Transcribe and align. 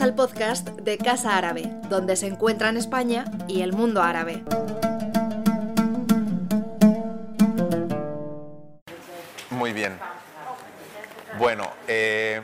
Al 0.00 0.14
podcast 0.14 0.68
de 0.70 0.98
Casa 0.98 1.36
Árabe, 1.36 1.70
donde 1.88 2.16
se 2.16 2.26
encuentran 2.26 2.76
España 2.76 3.26
y 3.46 3.62
el 3.62 3.72
mundo 3.72 4.02
árabe. 4.02 4.42
Muy 9.50 9.72
bien. 9.72 9.96
Bueno, 11.38 11.70
eh, 11.86 12.42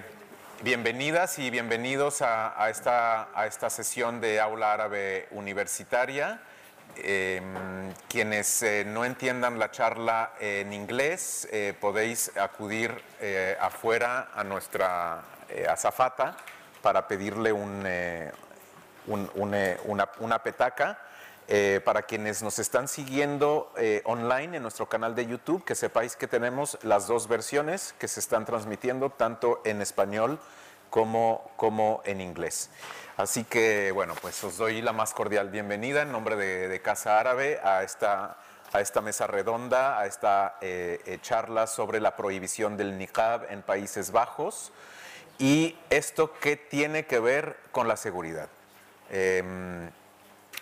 bienvenidas 0.63 1.41
y 1.41 1.51
bienvenidos 1.51 2.23
a, 2.23 2.71
esta, 2.71 3.29
a 3.35 3.47
esta 3.47 3.69
sesión 3.69 4.21
de 4.21 4.39
Aula 4.39 4.73
Árabe 4.73 5.27
Universitaria. 5.33 6.41
Em, 6.97 7.93
quienes 8.09 8.63
eh, 8.63 8.85
no 8.87 9.05
entiendan 9.05 9.59
la 9.59 9.73
charla 9.73 10.35
en 10.39 10.73
inglés, 10.73 11.49
eh, 11.51 11.75
podéis 11.81 12.31
acudir 12.37 12.95
afuera 13.61 14.29
a 14.35 14.45
nuestra 14.45 15.25
azafata 15.69 16.37
para 16.83 17.09
pedirle 17.09 17.53
un, 17.53 17.83
eh, 17.87 18.33
eh, 19.09 19.81
una, 19.85 20.43
petaca. 20.43 20.99
Eh, 21.53 21.81
para 21.85 22.03
quienes 22.03 22.45
nos 22.45 22.61
están 22.61 22.87
siguiendo 22.87 23.73
online 24.05 24.59
en 24.59 24.63
nuestro 24.63 24.89
canal 24.89 25.17
de 25.17 25.27
YouTube, 25.27 25.65
que 25.65 25.75
sepáis 25.75 26.15
que 26.15 26.29
tenemos 26.29 26.79
las 26.83 27.09
dos 27.09 27.27
versiones 27.27 27.93
que 27.99 28.07
se 28.07 28.21
están 28.21 28.45
transmitiendo, 28.45 29.11
tanto 29.11 29.61
en 29.65 29.83
español 29.83 30.39
como, 30.91 31.51
como 31.57 32.03
en 32.05 32.21
inglés. 32.21 32.71
Así 33.17 33.43
que, 33.43 33.91
bueno, 33.91 34.15
pues 34.23 34.45
os 34.45 34.59
doy 34.59 34.81
la 34.81 34.93
más 34.93 35.13
cordial 35.13 35.49
bienvenida 35.49 36.03
en 36.03 36.13
nombre 36.13 36.37
de, 36.37 36.81
Casa 36.83 37.19
Árabe 37.19 37.59
a 37.65 37.83
esta, 37.83 38.37
a 38.73 38.81
esta 38.81 39.01
mesa 39.01 39.27
redonda, 39.27 39.99
a 39.99 40.07
esta 40.07 40.57
charla 41.21 41.67
sobre 41.67 41.99
la 41.99 42.15
prohibición 42.15 42.77
del 42.77 42.97
niqab 42.97 43.51
en 43.51 43.63
Países 43.63 44.13
Bajos. 44.13 44.71
¿Y 45.41 45.75
esto 45.89 46.35
qué 46.39 46.57
tiene 46.57 47.07
que 47.07 47.19
ver 47.19 47.57
con 47.73 47.89
la 47.89 47.97
seguridad? 47.97 48.51
Em, 49.09 49.91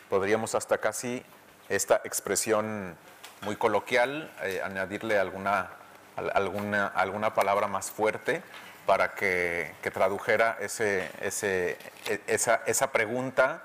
podríamos 0.09 0.55
hasta 0.55 0.79
casi 0.79 1.25
esta 1.69 2.01
expresión 2.05 2.97
muy 3.43 3.57
coloquial 3.57 4.33
eh, 4.41 4.61
añadirle 4.63 5.19
alguna, 5.19 5.71
alguna, 6.15 6.87
alguna 6.87 7.35
palabra 7.35 7.67
más 7.67 7.91
fuerte 7.91 8.41
para 8.87 9.17
que, 9.17 9.75
tradujera 9.93 10.57
ese, 10.61 11.11
ese, 11.23 11.77
e, 12.07 12.21
esa, 12.29 12.63
esa, 12.67 12.93
pregunta 12.93 13.65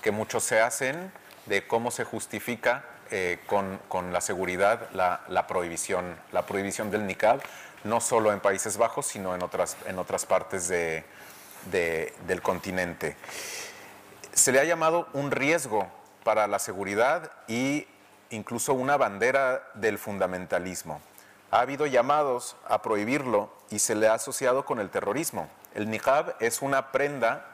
que 0.00 0.12
muchos 0.12 0.44
se 0.44 0.60
hacen 0.60 1.12
de 1.44 1.66
cómo 1.66 1.90
se 1.90 2.04
justifica 2.04 2.84
eh, 3.10 3.38
con, 3.46 3.78
con, 3.88 4.14
la 4.14 4.22
seguridad 4.22 4.88
la, 4.94 5.20
la, 5.28 5.46
prohibición, 5.46 6.16
la 6.32 6.46
prohibición 6.46 6.90
del 6.90 7.06
niqab 7.06 7.42
no 7.84 8.00
solo 8.00 8.32
en 8.32 8.40
Países 8.40 8.76
Bajos, 8.76 9.06
sino 9.06 9.34
en 9.34 9.42
otras, 9.42 9.76
en 9.86 9.98
otras 9.98 10.26
partes 10.26 10.68
de, 10.68 11.04
del 11.70 12.42
continente. 12.42 13.16
Se 14.32 14.52
le 14.52 14.60
ha 14.60 14.64
llamado 14.64 15.08
un 15.12 15.30
riesgo 15.30 15.86
para 16.24 16.46
la 16.46 16.58
seguridad 16.58 17.30
y 17.46 17.86
incluso 18.30 18.74
una 18.74 18.96
bandera 18.96 19.70
del 19.74 19.98
fundamentalismo. 19.98 21.00
Ha 21.50 21.60
habido 21.60 21.86
llamados 21.86 22.56
a 22.66 22.82
prohibirlo 22.82 23.50
y 23.70 23.78
se 23.78 23.94
le 23.94 24.08
ha 24.08 24.14
asociado 24.14 24.64
con 24.64 24.80
el 24.80 24.90
terrorismo. 24.90 25.48
El 25.74 25.88
niqab 25.90 26.34
es 26.40 26.62
una 26.62 26.90
prenda 26.90 27.46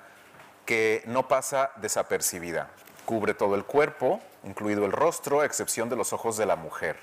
que 0.64 1.03
no 1.06 1.28
pasa 1.28 1.73
desapercibida. 1.77 2.70
Cubre 3.05 3.34
todo 3.34 3.56
el 3.56 3.64
cuerpo, 3.64 4.20
incluido 4.45 4.86
el 4.86 4.92
rostro, 4.92 5.41
a 5.41 5.45
excepción 5.45 5.89
de 5.89 5.97
los 5.97 6.12
ojos 6.12 6.36
de 6.36 6.47
la 6.47 6.56
mujer. 6.56 6.97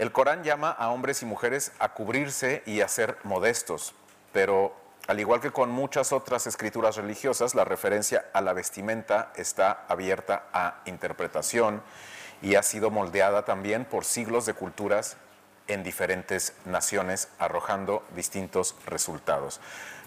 El 0.00 0.12
Corán 0.12 0.42
llama 0.42 0.70
a 0.70 0.88
hombres 0.88 1.20
y 1.20 1.26
mujeres 1.26 1.72
a 1.78 1.92
cubrirse 1.92 2.62
y 2.64 2.80
a 2.80 2.88
ser 2.88 3.18
modestos, 3.22 3.92
pero 4.32 4.74
al 5.06 5.20
igual 5.20 5.42
que 5.42 5.50
con 5.50 5.68
muchas 5.68 6.14
otras 6.14 6.46
escrituras 6.46 6.96
religiosas, 6.96 7.54
la 7.54 7.66
referencia 7.66 8.24
a 8.32 8.40
la 8.40 8.54
vestimenta 8.54 9.30
está 9.36 9.84
abierta 9.88 10.46
a 10.54 10.80
interpretación 10.86 11.82
y 12.40 12.54
ha 12.54 12.62
sido 12.62 12.90
moldeada 12.90 13.44
también 13.44 13.84
por 13.84 14.06
siglos 14.06 14.46
de 14.46 14.54
culturas 14.54 15.18
en 15.68 15.82
diferentes 15.82 16.54
naciones, 16.64 17.28
arrojando 17.38 18.02
distintos 18.16 18.76
resultados. 18.86 19.60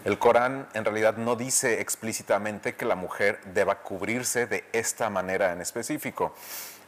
El 0.04 0.18
Corán 0.18 0.66
en 0.74 0.84
realidad 0.84 1.18
no 1.18 1.36
dice 1.36 1.80
explícitamente 1.80 2.74
que 2.74 2.84
la 2.84 2.96
mujer 2.96 3.38
deba 3.54 3.82
cubrirse 3.82 4.48
de 4.48 4.64
esta 4.72 5.08
manera 5.08 5.52
en 5.52 5.60
específico. 5.60 6.34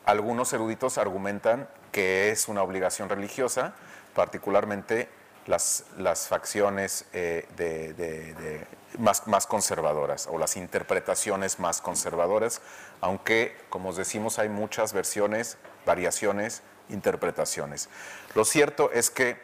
Algunos 0.06 0.53
eruditos 0.53 0.99
argumentan 0.99 1.69
que 1.97 2.29
es 2.29 2.47
una 2.49 2.62
obligación 2.62 3.09
religiosa, 3.09 3.73
particularmente 4.15 5.09
las, 5.47 5.84
las 5.97 6.29
facciones 6.29 7.07
eh, 7.15 8.67
más, 8.99 9.27
más, 9.27 9.47
conservadoras 9.47 10.27
o 10.31 10.37
las 10.37 10.59
interpretaciones 10.59 11.59
más 11.59 11.81
conservadoras, 11.81 12.61
aunque, 13.01 13.56
como 13.71 13.89
os 13.89 13.97
decimos, 13.97 14.39
hay 14.39 14.51
muchas 14.51 14.93
versiones, 14.93 15.56
variaciones, 15.87 16.61
interpretaciones. 16.91 17.89
Lo 18.35 18.45
cierto 18.45 18.93
es 18.93 19.09
que 19.09 19.39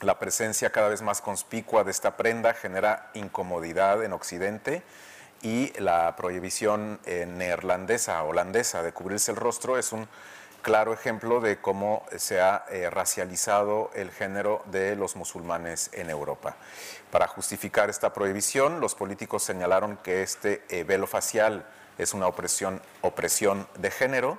la 0.00 0.18
presencia 0.18 0.72
cada 0.72 0.88
vez 0.88 1.02
más 1.02 1.20
conspicua 1.20 1.84
de 1.84 1.92
esta 1.92 2.16
prenda 2.16 2.52
genera 2.52 3.12
incomodidad 3.14 4.02
en 4.02 4.12
Occidente 4.12 4.82
y 5.40 5.72
la 5.78 6.16
prohibición 6.16 6.98
eh, 7.04 7.26
neerlandesa, 7.26 8.24
holandesa 8.24 8.82
de 8.82 8.92
cubrirse 8.92 9.30
el 9.30 9.36
rostro 9.36 9.78
es 9.78 9.92
un 9.92 10.08
claro 10.62 10.92
ejemplo 10.92 11.40
de 11.40 11.60
cómo 11.60 12.04
se 12.16 12.40
ha 12.40 12.64
eh, 12.70 12.90
racializado 12.90 13.90
el 13.94 14.10
género 14.10 14.62
de 14.66 14.96
los 14.96 15.16
musulmanes 15.16 15.90
en 15.92 16.10
Europa. 16.10 16.56
Para 17.10 17.26
justificar 17.26 17.90
esta 17.90 18.12
prohibición, 18.12 18.80
los 18.80 18.94
políticos 18.94 19.42
señalaron 19.42 19.96
que 19.98 20.22
este 20.22 20.62
eh, 20.68 20.84
velo 20.84 21.06
facial 21.06 21.66
es 21.98 22.14
una 22.14 22.26
opresión, 22.26 22.80
opresión 23.02 23.66
de 23.76 23.90
género, 23.90 24.38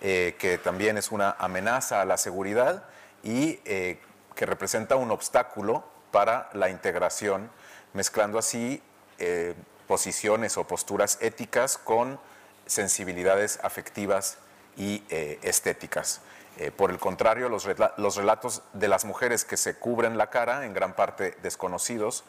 que 0.00 0.58
también 0.64 0.98
es 0.98 1.12
una 1.12 1.36
amenaza 1.38 2.00
a 2.00 2.04
la 2.04 2.16
seguridad 2.16 2.82
y 3.22 3.56
que 3.58 4.46
representa 4.46 4.96
un 4.96 5.12
obstáculo 5.12 5.84
para 6.10 6.50
la 6.54 6.70
integración, 6.70 7.48
mezclando 7.92 8.36
así 8.36 8.82
posiciones 9.86 10.56
o 10.56 10.66
posturas 10.66 11.18
éticas 11.20 11.78
con 11.78 12.18
sensibilidades 12.66 13.60
afectivas 13.62 14.38
y 14.76 15.02
eh, 15.10 15.38
estéticas. 15.42 16.20
Eh, 16.58 16.70
por 16.70 16.90
el 16.90 16.98
contrario, 16.98 17.48
los, 17.48 17.66
los, 17.96 18.16
relatos 18.16 18.62
de 18.72 18.88
las 18.88 19.04
mujeres 19.04 19.44
que 19.44 19.56
se 19.56 19.74
cubren 19.74 20.18
la 20.18 20.28
cara, 20.30 20.66
en 20.66 20.74
gran 20.74 20.94
parte 20.94 21.36
desconocidos, 21.42 22.24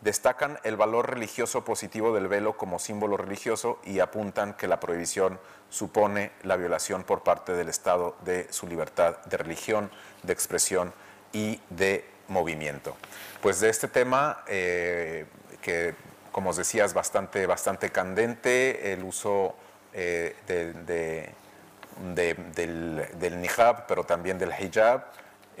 destacan 0.00 0.58
el 0.62 0.76
valor 0.76 1.10
religioso 1.10 1.64
positivo 1.64 2.12
del 2.12 2.28
velo 2.28 2.56
como 2.56 2.78
símbolo 2.78 3.16
religioso 3.16 3.80
y 3.84 4.00
apuntan 4.00 4.54
que 4.54 4.68
la 4.68 4.80
prohibición 4.80 5.40
supone 5.70 6.32
la 6.42 6.56
violación 6.56 7.04
por 7.04 7.22
parte 7.22 7.52
del 7.52 7.68
Estado 7.68 8.16
de 8.24 8.46
su 8.52 8.66
libertad 8.66 9.18
de 9.24 9.36
religión, 9.36 9.90
de 10.22 10.32
expresión 10.32 10.92
y 11.32 11.60
de 11.70 12.04
movimiento. 12.28 12.96
Pues 13.40 13.60
de 13.60 13.68
este 13.68 13.88
tema, 13.88 14.44
eh, 14.46 15.26
que 15.60 15.94
como 16.32 16.50
os 16.50 16.56
decía, 16.56 16.84
es 16.84 16.94
bastante, 16.94 17.46
bastante 17.46 17.90
candente 17.90 18.92
el 18.92 19.02
uso 19.02 19.56
eh, 19.92 20.36
del, 22.14 22.52
del, 22.54 23.50
pero 23.86 24.04
también 24.04 24.38
del 24.38 24.52
hijab. 24.58 25.04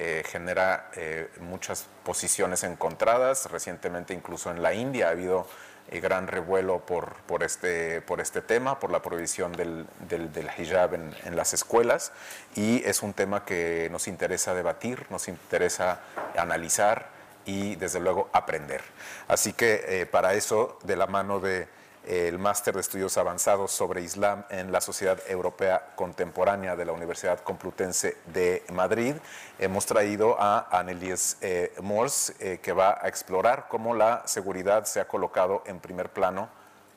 Eh, 0.00 0.22
genera 0.24 0.90
eh, 0.94 1.28
muchas 1.40 1.86
posiciones 2.04 2.62
encontradas. 2.62 3.50
Recientemente, 3.50 4.14
incluso 4.14 4.50
en 4.50 4.62
la 4.62 4.72
India, 4.72 5.08
ha 5.08 5.10
habido 5.10 5.46
gran 5.90 6.28
revuelo 6.28 6.80
por, 6.80 7.14
por, 7.26 7.42
este, 7.42 8.00
por 8.02 8.20
este 8.20 8.42
tema, 8.42 8.78
por 8.78 8.92
la 8.92 9.02
prohibición 9.02 9.52
del, 9.52 9.86
hijab 10.58 10.94
en, 10.94 11.36
las 11.36 11.52
escuelas. 11.52 12.12
Y 12.54 12.84
es 12.84 13.02
un 13.02 13.12
tema 13.12 13.44
que 13.44 13.88
nos 13.90 14.06
interesa 14.06 14.54
debatir, 14.54 15.06
nos 15.10 15.26
interesa 15.26 16.00
analizar 16.36 17.08
y 17.44 17.74
desde 17.74 17.98
luego 17.98 18.28
aprender. 18.32 18.82
Así 19.26 19.52
que 19.52 19.84
eh, 19.88 20.06
para 20.06 20.34
eso, 20.34 20.78
de 20.84 20.94
la 20.94 21.06
mano 21.06 21.40
de, 21.40 21.66
el 22.08 22.38
máster 22.38 22.74
de 22.74 22.80
estudios 22.80 23.18
avanzados 23.18 23.70
sobre 23.70 24.00
Islam 24.00 24.44
en 24.48 24.72
la 24.72 24.80
Sociedad 24.80 25.18
Europea 25.28 25.90
Contemporánea 25.94 26.74
de 26.74 26.86
la 26.86 26.92
Universidad 26.92 27.40
Complutense 27.40 28.16
de 28.32 28.64
Madrid, 28.72 29.16
hemos 29.58 29.84
traído 29.84 30.40
a 30.40 30.68
Annelies 30.70 31.36
eh, 31.42 31.74
Morse, 31.82 32.32
eh, 32.40 32.58
que 32.62 32.72
va 32.72 32.98
a 33.02 33.08
explorar 33.08 33.66
cómo 33.68 33.94
la 33.94 34.22
seguridad 34.26 34.86
se 34.86 35.00
ha 35.00 35.06
colocado 35.06 35.62
en 35.66 35.80
primer 35.80 36.08
plano 36.08 36.48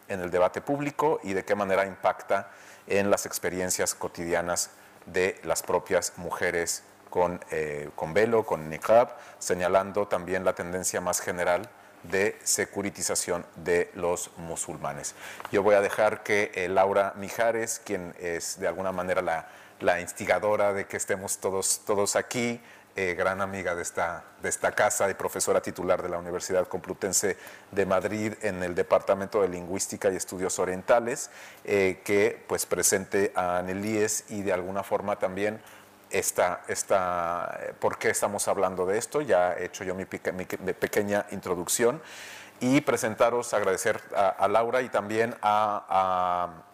en 0.07 0.21
el 0.21 0.31
debate 0.31 0.61
público 0.61 1.19
y 1.23 1.33
de 1.33 1.43
qué 1.43 1.55
manera 1.55 1.85
impacta 1.85 2.49
en 2.87 3.11
las 3.11 3.25
experiencias 3.25 3.93
cotidianas 3.93 4.69
de 5.07 5.41
las 5.43 5.61
propias 5.61 6.13
mujeres 6.15 6.83
con, 7.09 7.41
eh, 7.51 7.89
con 7.97 8.13
velo, 8.13 8.45
con 8.45 8.69
niqab, 8.69 9.09
señalando 9.39 10.07
también 10.07 10.45
la 10.45 10.53
tendencia 10.53 11.01
más 11.01 11.19
general 11.19 11.69
de 12.03 12.37
securitización 12.43 13.45
de 13.55 13.91
los 13.95 14.31
musulmanes. 14.37 15.15
Yo 15.51 15.63
voy 15.63 15.75
a 15.75 15.81
dejar 15.81 16.23
que 16.23 16.51
eh, 16.55 16.67
Laura 16.67 17.13
Mijares, 17.15 17.81
quien 17.83 18.13
es 18.19 18.59
de 18.59 18.67
alguna 18.67 18.91
manera 18.91 19.21
la, 19.21 19.47
la, 19.79 20.01
instigadora 20.01 20.73
de 20.73 20.85
que 20.85 20.97
estemos 20.97 21.37
todos, 21.37 21.81
todos 21.85 22.15
aquí, 22.15 22.61
eh, 22.97 23.15
gran 23.17 23.39
amiga 23.39 23.73
de 23.73 23.83
esta, 23.83 24.25
de 24.41 24.49
esta 24.49 24.73
casa 24.73 25.09
y 25.09 25.13
profesora 25.13 25.61
titular 25.61 26.01
de 26.01 26.09
la 26.09 26.17
Universidad 26.17 26.67
Complutense 26.67 27.37
de 27.71 27.85
Madrid 27.85 28.33
en 28.41 28.61
el 28.63 28.75
Departamento 28.75 29.41
de 29.41 29.47
Lingüística 29.47 30.11
y 30.11 30.17
Estudios 30.17 30.59
Orientales, 30.59 31.29
eh, 31.63 32.01
que 32.03 32.43
pues 32.47 32.65
presente 32.65 33.31
a 33.33 33.59
Anelíes 33.59 34.25
y 34.27 34.41
de 34.41 34.51
alguna 34.51 34.83
forma 34.83 35.17
también 35.19 35.61
esta, 36.11 36.61
esta, 36.67 37.59
por 37.79 37.97
qué 37.97 38.09
estamos 38.09 38.47
hablando 38.47 38.85
de 38.85 38.97
esto. 38.97 39.21
Ya 39.21 39.53
he 39.53 39.65
hecho 39.65 39.83
yo 39.83 39.95
mi, 39.95 40.05
pequeña 40.05 41.25
introducción 41.31 42.01
y 42.59 42.81
presentaros, 42.81 43.53
agradecer 43.53 44.01
a, 44.15 44.47
Laura 44.47 44.81
y 44.81 44.89
también 44.89 45.35
a 45.41 46.65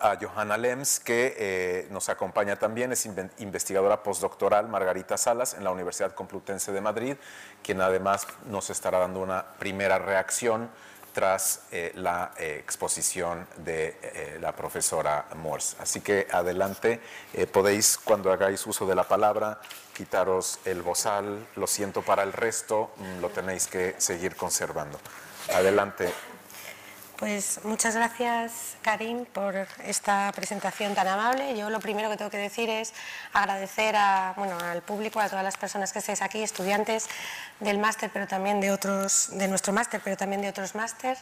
a 0.00 0.16
Johanna 0.20 0.56
Lems, 0.56 0.98
que 0.98 1.34
eh, 1.38 1.88
nos 1.90 2.08
acompaña 2.08 2.56
también, 2.56 2.90
es 2.90 3.06
investigadora 3.38 4.02
postdoctoral 4.02 4.66
Margarita 4.68 5.16
Salas 5.16 5.54
en 5.54 5.62
la 5.62 5.70
Universidad 5.70 6.14
Complutense 6.14 6.72
de 6.72 6.80
Madrid, 6.80 7.16
quien 7.62 7.80
además 7.82 8.26
nos 8.46 8.70
estará 8.70 8.98
dando 8.98 9.20
una 9.20 9.44
primera 9.58 9.98
reacción 9.98 10.70
tras 11.12 11.62
eh, 11.72 11.92
la 11.96 12.32
eh, 12.38 12.56
exposición 12.58 13.46
de 13.58 14.38
la 14.40 14.54
profesora 14.54 15.26
Morse. 15.36 15.76
Así 15.80 16.00
que 16.00 16.26
adelante, 16.30 17.00
podéis 17.52 17.98
cuando 17.98 18.32
hagáis 18.32 18.66
uso 18.66 18.86
de 18.86 18.94
la 18.94 19.04
palabra 19.04 19.60
quitaros 20.00 20.60
el 20.64 20.80
bozal, 20.80 21.46
lo 21.56 21.66
siento 21.66 22.00
para 22.00 22.22
el 22.22 22.32
resto, 22.32 22.90
mm, 22.96 23.20
lo 23.20 23.28
tenéis 23.28 23.66
que 23.66 23.94
seguir 23.98 24.34
conservando. 24.34 24.98
Adelante, 25.54 26.10
pues 27.20 27.60
muchas 27.64 27.94
gracias, 27.94 28.78
Karim, 28.80 29.26
por 29.26 29.54
esta 29.84 30.32
presentación 30.34 30.94
tan 30.94 31.06
amable. 31.06 31.54
Yo 31.54 31.68
lo 31.68 31.78
primero 31.78 32.08
que 32.08 32.16
tengo 32.16 32.30
que 32.30 32.38
decir 32.38 32.70
es 32.70 32.94
agradecer 33.34 33.94
a, 33.94 34.32
bueno, 34.38 34.58
al 34.58 34.80
público, 34.80 35.20
a 35.20 35.28
todas 35.28 35.44
las 35.44 35.58
personas 35.58 35.92
que 35.92 35.98
estáis 35.98 36.22
aquí, 36.22 36.42
estudiantes 36.42 37.10
del 37.60 37.76
máster, 37.76 38.08
pero 38.10 38.26
también 38.26 38.62
de 38.62 38.72
otros, 38.72 39.28
de 39.34 39.48
nuestro 39.48 39.74
máster, 39.74 40.00
pero 40.02 40.16
también 40.16 40.40
de 40.40 40.48
otros 40.48 40.74
másters 40.74 41.20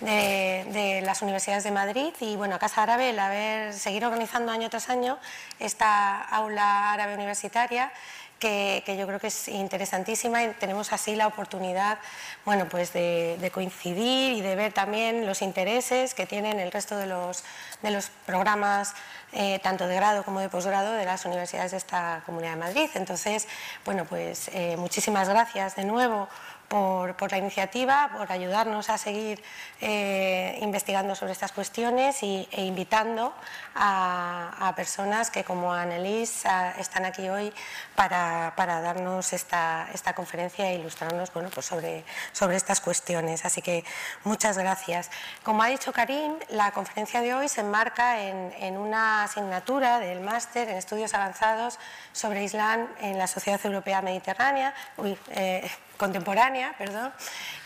de, 0.00 0.66
de, 0.70 1.00
las 1.00 1.22
universidades 1.22 1.64
de 1.64 1.70
Madrid 1.70 2.12
y 2.20 2.36
bueno, 2.36 2.56
a 2.56 2.58
Casa 2.58 2.82
Árabe, 2.82 3.08
el 3.08 3.18
haber 3.18 3.72
seguir 3.72 4.04
organizando 4.04 4.52
año 4.52 4.68
tras 4.68 4.90
año 4.90 5.18
esta 5.58 6.24
aula 6.24 6.92
árabe 6.92 7.14
universitaria 7.14 7.90
que, 8.38 8.82
yo 8.98 9.06
creo 9.06 9.18
que 9.18 9.28
es 9.28 9.48
interesantísima 9.48 10.42
y 10.44 10.48
tenemos 10.54 10.92
así 10.92 11.16
la 11.16 11.26
oportunidad 11.26 11.98
bueno, 12.44 12.68
pues 12.68 12.92
de, 12.92 13.50
coincidir 13.52 14.32
y 14.32 14.40
de 14.40 14.56
ver 14.56 14.72
también 14.72 15.26
los 15.26 15.42
intereses 15.42 16.14
que 16.14 16.26
tienen 16.26 16.60
el 16.60 16.72
resto 16.72 16.96
de 16.96 17.06
los, 17.06 17.44
de 17.82 17.90
los 17.90 18.10
programas 18.26 18.94
eh, 19.32 19.58
tanto 19.62 19.86
de 19.86 19.94
grado 19.94 20.24
como 20.24 20.40
de 20.40 20.48
posgrado 20.48 20.92
de 20.92 21.04
las 21.04 21.24
universidades 21.26 21.72
de 21.72 21.76
esta 21.76 22.22
Comunidad 22.24 22.52
de 22.52 22.56
Madrid. 22.56 22.90
Entonces, 22.94 23.46
bueno, 23.84 24.04
pues 24.06 24.48
eh, 24.54 24.76
muchísimas 24.78 25.28
gracias 25.28 25.76
de 25.76 25.84
nuevo 25.84 26.28
por, 26.68 27.30
la 27.30 27.38
iniciativa, 27.38 28.10
por 28.16 28.30
ayudarnos 28.30 28.90
a 28.90 28.98
seguir 28.98 29.42
eh, 29.80 30.58
investigando 30.60 31.14
sobre 31.14 31.32
estas 31.32 31.52
cuestiones 31.52 32.22
y, 32.22 32.46
e 32.52 32.64
invitando 32.64 33.32
a, 33.74 34.72
personas 34.76 35.30
que 35.30 35.44
como 35.44 35.72
Annelies 35.72 36.44
están 36.78 37.04
aquí 37.04 37.28
hoy 37.28 37.52
para, 37.96 38.52
darnos 38.56 39.32
esta, 39.32 39.88
conferencia 40.14 40.70
e 40.70 40.76
ilustrarnos 40.76 41.32
bueno, 41.32 41.48
pues 41.52 41.66
sobre, 41.66 42.04
estas 42.54 42.80
cuestiones. 42.80 43.44
Así 43.44 43.62
que 43.62 43.84
muchas 44.24 44.58
gracias. 44.58 45.10
Como 45.42 45.62
ha 45.62 45.68
dicho 45.68 45.92
Karim, 45.92 46.34
la 46.50 46.70
conferencia 46.72 47.20
de 47.20 47.34
hoy 47.34 47.48
se 47.48 47.62
enmarca 47.62 48.20
en, 48.22 48.76
una 48.76 49.24
asignatura 49.24 49.98
del 49.98 50.20
máster 50.20 50.68
en 50.68 50.76
estudios 50.76 51.14
avanzados 51.14 51.78
sobre 52.12 52.44
Islam 52.44 52.88
en 53.00 53.18
la 53.18 53.26
sociedad 53.26 53.60
europea 53.64 54.02
mediterránea. 54.02 54.74
Eh, 55.30 55.68
contemporánea, 55.98 56.74
perdón, 56.78 57.12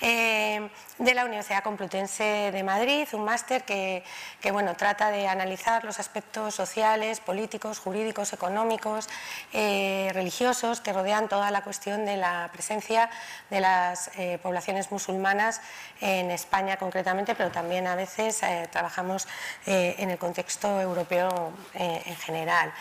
eh, 0.00 0.68
de 1.02 1.14
la 1.14 1.24
Universidad 1.24 1.64
Complutense 1.64 2.52
de 2.52 2.62
Madrid, 2.62 3.08
un 3.12 3.24
máster 3.24 3.64
que, 3.64 4.04
bueno, 4.52 4.76
trata 4.76 5.10
de 5.10 5.26
analizar 5.26 5.82
los 5.82 5.98
aspectos 5.98 6.54
sociales, 6.54 7.18
políticos, 7.18 7.80
jurídicos, 7.80 8.32
económicos, 8.32 9.08
eh, 9.52 10.10
religiosos 10.14 10.80
que 10.80 10.92
rodean 10.92 11.28
toda 11.28 11.50
la 11.50 11.62
cuestión 11.62 12.04
de 12.04 12.16
la 12.16 12.48
presencia 12.52 13.10
de 13.50 13.60
las 13.60 14.12
eh, 14.16 14.38
poblaciones 14.40 14.92
musulmanas 14.92 15.60
en 16.00 16.30
España 16.30 16.76
concretamente, 16.76 17.34
pero 17.34 17.50
también 17.50 17.88
a 17.88 17.96
veces 17.96 18.40
trabajamos 18.70 19.26
en 19.66 20.10
el 20.10 20.18
contexto 20.18 20.80
europeo 20.80 21.52
en 21.74 22.16
general. 22.16 22.72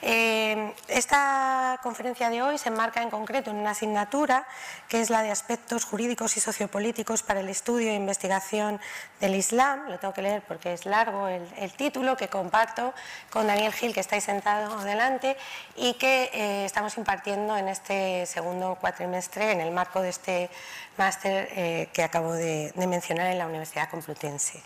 esta 0.00 1.78
conferencia 1.82 2.30
de 2.30 2.42
hoy 2.42 2.58
se 2.58 2.68
enmarca 2.68 3.02
en 3.02 3.10
concreto 3.10 3.50
en 3.50 3.56
una 3.56 3.70
asignatura 3.70 4.46
que 4.88 5.00
es 5.00 5.10
la 5.10 5.22
de 5.22 5.30
aspectos 5.30 5.84
jurídicos 5.84 6.36
y 6.36 6.40
sociopolíticos 6.40 7.22
para 7.22 7.40
el 7.40 7.48
estudio 7.48 7.67
e 7.76 7.94
investigación 7.94 8.80
del 9.20 9.34
Islam. 9.34 9.90
Lo 9.90 9.98
tengo 9.98 10.14
que 10.14 10.22
leer 10.22 10.42
porque 10.48 10.72
es 10.72 10.86
largo 10.86 11.28
el, 11.28 11.72
título 11.72 12.16
que 12.16 12.28
comparto 12.28 12.94
con 13.30 13.46
Daniel 13.46 13.72
Gil, 13.74 13.92
que 13.92 14.00
estáis 14.00 14.24
sentado 14.24 14.82
delante, 14.84 15.36
y 15.76 15.94
que 15.94 16.30
eh, 16.32 16.64
estamos 16.64 16.96
impartiendo 16.96 17.56
en 17.56 17.68
este 17.68 18.24
segundo 18.24 18.78
cuatrimestre 18.80 19.52
en 19.52 19.60
el 19.60 19.70
marco 19.70 20.00
de 20.00 20.08
este 20.08 20.50
máster 20.96 21.48
eh, 21.52 21.88
que 21.92 22.02
acabo 22.02 22.32
de 22.32 22.72
mencionar 22.76 23.26
en 23.26 23.38
la 23.38 23.46
Universidad 23.46 23.90
Complutense. 23.90 24.62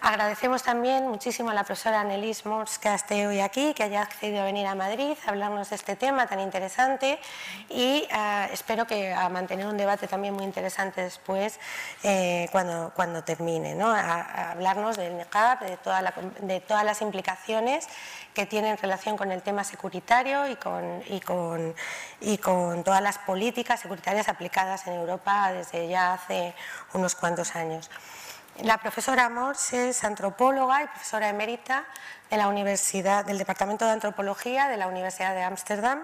Agradecemos 0.00 0.62
también 0.62 1.08
muchísimo 1.08 1.50
a 1.50 1.54
la 1.54 1.64
profesora 1.64 2.00
Annelies 2.00 2.46
Mors 2.46 2.78
que 2.78 2.94
esté 2.94 3.26
hoy 3.26 3.40
aquí, 3.40 3.74
que 3.74 3.82
haya 3.82 4.02
accedido 4.02 4.42
a 4.42 4.44
venir 4.44 4.64
a 4.68 4.76
Madrid 4.76 5.16
a 5.26 5.30
hablarnos 5.30 5.70
de 5.70 5.76
este 5.76 5.96
tema 5.96 6.28
tan 6.28 6.38
interesante 6.38 7.18
y 7.68 8.06
eh, 8.08 8.48
espero 8.52 8.86
que 8.86 9.12
a 9.12 9.28
mantener 9.28 9.66
un 9.66 9.76
debate 9.76 10.06
también 10.06 10.34
muy 10.34 10.44
interesante 10.44 11.02
después 11.02 11.58
eh, 12.04 12.48
cuando, 12.52 12.92
cuando 12.94 13.24
termine, 13.24 13.74
¿no? 13.74 13.88
hablarnos 13.90 14.96
del 14.96 15.16
NECAP, 15.16 15.62
de, 15.62 15.78
de 16.42 16.60
todas 16.60 16.84
las 16.84 17.02
implicaciones 17.02 17.88
que 18.34 18.46
tienen 18.46 18.78
relación 18.78 19.16
con 19.16 19.32
el 19.32 19.42
tema 19.42 19.64
securitario 19.64 20.46
y 20.46 20.54
con, 20.54 21.02
y 21.08 21.18
con, 21.18 21.74
y 22.20 22.38
con 22.38 22.84
todas 22.84 23.02
las 23.02 23.18
políticas 23.18 23.80
securitarias 23.80 24.28
aplicadas 24.28 24.86
en 24.86 24.94
Europa 24.94 25.50
desde 25.50 25.88
ya 25.88 26.14
hace 26.14 26.54
unos 26.94 27.16
cuantos 27.16 27.56
años. 27.56 27.90
La 28.64 28.78
profesora 28.78 29.28
Mors 29.28 29.72
es 29.72 30.02
antropóloga 30.02 30.82
y 30.82 30.88
profesora 30.88 31.28
emérita 31.28 31.84
del 32.28 33.38
Departamento 33.38 33.84
de 33.84 33.92
Antropología 33.92 34.66
de 34.66 34.76
la 34.76 34.88
Universidad 34.88 35.32
de 35.32 35.44
Ámsterdam, 35.44 36.02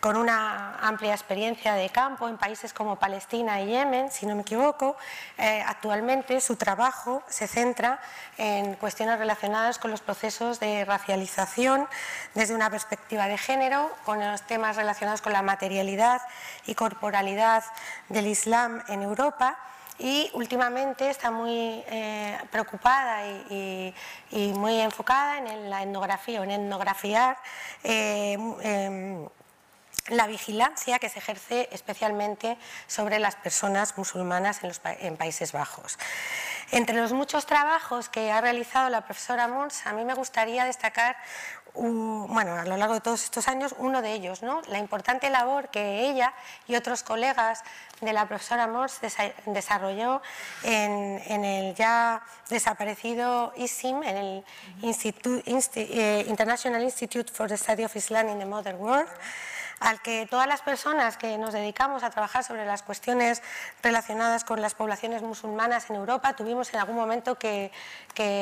con 0.00 0.16
una 0.16 0.78
amplia 0.80 1.12
experiencia 1.12 1.74
de 1.74 1.90
campo 1.90 2.28
en 2.28 2.38
países 2.38 2.72
como 2.72 2.96
Palestina 2.96 3.60
y 3.60 3.66
Yemen, 3.66 4.10
si 4.10 4.24
no 4.24 4.34
me 4.34 4.40
equivoco. 4.40 4.96
Eh, 5.36 5.62
actualmente 5.66 6.40
su 6.40 6.56
trabajo 6.56 7.22
se 7.28 7.46
centra 7.46 8.00
en 8.38 8.74
cuestiones 8.76 9.18
relacionadas 9.18 9.78
con 9.78 9.90
los 9.90 10.00
procesos 10.00 10.60
de 10.60 10.86
racialización 10.86 11.86
desde 12.34 12.54
una 12.54 12.70
perspectiva 12.70 13.28
de 13.28 13.36
género, 13.36 13.94
con 14.06 14.18
los 14.18 14.40
temas 14.42 14.76
relacionados 14.76 15.20
con 15.20 15.34
la 15.34 15.42
materialidad 15.42 16.22
y 16.64 16.74
corporalidad 16.74 17.62
del 18.08 18.28
Islam 18.28 18.82
en 18.88 19.02
Europa 19.02 19.58
y 19.98 20.30
últimamente 20.34 21.10
está 21.10 21.30
muy 21.30 21.82
eh, 21.86 22.38
preocupada 22.50 23.26
y, 23.26 23.94
muy 24.32 24.80
enfocada 24.80 25.38
en 25.38 25.70
la 25.70 25.82
etnografía 25.82 26.42
en 26.42 26.50
etnografiar 26.50 27.36
eh, 27.84 28.36
em, 28.62 29.28
la 30.08 30.26
vigilancia 30.26 30.98
que 30.98 31.08
se 31.08 31.18
ejerce 31.18 31.68
especialmente 31.70 32.58
sobre 32.86 33.18
las 33.18 33.36
personas 33.36 33.96
musulmanas 33.96 34.62
en, 34.62 34.68
los, 34.68 34.80
en 34.84 35.16
Países 35.16 35.52
Bajos. 35.52 35.98
Entre 36.72 36.96
los 36.96 37.12
muchos 37.12 37.44
trabajos 37.46 38.08
que 38.08 38.32
ha 38.32 38.40
realizado 38.40 38.88
la 38.88 39.04
profesora 39.04 39.46
Mons, 39.46 39.86
a 39.86 39.92
mí 39.92 40.04
me 40.04 40.14
gustaría 40.14 40.64
destacar 40.64 41.16
bueno, 41.74 42.54
a 42.54 42.64
lo 42.64 42.76
largo 42.76 42.94
de 42.94 43.00
todos 43.00 43.24
estos 43.24 43.48
años, 43.48 43.74
uno 43.78 44.02
de 44.02 44.12
ellos, 44.12 44.42
¿no? 44.42 44.60
la 44.68 44.78
importante 44.78 45.30
labor 45.30 45.68
que 45.68 46.08
ella 46.08 46.34
y 46.68 46.74
otros 46.74 47.02
colegas 47.02 47.62
de 48.00 48.12
la 48.12 48.26
profesora 48.28 48.66
Morse 48.66 49.08
desarrolló 49.46 50.20
en, 50.64 51.44
el 51.44 51.74
ya 51.74 52.22
desaparecido 52.50 53.52
ISIM, 53.56 54.02
en 54.02 54.16
el 54.16 54.44
eh, 54.82 56.24
International 56.28 56.82
Institute 56.82 57.32
for 57.32 57.48
the 57.48 57.56
Study 57.56 57.84
of 57.84 57.96
Islam 57.96 58.28
in 58.28 58.38
the 58.38 58.46
Modern 58.46 58.78
World 58.78 59.08
al 59.82 60.00
que 60.00 60.26
todas 60.26 60.46
las 60.46 60.62
personas 60.62 61.16
que 61.16 61.36
nos 61.38 61.52
dedicamos 61.52 62.02
a 62.02 62.10
trabajar 62.10 62.44
sobre 62.44 62.64
las 62.64 62.82
cuestiones 62.82 63.42
relacionadas 63.82 64.44
con 64.44 64.60
las 64.60 64.74
poblaciones 64.74 65.22
musulmanas 65.22 65.90
en 65.90 65.96
Europa 65.96 66.34
tuvimos 66.34 66.72
en 66.72 66.80
algún 66.80 66.96
momento 66.96 67.38
que, 67.38 67.70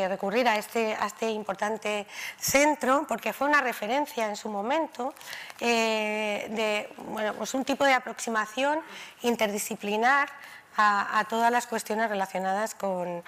recurrir 0.08 0.46
a 0.48 0.56
este, 0.56 0.94
a 0.94 1.06
este, 1.06 1.30
importante 1.30 2.06
centro 2.38 3.06
porque 3.08 3.32
fue 3.32 3.48
una 3.48 3.60
referencia 3.60 4.28
en 4.28 4.36
su 4.36 4.48
momento 4.48 5.14
eh, 5.60 6.46
de 6.50 7.32
pues 7.38 7.54
un 7.54 7.64
tipo 7.64 7.84
de 7.84 7.94
aproximación 7.94 8.80
interdisciplinar 9.22 10.28
a, 10.80 11.24
todas 11.28 11.50
las 11.52 11.66
cuestiones 11.66 12.08
relacionadas 12.08 12.74
con, 12.74 13.22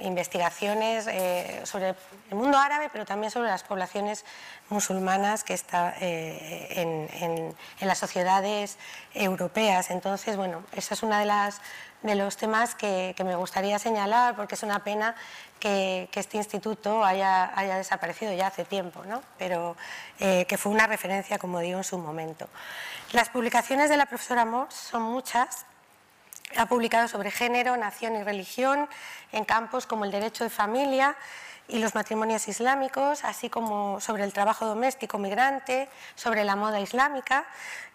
investigaciones 0.00 1.06
eh, 1.06 1.60
sobre 1.64 1.94
el 2.30 2.36
mundo 2.36 2.58
árabe, 2.58 2.88
pero 2.92 3.04
también 3.04 3.30
sobre 3.30 3.48
las 3.48 3.62
poblaciones 3.62 4.24
musulmanas 4.68 5.44
que 5.44 5.54
están 5.54 5.94
eh, 6.00 7.14
en, 7.80 7.86
las 7.86 7.98
sociedades 7.98 8.78
europeas. 9.14 9.90
Entonces, 9.90 10.36
bueno, 10.36 10.62
esa 10.72 10.94
es 10.94 11.02
una 11.02 11.20
de 11.20 11.26
las 11.26 11.60
de 12.02 12.14
los 12.16 12.36
temas 12.36 12.74
que, 12.74 13.14
me 13.24 13.34
gustaría 13.34 13.78
señalar, 13.78 14.36
porque 14.36 14.56
es 14.56 14.62
una 14.62 14.84
pena 14.84 15.14
que, 15.58 16.10
este 16.12 16.36
instituto 16.36 17.02
haya, 17.02 17.50
haya, 17.58 17.76
desaparecido 17.78 18.30
ya 18.34 18.48
hace 18.48 18.66
tiempo, 18.66 19.02
¿no? 19.06 19.22
pero 19.38 19.74
eh, 20.20 20.44
que 20.44 20.58
fue 20.58 20.70
una 20.70 20.86
referencia, 20.86 21.38
como 21.38 21.60
digo, 21.60 21.78
en 21.78 21.84
su 21.84 21.96
momento. 21.96 22.46
Las 23.12 23.30
publicaciones 23.30 23.88
de 23.88 23.96
la 23.96 24.04
profesora 24.04 24.44
Morse 24.44 24.90
son 24.90 25.02
muchas. 25.02 25.64
Ha 26.56 26.66
publicado 26.66 27.08
sobre 27.08 27.30
género, 27.30 27.76
nación 27.76 28.16
y 28.16 28.22
religión 28.22 28.88
en 29.32 29.44
campos 29.44 29.86
como 29.86 30.04
el 30.04 30.10
derecho 30.10 30.44
de 30.44 30.50
familia, 30.50 31.16
y 31.66 31.78
los 31.78 31.94
matrimonios 31.94 32.46
islámicos, 32.46 33.24
así 33.24 33.48
como 33.48 34.00
sobre 34.00 34.24
el 34.24 34.32
trabajo 34.32 34.66
doméstico 34.66 35.18
migrante, 35.18 35.88
sobre 36.14 36.44
la 36.44 36.56
moda 36.56 36.80
islámica 36.80 37.46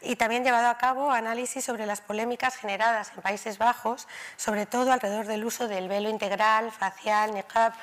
y 0.02 0.16
también 0.16 0.44
llevado 0.44 0.70
a 0.70 0.78
cabo 0.78 1.12
análisis 1.12 1.64
sobre 1.64 1.86
las 1.86 2.02
polémicas 2.02 2.56
generadas 2.56 3.12
en 3.16 3.22
Países 3.22 3.58
Bajos, 3.58 4.08
sobre 4.38 4.66
todo 4.66 4.92
alrededor 4.92 5.28
del 5.28 5.46
uso 5.46 5.68
del 5.68 5.88
velo 5.88 6.10
integral, 6.10 6.72
facial, 6.72 7.34
niqab. 7.34 7.74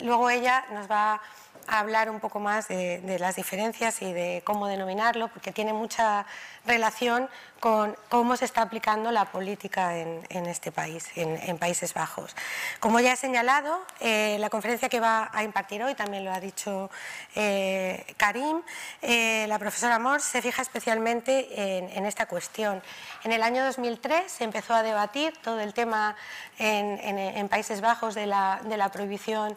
Luego 0.00 0.30
ella 0.30 0.64
nos 0.72 0.90
va 0.90 1.20
a 1.66 1.80
hablar 1.80 2.10
un 2.10 2.20
poco 2.20 2.40
más 2.40 2.68
de, 2.68 3.16
las 3.18 3.36
diferencias 3.36 4.02
y 4.02 4.12
de 4.12 4.42
cómo 4.44 4.66
denominarlo, 4.66 5.28
porque 5.28 5.52
tiene 5.52 5.72
mucha 5.72 6.26
relación 6.66 7.28
con 7.60 7.96
cómo 8.08 8.36
se 8.36 8.44
está 8.44 8.62
aplicando 8.62 9.10
la 9.10 9.24
política 9.26 9.96
en, 9.96 10.46
este 10.46 10.72
país, 10.72 11.08
en, 11.16 11.58
Países 11.58 11.94
Bajos. 11.94 12.36
Como 12.80 13.00
ya 13.00 13.12
he 13.12 13.16
señalado, 13.16 13.80
eh, 14.00 14.36
la 14.38 14.50
conferencia 14.50 14.88
que 14.88 15.00
va 15.00 15.30
a 15.32 15.42
impartir 15.42 15.82
hoy, 15.82 15.94
también 15.94 16.24
lo 16.24 16.32
ha 16.32 16.38
dicho 16.38 16.90
eh, 17.34 18.04
Karim, 18.16 18.62
eh, 19.00 19.46
la 19.48 19.58
profesora 19.58 19.98
Mors 19.98 20.24
se 20.24 20.42
fija 20.42 20.62
especialmente 20.62 21.96
en, 21.96 22.04
esta 22.04 22.26
cuestión. 22.26 22.82
En 23.24 23.32
el 23.32 23.42
año 23.42 23.64
2003 23.64 24.30
se 24.30 24.44
empezó 24.44 24.74
a 24.74 24.82
debatir 24.82 25.32
todo 25.42 25.60
el 25.60 25.72
tema 25.72 26.14
en, 26.58 27.48
Países 27.48 27.80
Bajos 27.80 28.14
de 28.14 28.26
la, 28.26 28.60
de 28.64 28.76
la 28.76 28.90
prohibición 28.90 29.56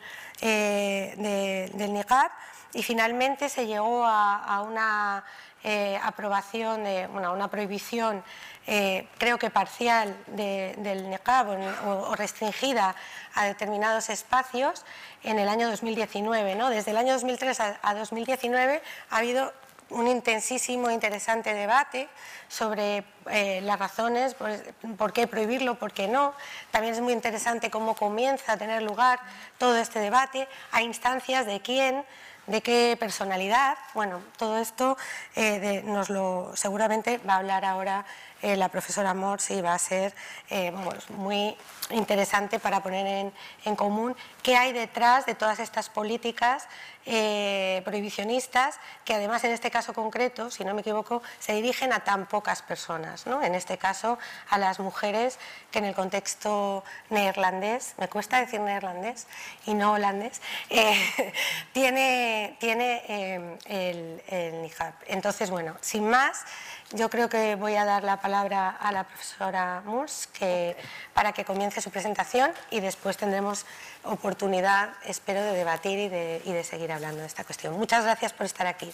del 1.90 1.94
niqab 1.94 2.32
y 2.74 2.84
finalmente 2.84 3.50
se 3.50 3.66
llegó 3.66 4.06
a 4.06 4.62
una 4.62 5.24
eh, 5.62 6.00
aprobación, 6.02 6.86
de, 6.86 7.06
una 7.08 7.50
prohibición, 7.50 8.24
eh, 8.66 9.10
creo 9.18 9.38
que 9.38 9.50
parcial 9.50 10.16
del 10.28 11.10
niqab 11.10 11.50
o, 11.86 12.16
restringida 12.16 12.96
a 13.36 13.44
determinados 13.44 14.10
espacios 14.10 14.86
en 15.22 15.38
el 15.38 15.50
año 15.50 15.70
2019. 15.70 16.56
¿no? 16.56 16.70
Desde 16.70 16.92
el 16.92 16.98
año 16.98 17.12
2003 17.12 17.60
a, 17.60 17.94
2019 17.94 18.82
ha 19.10 19.18
habido 19.18 19.52
un 19.90 20.08
intensísimo, 20.08 20.92
interesante 20.92 21.54
debate 21.54 22.08
sobre 22.48 23.04
eh, 23.30 23.62
las 23.62 23.80
razones, 23.80 24.34
por, 24.34 24.52
por, 24.98 25.14
qué 25.14 25.28
prohibirlo, 25.28 25.80
por 25.80 25.92
qué 25.92 26.08
no. 26.08 26.34
También 26.72 26.94
es 26.94 27.02
muy 27.02 27.14
interesante 27.14 27.70
cómo 27.70 27.96
comienza 27.96 28.54
a 28.54 28.58
tener 28.58 28.82
lugar 28.82 29.20
todo 29.58 29.78
este 29.78 30.00
debate, 30.00 30.48
a 30.72 30.82
instancias 30.82 31.46
de 31.46 31.62
quién, 31.62 32.04
¿De 32.50 32.62
qué 32.62 32.98
personalidad? 33.00 33.78
Bueno, 33.94 34.24
todo 34.36 34.58
esto 34.58 34.98
eh, 35.36 35.84
nos 35.86 36.10
lo 36.10 36.52
seguramente 36.56 37.20
va 37.20 37.36
a 37.36 37.38
hablar 37.38 37.64
ahora 37.64 38.06
eh, 38.42 38.56
la 38.56 38.70
profesora 38.70 39.14
Morse 39.14 39.56
y 39.56 39.62
va 39.62 39.74
a 39.74 39.80
ser 39.80 40.16
eh, 40.50 40.72
muy 41.10 41.58
interesante 41.90 42.58
para 42.60 42.82
poner 42.82 43.32
en, 43.66 43.76
común 43.76 44.16
qué 44.44 44.56
hay 44.56 44.72
detrás 44.72 45.26
de 45.26 45.36
todas 45.36 45.60
estas 45.60 45.90
políticas 45.90 46.68
eh, 47.06 47.82
prohibicionistas 47.84 48.80
que 49.04 49.14
además 49.14 49.44
en 49.44 49.52
este 49.52 49.72
caso 49.72 49.94
concreto, 49.94 50.52
si 50.52 50.64
no 50.64 50.74
me 50.74 50.82
equivoco, 50.82 51.22
se 51.40 51.54
dirigen 51.54 51.92
a 51.92 52.04
tan 52.04 52.28
pocas 52.28 52.62
personas, 52.62 53.26
¿no? 53.26 53.42
en 53.42 53.56
este 53.56 53.78
caso 53.78 54.18
a 54.50 54.58
las 54.58 54.80
mujeres 54.80 55.38
que 55.72 55.80
en 55.80 55.86
el 55.86 55.96
contexto 55.96 56.84
neerlandés, 57.10 57.96
me 57.98 58.08
cuesta 58.08 58.40
decir 58.40 58.62
neerlandés 58.62 59.28
y 59.66 59.74
no 59.74 59.94
holandés, 59.94 60.42
tiene, 61.74 62.56
tiene 62.60 63.58
el, 63.66 64.22
el. 64.28 64.72
Entonces, 65.08 65.50
bueno, 65.50 65.76
sin 65.82 66.08
más, 66.10 66.46
yo 66.92 67.10
creo 67.10 67.30
que 67.30 67.56
voy 67.56 67.76
a 67.76 67.86
dar 67.86 68.04
la 68.04 68.20
palabra 68.20 68.70
a 68.70 68.92
la 68.92 69.04
profesora 69.04 69.82
Murs 69.86 70.28
que, 70.28 70.76
para 71.14 71.34
que 71.34 71.46
comience 71.46 71.82
su 71.82 71.92
presentación 71.92 72.52
y 72.72 72.80
después 72.80 73.18
tendremos 73.18 73.66
oportunidad, 74.04 74.94
espero, 75.06 75.42
de 75.42 75.54
debatir 75.54 76.00
y 76.00 76.10
de, 76.10 76.42
y 76.46 76.52
de 76.52 76.64
seguir 76.64 76.92
hablando 76.92 77.22
de 77.22 77.28
esta 77.28 77.44
cuestión. 77.44 77.78
Muchas 77.78 78.04
gracias 78.04 78.34
por 78.34 78.46
estar 78.46 78.66
aquí. 78.66 78.92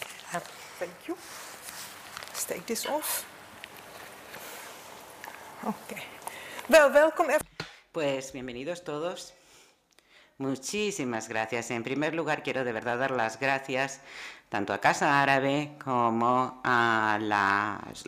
Thank 0.78 1.06
you. 1.06 1.16
take 2.46 2.62
this 2.66 2.86
off. 2.86 3.24
Okay. 5.64 6.02
Well, 6.68 6.92
welcome. 6.92 7.38
Pues 7.92 8.32
bienvenidos 8.32 8.84
todos. 8.84 9.34
Muchísimas 10.38 11.28
gracias. 11.28 11.70
En 11.70 11.82
primer 11.82 12.14
lugar, 12.14 12.42
quiero 12.42 12.62
de 12.62 12.72
verdad 12.72 12.98
dar 12.98 13.10
las 13.10 13.40
gracias 13.40 14.00
tanto 14.48 14.72
a 14.72 14.78
Casa 14.78 15.22
Árabe 15.22 15.72
como 15.82 16.60
a, 16.64 17.18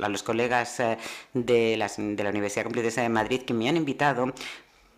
los 0.09 0.23
colegas 0.23 0.81
eh, 0.81 0.99
de, 1.35 1.77
la 1.77 2.31
Universidad 2.31 2.65
Complutense 2.65 3.01
de 3.01 3.09
Madrid 3.09 3.43
que 3.43 3.55
me 3.55 3.69
han 3.69 3.77
invitado 3.77 4.33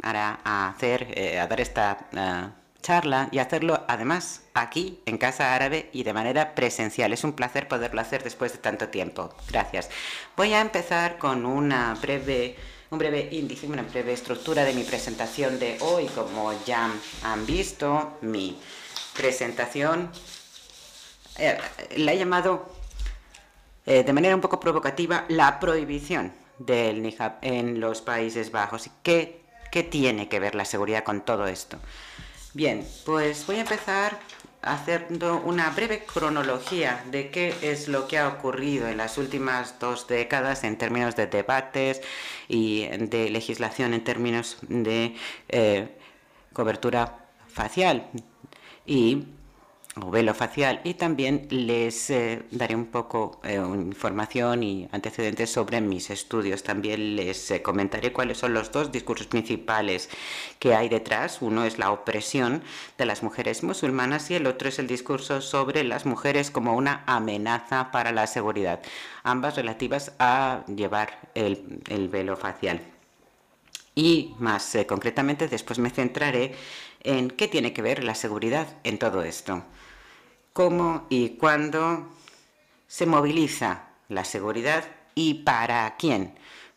a, 0.02 0.68
hacer, 0.68 1.08
eh, 1.14 1.38
a 1.38 1.46
dar 1.46 1.60
esta 1.60 2.08
eh, 2.12 2.48
charla 2.82 3.28
y 3.32 3.38
hacerlo 3.38 3.84
además 3.88 4.42
aquí 4.54 5.00
en 5.06 5.18
Casa 5.18 5.54
Árabe 5.54 5.90
y 5.92 6.02
de 6.02 6.12
manera 6.12 6.54
presencial. 6.54 7.12
Es 7.12 7.24
un 7.24 7.32
placer 7.32 7.68
poderlo 7.68 8.00
hacer 8.00 8.22
después 8.22 8.52
de 8.52 8.58
tanto 8.58 8.88
tiempo. 8.88 9.34
Gracias. 9.48 9.90
Voy 10.36 10.52
a 10.54 10.60
empezar 10.60 11.18
con 11.18 11.46
una 11.46 11.94
breve 12.00 12.56
un 12.90 12.98
breve 12.98 13.28
índice, 13.30 13.68
una 13.68 13.82
breve 13.82 14.12
estructura 14.12 14.64
de 14.64 14.74
mi 14.74 14.82
presentación 14.82 15.60
de 15.60 15.78
hoy. 15.80 16.06
Como 16.06 16.52
ya 16.64 16.90
han 17.22 17.46
visto, 17.46 18.18
mi 18.20 18.58
presentación 19.14 20.10
eh, 21.40 21.58
la 21.96 22.12
he 22.12 22.18
llamado 22.18 22.70
eh, 23.86 24.04
de 24.04 24.12
manera 24.12 24.34
un 24.34 24.40
poco 24.40 24.60
provocativa 24.60 25.24
la 25.28 25.58
prohibición 25.58 26.32
del 26.58 27.02
niqab 27.02 27.38
en 27.42 27.80
los 27.80 28.02
Países 28.02 28.52
Bajos. 28.52 28.90
¿Qué, 29.02 29.42
¿Qué 29.72 29.82
tiene 29.82 30.28
que 30.28 30.38
ver 30.38 30.54
la 30.54 30.64
seguridad 30.64 31.02
con 31.02 31.22
todo 31.22 31.46
esto? 31.46 31.78
Bien, 32.52 32.86
pues 33.06 33.46
voy 33.46 33.56
a 33.56 33.60
empezar 33.60 34.18
haciendo 34.62 35.38
una 35.38 35.70
breve 35.70 36.04
cronología 36.04 37.02
de 37.10 37.30
qué 37.30 37.54
es 37.62 37.88
lo 37.88 38.06
que 38.06 38.18
ha 38.18 38.28
ocurrido 38.28 38.88
en 38.88 38.98
las 38.98 39.16
últimas 39.16 39.78
dos 39.78 40.06
décadas 40.06 40.64
en 40.64 40.76
términos 40.76 41.16
de 41.16 41.26
debates 41.26 42.02
y 42.48 42.86
de 42.86 43.30
legislación 43.30 43.94
en 43.94 44.04
términos 44.04 44.58
de 44.68 45.16
eh, 45.48 45.96
cobertura 46.52 47.24
facial. 47.48 48.06
Y 48.84 49.28
o 50.02 50.10
velo 50.10 50.34
facial 50.34 50.80
y 50.84 50.94
también 50.94 51.46
les 51.50 52.10
eh, 52.10 52.42
daré 52.50 52.74
un 52.74 52.86
poco 52.86 53.40
eh, 53.44 53.56
información 53.56 54.62
y 54.62 54.88
antecedentes 54.92 55.50
sobre 55.50 55.80
mis 55.80 56.10
estudios. 56.10 56.62
También 56.62 57.16
les 57.16 57.50
eh, 57.50 57.62
comentaré 57.62 58.12
cuáles 58.12 58.38
son 58.38 58.54
los 58.54 58.72
dos 58.72 58.92
discursos 58.92 59.26
principales 59.26 60.08
que 60.58 60.74
hay 60.74 60.88
detrás. 60.88 61.42
Uno 61.42 61.64
es 61.64 61.78
la 61.78 61.90
opresión 61.90 62.62
de 62.98 63.06
las 63.06 63.22
mujeres 63.22 63.62
musulmanas 63.62 64.30
y 64.30 64.34
el 64.34 64.46
otro 64.46 64.68
es 64.68 64.78
el 64.78 64.86
discurso 64.86 65.40
sobre 65.40 65.84
las 65.84 66.06
mujeres 66.06 66.50
como 66.50 66.74
una 66.74 67.04
amenaza 67.06 67.90
para 67.90 68.12
la 68.12 68.26
seguridad, 68.26 68.80
ambas 69.22 69.56
relativas 69.56 70.12
a 70.18 70.64
llevar 70.66 71.30
el, 71.34 71.80
el 71.88 72.08
velo 72.08 72.36
facial. 72.36 72.80
Y 73.94 74.34
más 74.38 74.78
concretamente 74.86 75.48
después 75.48 75.78
me 75.78 75.90
centraré 75.90 76.54
en 77.02 77.28
qué 77.30 77.48
tiene 77.48 77.72
que 77.72 77.82
ver 77.82 78.04
la 78.04 78.14
seguridad 78.14 78.68
en 78.84 78.98
todo 78.98 79.22
esto 79.22 79.64
cómo 80.60 81.06
y 81.08 81.30
cuándo 81.38 82.06
se 82.86 83.06
moviliza 83.06 83.84
la 84.10 84.26
seguridad 84.26 84.84
y 85.14 85.42
para 85.42 85.96
quién, 85.96 86.34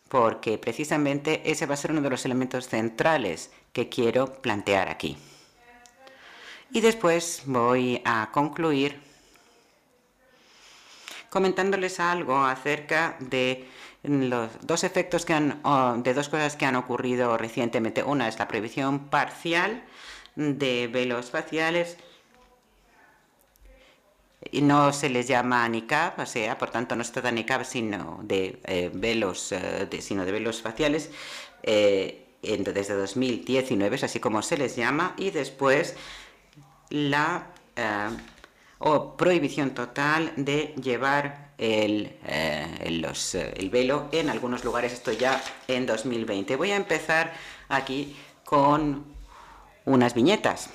porque 0.08 0.56
precisamente 0.56 1.42
ese 1.44 1.66
va 1.66 1.74
a 1.74 1.76
ser 1.76 1.90
uno 1.90 2.00
de 2.00 2.08
los 2.08 2.24
elementos 2.24 2.66
centrales 2.66 3.50
que 3.74 3.90
quiero 3.90 4.40
plantear 4.40 4.88
aquí. 4.88 5.18
Y 6.72 6.80
después 6.80 7.42
voy 7.44 8.00
a 8.06 8.30
concluir 8.32 9.02
comentándoles 11.28 12.00
algo 12.00 12.42
acerca 12.42 13.16
de 13.20 13.68
los 14.02 14.48
dos 14.62 14.82
efectos 14.82 15.26
que 15.26 15.34
han, 15.34 15.60
de 16.02 16.14
dos 16.14 16.30
cosas 16.30 16.56
que 16.56 16.64
han 16.64 16.76
ocurrido 16.76 17.36
recientemente. 17.36 18.02
Una 18.02 18.28
es 18.28 18.38
la 18.38 18.48
prohibición 18.48 19.10
parcial 19.10 19.84
de 20.36 20.88
velos 20.90 21.30
faciales 21.30 21.98
y 24.50 24.62
no 24.62 24.92
se 24.92 25.08
les 25.08 25.26
llama 25.28 25.68
niqab, 25.68 26.18
o 26.20 26.26
sea, 26.26 26.58
por 26.58 26.70
tanto 26.70 26.96
no 26.96 27.04
se 27.04 27.12
trata 27.12 27.28
de 27.28 27.34
niqab 27.34 27.64
sino 27.64 28.20
de 28.22 28.60
eh, 28.64 28.90
velos, 28.92 29.52
eh, 29.52 29.88
sino 30.00 30.24
de 30.24 30.32
velos 30.32 30.62
faciales. 30.62 31.10
Eh, 31.62 32.20
desde 32.42 32.94
2019, 32.94 33.96
es 33.96 34.04
así 34.04 34.20
como 34.20 34.42
se 34.42 34.58
les 34.58 34.76
llama, 34.76 35.14
y 35.16 35.30
después 35.30 35.94
la 36.90 37.46
prohibición 39.16 39.70
total 39.70 40.30
de 40.36 40.74
llevar 40.82 41.52
el, 41.56 42.18
el 42.22 43.70
velo 43.70 44.10
en 44.12 44.28
algunos 44.28 44.62
lugares, 44.62 44.92
esto 44.92 45.10
ya 45.12 45.42
en 45.68 45.86
2020. 45.86 46.56
Voy 46.56 46.72
a 46.72 46.76
empezar 46.76 47.32
aquí 47.70 48.14
con 48.44 49.06
unas 49.86 50.12
viñetas 50.12 50.68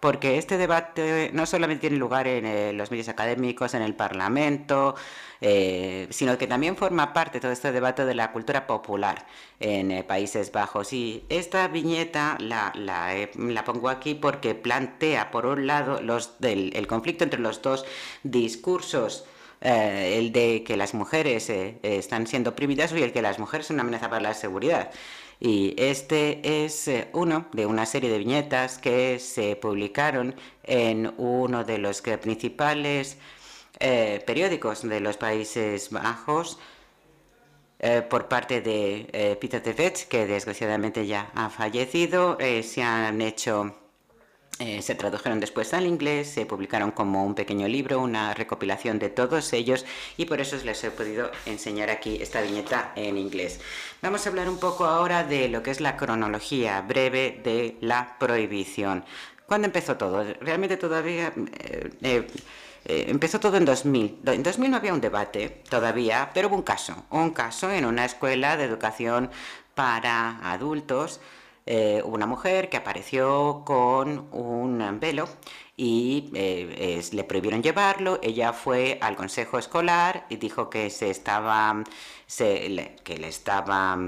porque 0.00 0.38
este 0.38 0.56
debate 0.56 1.30
no 1.34 1.46
solamente 1.46 1.82
tiene 1.82 1.96
lugar 1.96 2.26
en 2.26 2.46
eh, 2.46 2.72
los 2.72 2.90
medios 2.90 3.08
académicos, 3.08 3.74
en 3.74 3.82
el 3.82 3.94
Parlamento, 3.94 4.94
eh, 5.42 6.06
sino 6.10 6.38
que 6.38 6.46
también 6.46 6.76
forma 6.76 7.12
parte 7.12 7.38
todo 7.38 7.52
este 7.52 7.70
debate 7.70 8.04
de 8.06 8.14
la 8.14 8.32
cultura 8.32 8.66
popular 8.66 9.26
en 9.60 9.90
eh, 9.90 10.02
Países 10.02 10.50
Bajos. 10.52 10.92
Y 10.94 11.24
esta 11.28 11.68
viñeta 11.68 12.38
la, 12.40 12.72
la, 12.74 13.64
pongo 13.64 13.90
aquí 13.90 14.14
porque 14.14 14.54
plantea, 14.54 15.30
por 15.30 15.44
un 15.46 15.66
lado, 15.66 16.00
los, 16.00 16.40
del, 16.40 16.72
el 16.74 16.86
conflicto 16.86 17.24
entre 17.24 17.40
los 17.40 17.60
dos 17.62 17.84
discursos. 18.22 19.26
el 19.60 20.32
de 20.32 20.64
que 20.64 20.76
las 20.76 20.94
mujeres 20.94 21.50
están 21.82 22.26
siendo 22.26 22.50
oprimidas 22.50 22.92
y 22.92 23.02
el 23.02 23.12
que 23.12 23.20
las 23.20 23.38
mujeres 23.38 23.66
son 23.66 23.76
una 23.76 23.82
amenaza 23.82 24.08
para 24.08 24.22
la 24.22 24.34
seguridad. 24.34 24.90
Y 25.40 25.74
este 25.78 26.64
es 26.64 26.86
eh, 26.86 27.08
uno 27.14 27.46
de 27.52 27.64
una 27.64 27.86
serie 27.86 28.10
de 28.10 28.18
viñetas 28.18 28.76
que 28.78 29.18
se 29.18 29.56
publicaron 29.56 30.34
en 30.64 31.14
uno 31.16 31.64
de 31.64 31.78
los 31.78 32.02
principales 32.02 33.16
eh, 33.78 34.22
periódicos 34.26 34.86
de 34.86 35.00
los 35.00 35.16
Países 35.16 35.88
Bajos 35.90 36.58
eh, 37.78 38.02
por 38.02 38.28
parte 38.28 38.60
de 38.60 39.38
Peter 39.40 39.62
Tevez, 39.62 40.04
que 40.04 40.26
desgraciadamente 40.26 41.06
ya 41.06 41.30
ha 41.34 41.48
fallecido. 41.48 42.36
se 42.62 42.82
han 42.82 43.22
hecho 43.22 43.79
eh, 44.60 44.82
se 44.82 44.94
tradujeron 44.94 45.40
después 45.40 45.72
al 45.72 45.86
inglés, 45.86 46.28
se 46.28 46.44
publicaron 46.44 46.90
como 46.90 47.24
un 47.24 47.34
pequeño 47.34 47.66
libro, 47.66 47.98
una 47.98 48.34
recopilación 48.34 48.98
de 48.98 49.08
todos 49.08 49.54
ellos 49.54 49.86
y 50.18 50.26
por 50.26 50.38
eso 50.38 50.56
les 50.64 50.84
he 50.84 50.90
podido 50.90 51.30
enseñar 51.46 51.88
aquí 51.88 52.18
esta 52.20 52.42
viñeta 52.42 52.92
en 52.94 53.16
inglés. 53.16 53.58
Vamos 54.02 54.26
a 54.26 54.28
hablar 54.28 54.50
un 54.50 54.58
poco 54.58 54.84
ahora 54.84 55.24
de 55.24 55.48
lo 55.48 55.62
que 55.62 55.70
es 55.70 55.80
la 55.80 55.96
cronología 55.96 56.82
breve 56.82 57.40
de 57.42 57.78
la 57.80 58.16
prohibición. 58.18 59.04
¿Cuándo 59.46 59.66
empezó 59.66 59.96
todo? 59.96 60.24
Realmente 60.40 60.76
todavía... 60.76 61.32
Eh, 62.02 62.26
eh, 62.84 63.06
empezó 63.08 63.40
todo 63.40 63.56
en 63.56 63.64
2000. 63.64 64.20
En 64.26 64.42
2000 64.42 64.70
no 64.70 64.76
había 64.76 64.94
un 64.94 65.00
debate 65.00 65.62
todavía, 65.68 66.30
pero 66.32 66.48
hubo 66.48 66.56
un 66.56 66.62
caso, 66.62 67.04
un 67.10 67.30
caso 67.30 67.70
en 67.70 67.84
una 67.84 68.04
escuela 68.04 68.56
de 68.56 68.64
educación 68.64 69.30
para 69.74 70.38
adultos 70.50 71.20
eh, 71.66 72.02
una 72.04 72.26
mujer 72.26 72.68
que 72.68 72.76
apareció 72.76 73.62
con 73.64 74.28
un 74.32 74.98
velo 74.98 75.28
y 75.76 76.30
eh, 76.34 77.02
le 77.12 77.24
prohibieron 77.24 77.62
llevarlo. 77.62 78.18
Ella 78.22 78.52
fue 78.52 78.98
al 79.00 79.16
consejo 79.16 79.58
escolar 79.58 80.26
y 80.28 80.36
dijo 80.36 80.70
que 80.70 80.90
se 80.90 81.10
estaba, 81.10 81.84
que 82.36 83.18
le 83.18 83.28
estaba 83.28 83.98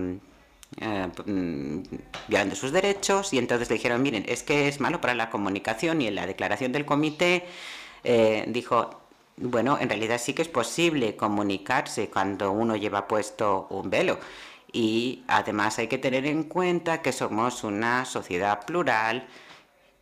eh, 0.81 1.09
mm, 1.27 1.83
violando 2.29 2.57
sus 2.57 2.73
derechos 2.73 3.33
y 3.33 3.39
entonces 3.39 3.69
le 3.69 3.77
dijeron, 3.77 4.03
miren, 4.03 4.25
es 4.27 4.43
que 4.43 4.69
es 4.69 4.81
malo 4.81 5.01
para 5.01 5.15
la 5.15 5.31
comunicación 5.31 6.01
y 6.01 6.09
en 6.09 6.15
la 6.15 6.27
declaración 6.27 6.73
del 6.73 6.85
comité 6.87 7.47
dijo, 8.49 9.03
bueno, 9.37 9.79
en 9.81 9.89
realidad 9.89 10.19
sí 10.19 10.35
que 10.35 10.43
es 10.43 10.49
posible 10.49 11.17
comunicarse 11.17 12.11
cuando 12.11 12.53
uno 12.53 12.77
lleva 12.77 13.09
puesto 13.09 13.67
un 13.71 13.91
velo. 13.91 14.19
Y 14.73 15.25
además 15.29 15.79
hay 15.79 15.89
que 15.89 15.99
tener 15.99 16.27
en 16.27 16.45
cuenta 16.45 17.03
que 17.03 17.13
somos 17.13 17.63
una 17.65 18.05
sociedad 18.07 18.65
plural 18.65 19.29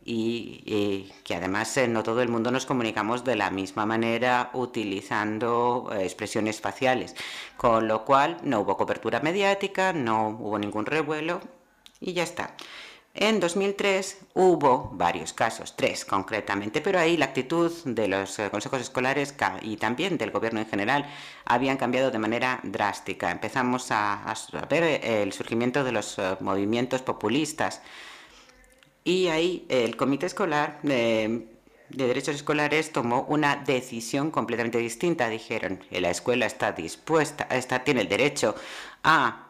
y, 0.03 1.11
que 1.23 1.35
además 1.35 1.75
eh, 1.77 1.87
no 1.87 2.03
todo 2.03 2.21
el 2.21 2.29
mundo 2.29 2.51
nos 2.51 2.65
comunicamos 2.65 3.23
de 3.23 3.35
la 3.35 3.51
misma 3.51 3.85
manera 3.85 4.49
utilizando 4.53 5.89
eh, 5.91 6.03
expresiones 6.03 6.61
faciales. 6.61 7.15
Con 7.57 7.87
lo 7.87 8.05
cual 8.05 8.37
no 8.43 8.61
hubo 8.61 8.77
cobertura 8.77 9.19
mediática, 9.19 9.93
no 9.93 10.29
hubo 10.29 10.57
ningún 10.57 10.85
revuelo 10.85 11.41
y 11.99 12.13
ya 12.13 12.23
está. 12.23 12.55
En 13.13 13.41
2003 13.41 14.19
hubo 14.35 14.89
varios 14.93 15.33
casos, 15.33 15.75
tres 15.75 16.05
concretamente, 16.05 16.79
pero 16.79 16.97
ahí 16.97 17.17
la 17.17 17.25
actitud 17.25 17.69
de 17.83 18.07
los 18.07 18.39
eh, 18.39 18.49
consejos 18.49 18.79
escolares 18.79 19.35
y 19.61 19.75
también 19.75 20.17
del 20.17 20.31
gobierno 20.31 20.61
en 20.61 20.65
general 20.65 21.05
habían 21.43 21.75
cambiado 21.75 22.09
de 22.09 22.19
manera 22.19 22.61
drástica. 22.63 23.29
Empezamos 23.29 23.87
a, 23.91 24.33
ver 24.69 24.83
eh, 24.83 25.23
el 25.23 25.33
surgimiento 25.33 25.83
de 25.83 25.91
los 25.91 26.17
eh, 26.19 26.37
movimientos 26.39 27.01
populistas 27.01 27.81
y 29.03 29.27
ahí 29.27 29.65
el 29.67 29.97
comité 29.97 30.27
escolar 30.27 30.79
de, 30.81 31.47
derechos 31.89 32.35
escolares 32.35 32.93
tomó 32.93 33.25
una 33.27 33.57
decisión 33.57 34.31
completamente 34.31 34.77
distinta. 34.77 35.27
Dijeron, 35.27 35.83
la 35.91 36.11
escuela 36.11 36.45
está 36.45 36.71
dispuesta, 36.71 37.45
está, 37.51 37.83
tiene 37.83 38.01
el 38.01 38.07
derecho 38.07 38.55
a 39.03 39.47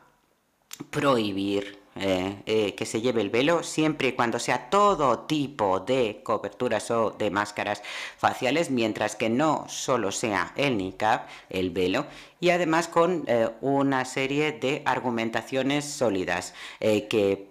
prohibir 0.90 1.81
eh, 1.96 2.42
eh, 2.46 2.74
que 2.76 2.86
se 2.86 3.02
lleve 3.02 3.20
el 3.20 3.30
velo 3.30 3.64
siempre 3.64 4.08
y 4.08 4.12
cuando 4.14 4.40
sea 4.40 4.70
todo 4.70 5.20
tipo 5.20 5.82
de 5.82 6.22
coberturas 6.24 6.90
o 6.90 7.12
de 7.12 7.30
máscaras 7.30 7.84
faciales, 8.18 8.72
mientras 8.72 9.18
que 9.18 9.30
no 9.30 9.66
solo 9.68 10.14
sea 10.14 10.54
el 10.56 10.78
niqab, 10.78 11.26
el 11.50 11.70
velo, 11.70 12.06
y 12.40 12.52
además 12.52 12.88
con 12.88 13.26
eh, 13.28 13.50
una 13.60 14.06
serie 14.06 14.54
de 14.54 14.84
argumentaciones 14.86 15.84
sólidas 15.84 16.54
que 16.80 17.50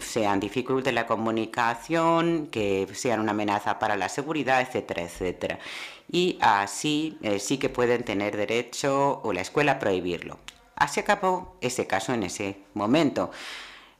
sean 0.00 0.38
dificulten 0.38 0.94
la 0.94 1.06
comunicación, 1.06 2.48
que 2.48 2.86
sean 2.92 3.20
una 3.20 3.30
amenaza 3.30 3.78
para 3.78 3.96
la 3.96 4.10
seguridad, 4.10 4.60
etcétera, 4.60 5.02
etcétera. 5.02 5.58
Y 6.10 6.36
así 6.42 7.18
sí 7.38 7.58
que 7.58 7.68
pueden 7.70 8.04
tener 8.04 8.36
derecho 8.36 9.20
o 9.22 9.32
la 9.32 9.40
escuela 9.40 9.72
a 9.72 9.78
prohibirlo. 9.78 10.38
Así 10.76 11.00
acabó 11.00 11.56
ese 11.60 11.86
caso 11.86 12.12
en 12.12 12.24
ese 12.24 12.58
momento 12.74 13.30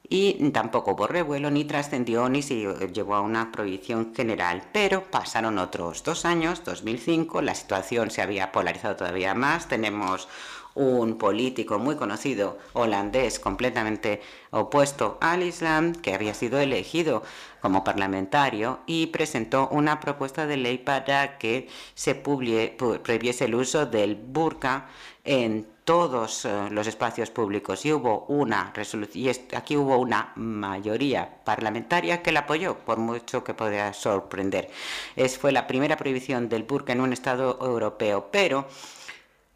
y 0.09 0.51
tampoco 0.51 0.93
hubo 0.93 1.07
revuelo 1.07 1.51
ni 1.51 1.65
trascendió 1.65 2.29
ni 2.29 2.43
se 2.43 2.55
llevó 2.93 3.15
a 3.15 3.21
una 3.21 3.53
prohibición 3.53 4.15
general. 4.15 4.63
Pero 4.73 5.05
pasaron 5.11 5.59
otros 5.59 6.03
dos 6.03 6.25
años, 6.25 6.65
2005, 6.65 7.43
la 7.43 7.55
situación 7.55 8.11
se 8.11 8.23
había 8.23 8.51
polarizado 8.53 8.97
todavía 8.97 9.35
más. 9.35 9.69
Tenemos 9.69 10.29
un 10.75 11.19
político 11.19 11.79
muy 11.79 11.97
conocido 11.97 12.59
holandés 12.73 13.41
completamente 13.41 14.23
opuesto 14.51 15.19
al 15.21 15.43
Islam 15.43 15.93
que 15.93 16.15
había 16.15 16.35
sido 16.35 16.61
elegido 16.61 17.25
como 17.61 17.83
parlamentario 17.83 18.79
y 18.87 19.07
presentó 19.09 19.69
una 19.69 19.99
propuesta 19.99 20.47
de 20.47 20.57
ley 20.57 20.79
para 20.79 21.37
que 21.39 21.69
se 21.95 22.15
prohibiese 22.15 23.47
el 23.47 23.57
uso 23.57 23.87
del 23.87 24.15
burka 24.15 24.87
en 25.25 25.67
todos 25.89 26.45
eh, 26.45 26.69
los 26.71 26.87
espacios 26.87 27.31
públicos 27.31 27.87
y 27.87 27.95
hubo 27.95 28.27
una 28.29 28.75
y 29.15 29.29
aquí 29.57 29.75
hubo 29.75 29.97
una 29.97 30.33
mayoría 30.37 31.43
parlamentaria 31.43 32.23
que 32.23 32.31
la 32.31 32.41
apoyó 32.41 32.77
por 32.81 32.99
mucho 32.99 33.43
que 33.43 33.55
pueda 33.55 33.95
sorprender 33.95 34.69
fue 35.41 35.51
la 35.51 35.67
primera 35.67 35.97
prohibición 35.97 36.51
del 36.51 36.65
burka 36.65 36.93
en 36.93 37.01
un 37.01 37.15
estado 37.15 37.59
europeo 37.63 38.29
pero 38.31 38.69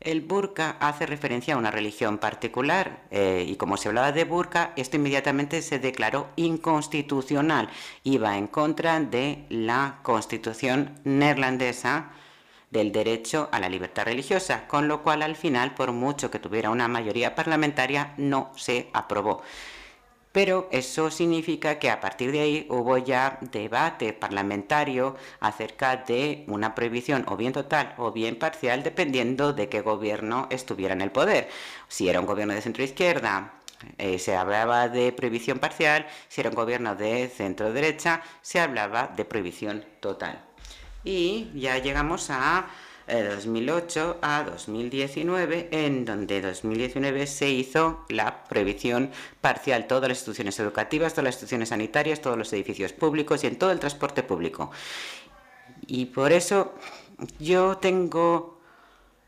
el 0.00 0.22
burka 0.22 0.78
hace 0.80 1.04
referencia 1.04 1.52
a 1.52 1.58
una 1.58 1.70
religión 1.70 2.16
particular 2.16 3.02
eh, 3.10 3.44
y 3.46 3.56
como 3.56 3.76
se 3.76 3.88
hablaba 3.88 4.10
de 4.10 4.24
burka, 4.24 4.72
esto 4.74 4.96
inmediatamente 4.96 5.62
se 5.62 5.78
declaró 5.78 6.28
inconstitucional. 6.34 7.68
Iba 8.02 8.36
en 8.36 8.48
contra 8.48 8.98
de 8.98 9.44
la 9.48 10.00
constitución 10.02 10.98
neerlandesa 11.04 12.10
del 12.72 12.90
derecho 12.90 13.48
a 13.52 13.60
la 13.60 13.68
libertad 13.68 14.04
religiosa, 14.06 14.66
con 14.66 14.88
lo 14.88 15.02
cual 15.02 15.22
al 15.22 15.36
final, 15.36 15.74
por 15.74 15.92
mucho 15.92 16.30
que 16.30 16.38
tuviera 16.38 16.70
una 16.70 16.88
mayoría 16.88 17.34
parlamentaria, 17.34 18.14
no 18.16 18.50
se 18.56 18.88
aprobó. 18.94 19.42
Pero 20.32 20.68
eso 20.72 21.10
significa 21.10 21.78
que 21.78 21.90
a 21.90 22.00
partir 22.00 22.32
de 22.32 22.40
ahí 22.40 22.66
hubo 22.70 22.96
ya 22.96 23.38
debate 23.42 24.14
parlamentario 24.14 25.14
acerca 25.40 25.96
de 25.96 26.44
una 26.48 26.74
prohibición 26.74 27.26
o 27.28 27.36
bien 27.36 27.52
total 27.52 27.94
o 27.98 28.12
bien 28.12 28.38
parcial 28.38 28.82
dependiendo 28.82 29.52
de 29.52 29.68
qué 29.68 29.82
gobierno 29.82 30.46
estuviera 30.50 30.94
en 30.94 31.02
el 31.02 31.12
poder. 31.12 31.50
Si 31.88 32.08
era 32.08 32.20
un 32.20 32.26
gobierno 32.26 32.54
de 32.54 32.62
centro 32.62 32.82
izquierda, 32.82 33.52
eh, 33.98 34.18
se 34.18 34.34
hablaba 34.34 34.88
de 34.88 35.12
prohibición 35.12 35.58
parcial, 35.58 36.06
si 36.28 36.40
era 36.40 36.48
un 36.48 36.56
gobierno 36.56 36.94
de 36.94 37.28
centro 37.28 37.70
derecha, 37.70 38.22
se 38.40 38.60
hablaba 38.60 39.08
de 39.08 39.26
prohibición 39.26 39.84
total 40.00 40.51
y 41.04 41.50
ya 41.54 41.78
llegamos 41.78 42.30
a 42.30 42.66
2008 43.06 44.10
eh, 44.14 44.18
a 44.22 44.44
2019, 44.44 45.68
en 45.72 46.04
donde 46.04 46.40
2019 46.40 47.26
se 47.26 47.50
hizo 47.50 48.04
la 48.08 48.44
prohibición 48.44 49.10
parcial 49.40 49.86
todas 49.86 50.08
las 50.08 50.18
instituciones 50.18 50.58
educativas, 50.60 51.12
todas 51.12 51.24
las 51.24 51.34
instituciones 51.34 51.70
sanitarias, 51.70 52.20
todos 52.20 52.38
los 52.38 52.52
edificios 52.52 52.92
públicos 52.92 53.42
y 53.44 53.48
en 53.48 53.58
todo 53.58 53.72
el 53.72 53.80
transporte 53.80 54.22
público. 54.22 54.70
Y 55.86 56.06
por 56.06 56.32
eso 56.32 56.74
yo 57.38 57.76
tengo 57.78 58.51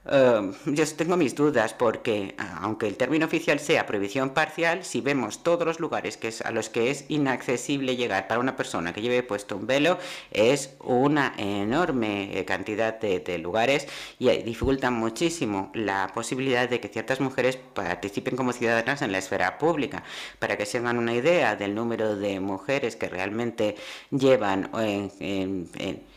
Uh, 0.07 0.53
yo 0.67 0.85
tengo 0.97 1.17
mis 1.17 1.35
dudas 1.35 1.73
porque, 1.73 2.35
aunque 2.61 2.87
el 2.87 2.99
término 2.99 3.25
oficial 3.25 3.59
sea 3.59 3.87
prohibición 3.87 4.31
parcial, 4.31 4.85
si 4.85 5.01
vemos 5.01 5.43
todos 5.43 5.67
los 5.67 5.81
lugares 5.81 6.19
a 6.45 6.51
los 6.51 6.69
que 6.69 6.91
es 6.91 7.07
inaccesible 7.09 7.97
llegar 7.97 8.29
para 8.29 8.39
una 8.39 8.55
persona 8.55 8.93
que 8.93 9.01
lleve 9.01 9.23
puesto 9.23 9.57
un 9.57 9.67
velo, 9.67 9.97
es 10.31 10.77
una 10.81 11.33
enorme 11.39 12.39
eh, 12.39 12.45
cantidad 12.45 13.01
de, 13.01 13.39
lugares 13.39 13.87
y 14.19 14.29
dificultan 14.43 14.93
muchísimo 14.93 15.71
la 15.75 16.11
posibilidad 16.15 16.69
de 16.69 16.81
que 16.81 16.89
ciertas 16.89 17.21
mujeres 17.21 17.57
participen 17.57 18.37
como 18.37 18.53
ciudadanas 18.53 19.01
en 19.01 19.11
la 19.11 19.19
esfera 19.19 19.57
pública. 19.57 20.05
Para 20.39 20.59
que 20.59 20.67
se 20.67 20.79
hagan 20.79 20.99
una 20.99 21.15
idea 21.15 21.57
del 21.57 21.75
número 21.75 22.15
de 22.17 22.41
mujeres 22.41 22.97
que 22.97 23.09
realmente 23.09 23.77
llevan 24.11 24.69
en, 24.75 25.11
en, 25.21 25.69
en 25.79 26.14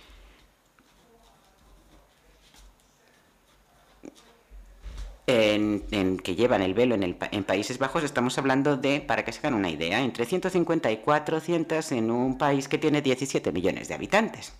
en, 5.27 6.17
que 6.19 6.35
llevan 6.35 6.61
el 6.61 6.73
velo 6.73 6.95
en, 6.95 7.03
en, 7.03 7.43
Países 7.43 7.77
Bajos, 7.77 8.03
estamos 8.03 8.37
hablando 8.37 8.77
de, 8.77 9.01
para 9.01 9.25
que 9.25 9.33
se 9.33 9.39
hagan 9.39 9.55
una 9.55 9.69
idea, 9.69 9.99
entre 9.99 10.25
150 10.25 10.89
y 10.89 10.97
400 10.97 11.91
en 11.91 12.11
un 12.11 12.37
país 12.37 12.67
que 12.69 12.77
tiene 12.77 13.01
17 13.01 13.51
millones 13.51 13.89
de 13.89 13.93
habitantes. 13.93 14.53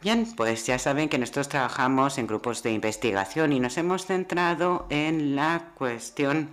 Bien, 0.00 0.26
pues 0.36 0.64
ya 0.64 0.78
saben 0.78 1.08
que 1.08 1.18
nosotros 1.18 1.48
trabajamos 1.48 2.16
en 2.18 2.26
grupos 2.26 2.62
de 2.62 2.70
investigación 2.70 3.52
y 3.52 3.60
nos 3.60 3.76
hemos 3.76 4.06
centrado 4.06 4.86
en 4.88 5.34
la 5.36 5.72
cuestión 5.74 6.48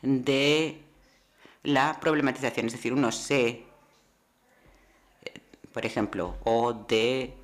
de 0.00 0.80
la 1.62 1.98
problematización, 2.00 2.66
es 2.66 2.72
decir, 2.72 2.94
uno 2.94 3.12
se, 3.12 3.48
eh, 3.48 3.64
por 5.72 5.84
ejemplo, 5.84 6.36
o 6.44 6.72
de 6.72 7.34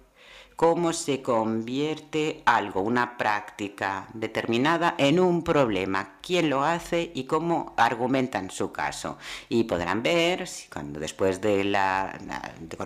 cómo 0.56 0.94
se 0.94 1.22
convierte 1.22 2.42
algo, 2.46 2.80
una 2.80 3.18
práctica 3.18 4.08
determinada, 4.14 4.94
en 4.98 5.20
un 5.20 5.44
problema, 5.44 6.14
quién 6.22 6.48
lo 6.50 6.64
hace 6.64 7.12
y 7.14 7.24
cómo 7.24 7.74
argumentan 7.76 8.50
su 8.50 8.72
caso. 8.72 9.18
Y 9.50 9.64
podrán 9.64 10.02
ver, 10.02 10.48
cuando 10.72 10.98
después 10.98 11.42
de, 11.42 11.62
la, 11.64 12.18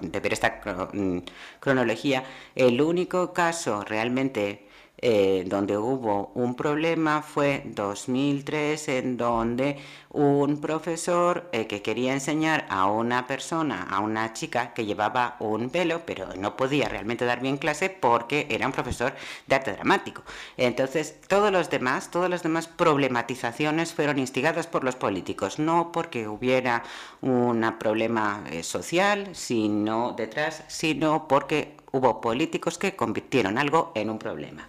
de 0.03 0.21
ver 0.21 0.33
esta 0.33 0.61
mm, 0.93 1.19
cronología, 1.61 2.25
el 2.57 2.83
único 2.83 3.33
caso 3.33 3.83
realmente 3.85 4.70
eh, 5.03 5.45
donde 5.47 5.79
hubo 5.79 6.31
un 6.35 6.55
problema 6.55 7.23
fue 7.23 7.63
2003, 7.65 8.89
en 8.89 9.17
donde 9.17 9.79
un 10.11 10.61
profesor 10.61 11.49
eh, 11.53 11.67
que 11.67 11.81
quería 11.81 12.13
enseñar 12.13 12.67
a 12.69 12.87
una 12.87 13.27
persona, 13.27 13.87
a 13.91 14.01
una 14.01 14.33
chica 14.35 14.75
que 14.75 14.85
llevaba 14.85 15.37
un 15.41 15.71
velo, 15.71 16.03
pero 16.05 16.35
no 16.37 16.57
podía 16.57 16.89
realmente 16.89 17.25
dar 17.25 17.41
bien 17.41 17.57
clase 17.57 17.89
porque 17.89 18.47
era 18.51 18.67
un 18.67 18.73
profesor 18.73 19.15
de 19.47 19.55
arte 19.55 19.73
dramático. 19.73 20.23
Entonces, 20.57 21.21
todos 21.29 21.51
los 21.51 21.71
demás, 21.71 22.11
todas 22.11 22.29
las 22.29 22.43
demás 22.43 22.69
problematizaciones 22.69 23.95
fueron 23.95 24.19
instigadas 24.19 24.67
por 24.67 24.85
los 24.85 24.97
políticos, 24.97 25.59
no 25.59 25.93
porque 25.93 26.29
hubiera 26.29 26.83
un 27.23 27.61
problema 27.79 28.45
eh, 28.51 28.63
social, 28.63 29.31
sino 29.33 30.13
detrás, 30.13 30.65
sino 30.69 31.29
porque 31.29 31.77
hubo 31.93 32.21
políticos 32.21 32.79
que 32.79 32.97
convirtieron 32.97 33.59
algo 33.59 33.93
en 33.95 34.11
un 34.11 34.19
problema. 34.19 34.69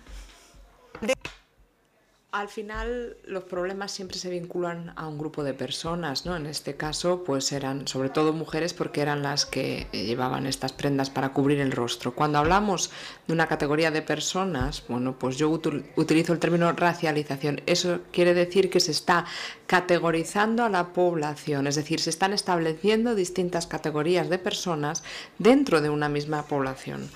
Al 2.31 2.47
final 2.47 3.17
los 3.25 3.43
problemas 3.43 3.91
siempre 3.91 4.17
se 4.17 4.29
vinculan 4.29 4.93
a 4.95 5.05
un 5.05 5.17
grupo 5.17 5.43
de 5.43 5.53
personas, 5.53 6.25
¿no? 6.25 6.37
En 6.37 6.45
este 6.45 6.77
caso, 6.77 7.25
pues 7.25 7.51
eran 7.51 7.89
sobre 7.89 8.07
todo 8.07 8.31
mujeres 8.31 8.73
porque 8.73 9.01
eran 9.01 9.21
las 9.21 9.45
que 9.45 9.87
llevaban 9.91 10.47
estas 10.47 10.71
prendas 10.71 11.09
para 11.09 11.33
cubrir 11.33 11.59
el 11.59 11.73
rostro. 11.73 12.15
Cuando 12.15 12.37
hablamos 12.37 12.89
de 13.27 13.33
una 13.33 13.47
categoría 13.47 13.91
de 13.91 14.01
personas, 14.01 14.81
bueno, 14.87 15.19
pues 15.19 15.35
yo 15.35 15.49
utilizo 15.49 16.31
el 16.31 16.39
término 16.39 16.71
racialización. 16.71 17.61
Eso 17.65 17.99
quiere 18.13 18.33
decir 18.33 18.69
que 18.69 18.79
se 18.79 18.91
está 18.91 19.25
categorizando 19.67 20.63
a 20.63 20.69
la 20.69 20.93
población, 20.93 21.67
es 21.67 21.75
decir, 21.75 21.99
se 21.99 22.11
están 22.11 22.31
estableciendo 22.31 23.13
distintas 23.13 23.67
categorías 23.67 24.29
de 24.29 24.39
personas 24.39 25.03
dentro 25.37 25.81
de 25.81 25.89
una 25.89 26.07
misma 26.07 26.43
población. 26.43 27.09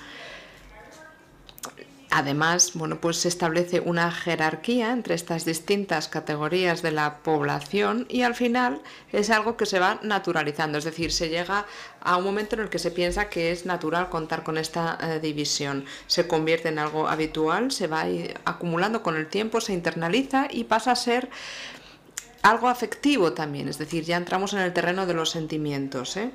Además, 2.10 2.72
bueno, 2.74 3.00
pues 3.00 3.16
se 3.16 3.28
establece 3.28 3.80
una 3.80 4.12
jerarquía 4.12 4.92
entre 4.92 5.14
estas 5.14 5.44
distintas 5.44 6.06
categorías 6.06 6.80
de 6.80 6.92
la 6.92 7.18
población 7.18 8.06
y 8.08 8.22
al 8.22 8.36
final 8.36 8.80
es 9.12 9.28
algo 9.30 9.56
que 9.56 9.66
se 9.66 9.80
va 9.80 9.98
naturalizando, 10.02 10.78
es 10.78 10.84
decir, 10.84 11.10
se 11.10 11.28
llega 11.28 11.66
a 12.00 12.16
un 12.16 12.24
momento 12.24 12.54
en 12.54 12.62
el 12.62 12.68
que 12.68 12.78
se 12.78 12.92
piensa 12.92 13.28
que 13.28 13.50
es 13.50 13.66
natural 13.66 14.08
contar 14.08 14.44
con 14.44 14.56
esta 14.56 14.98
eh, 15.02 15.18
división. 15.20 15.84
Se 16.06 16.28
convierte 16.28 16.68
en 16.68 16.78
algo 16.78 17.08
habitual, 17.08 17.72
se 17.72 17.88
va 17.88 18.04
acumulando 18.44 19.02
con 19.02 19.16
el 19.16 19.26
tiempo, 19.26 19.60
se 19.60 19.72
internaliza 19.72 20.46
y 20.48 20.64
pasa 20.64 20.92
a 20.92 20.96
ser 20.96 21.28
algo 22.42 22.68
afectivo 22.68 23.32
también, 23.32 23.68
es 23.68 23.78
decir, 23.78 24.04
ya 24.04 24.16
entramos 24.16 24.52
en 24.52 24.60
el 24.60 24.72
terreno 24.72 25.06
de 25.06 25.14
los 25.14 25.30
sentimientos. 25.30 26.16
¿eh? 26.16 26.30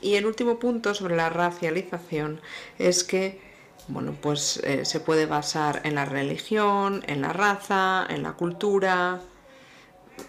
Y 0.00 0.14
el 0.14 0.24
último 0.24 0.58
punto 0.58 0.94
sobre 0.94 1.14
la 1.14 1.28
racialización 1.28 2.40
es 2.78 3.04
que 3.04 3.49
bueno, 3.90 4.14
pues 4.20 4.60
eh, 4.64 4.84
se 4.84 5.00
puede 5.00 5.26
basar 5.26 5.80
en 5.84 5.96
la 5.96 6.04
religión, 6.04 7.02
en 7.06 7.20
la 7.20 7.32
raza, 7.32 8.06
en 8.08 8.22
la 8.22 8.32
cultura, 8.32 9.20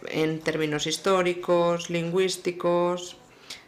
en 0.09 0.39
términos 0.39 0.87
históricos, 0.87 1.89
lingüísticos, 1.89 3.17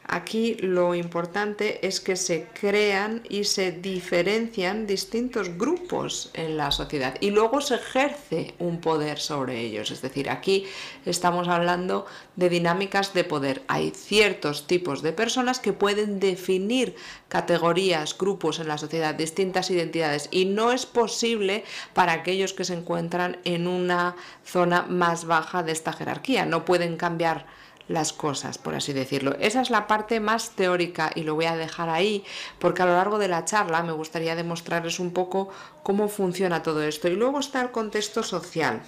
Aquí 0.06 0.56
lo 0.56 0.96
importante 0.96 1.86
es 1.88 2.02
que 2.02 2.18
se 2.18 2.48
crean 2.60 3.22
y 3.30 3.46
se 3.46 3.72
diferencian 3.72 4.86
distintos 4.86 5.58
grupos 5.58 6.30
en 6.34 6.58
la 6.58 6.72
sociedad 6.72 7.16
y 7.22 7.32
luego 7.32 7.62
se 7.62 7.76
ejerce 7.76 8.54
un 8.60 8.82
poder 8.82 9.18
sobre 9.18 9.62
ellos. 9.62 9.92
Es 9.92 10.02
decir, 10.02 10.30
aquí 10.30 10.66
estamos 11.06 11.48
hablando 11.48 12.06
de 12.36 12.50
dinámicas 12.50 13.14
de 13.14 13.24
poder. 13.24 13.64
Hay 13.68 13.92
ciertos 13.92 14.68
tipos 14.68 15.02
de 15.02 15.14
personas 15.14 15.60
que 15.60 15.72
pueden 15.72 16.20
definir 16.20 16.96
categorías, 17.30 18.18
grupos 18.18 18.60
en 18.60 18.68
la 18.68 18.78
sociedad, 18.78 19.16
distintas 19.16 19.72
identidades 19.72 20.28
y 20.32 20.46
no 20.46 20.74
es 20.74 20.86
posible 20.86 21.64
para 21.94 22.12
aquellos 22.12 22.54
que 22.54 22.66
se 22.66 22.74
encuentran 22.74 23.38
en 23.46 23.68
una 23.68 24.16
zona 24.44 24.84
más 24.84 25.26
baja 25.26 25.64
de 25.64 25.72
esta 25.72 25.94
jerarquía. 25.94 26.46
No 26.46 26.66
pueden 26.66 26.98
cambiar 26.98 27.46
las 27.88 28.14
cosas, 28.14 28.58
por 28.58 28.76
así 28.76 28.94
decirlo. 28.94 29.36
Esa 29.40 29.62
es 29.62 29.70
la 29.70 29.88
parte 29.88 30.20
más 30.20 30.52
teórica 30.52 31.12
y 31.16 31.24
lo 31.24 31.36
voy 31.36 31.46
a 31.46 31.56
dejar 31.56 31.90
ahí 31.90 32.24
porque 32.60 32.82
a 32.82 32.86
lo 32.86 32.94
largo 32.94 33.18
de 33.18 33.28
la 33.28 33.46
charla 33.46 33.84
me 33.84 33.92
gustaría 33.92 34.36
demostrarles 34.36 35.00
un 35.00 35.12
poco 35.12 35.50
cómo 35.84 36.08
funciona 36.08 36.64
todo 36.64 36.84
esto. 36.84 37.08
Y 37.08 37.16
luego 37.16 37.40
está 37.40 37.62
el 37.62 37.72
contexto 37.72 38.24
social. 38.24 38.82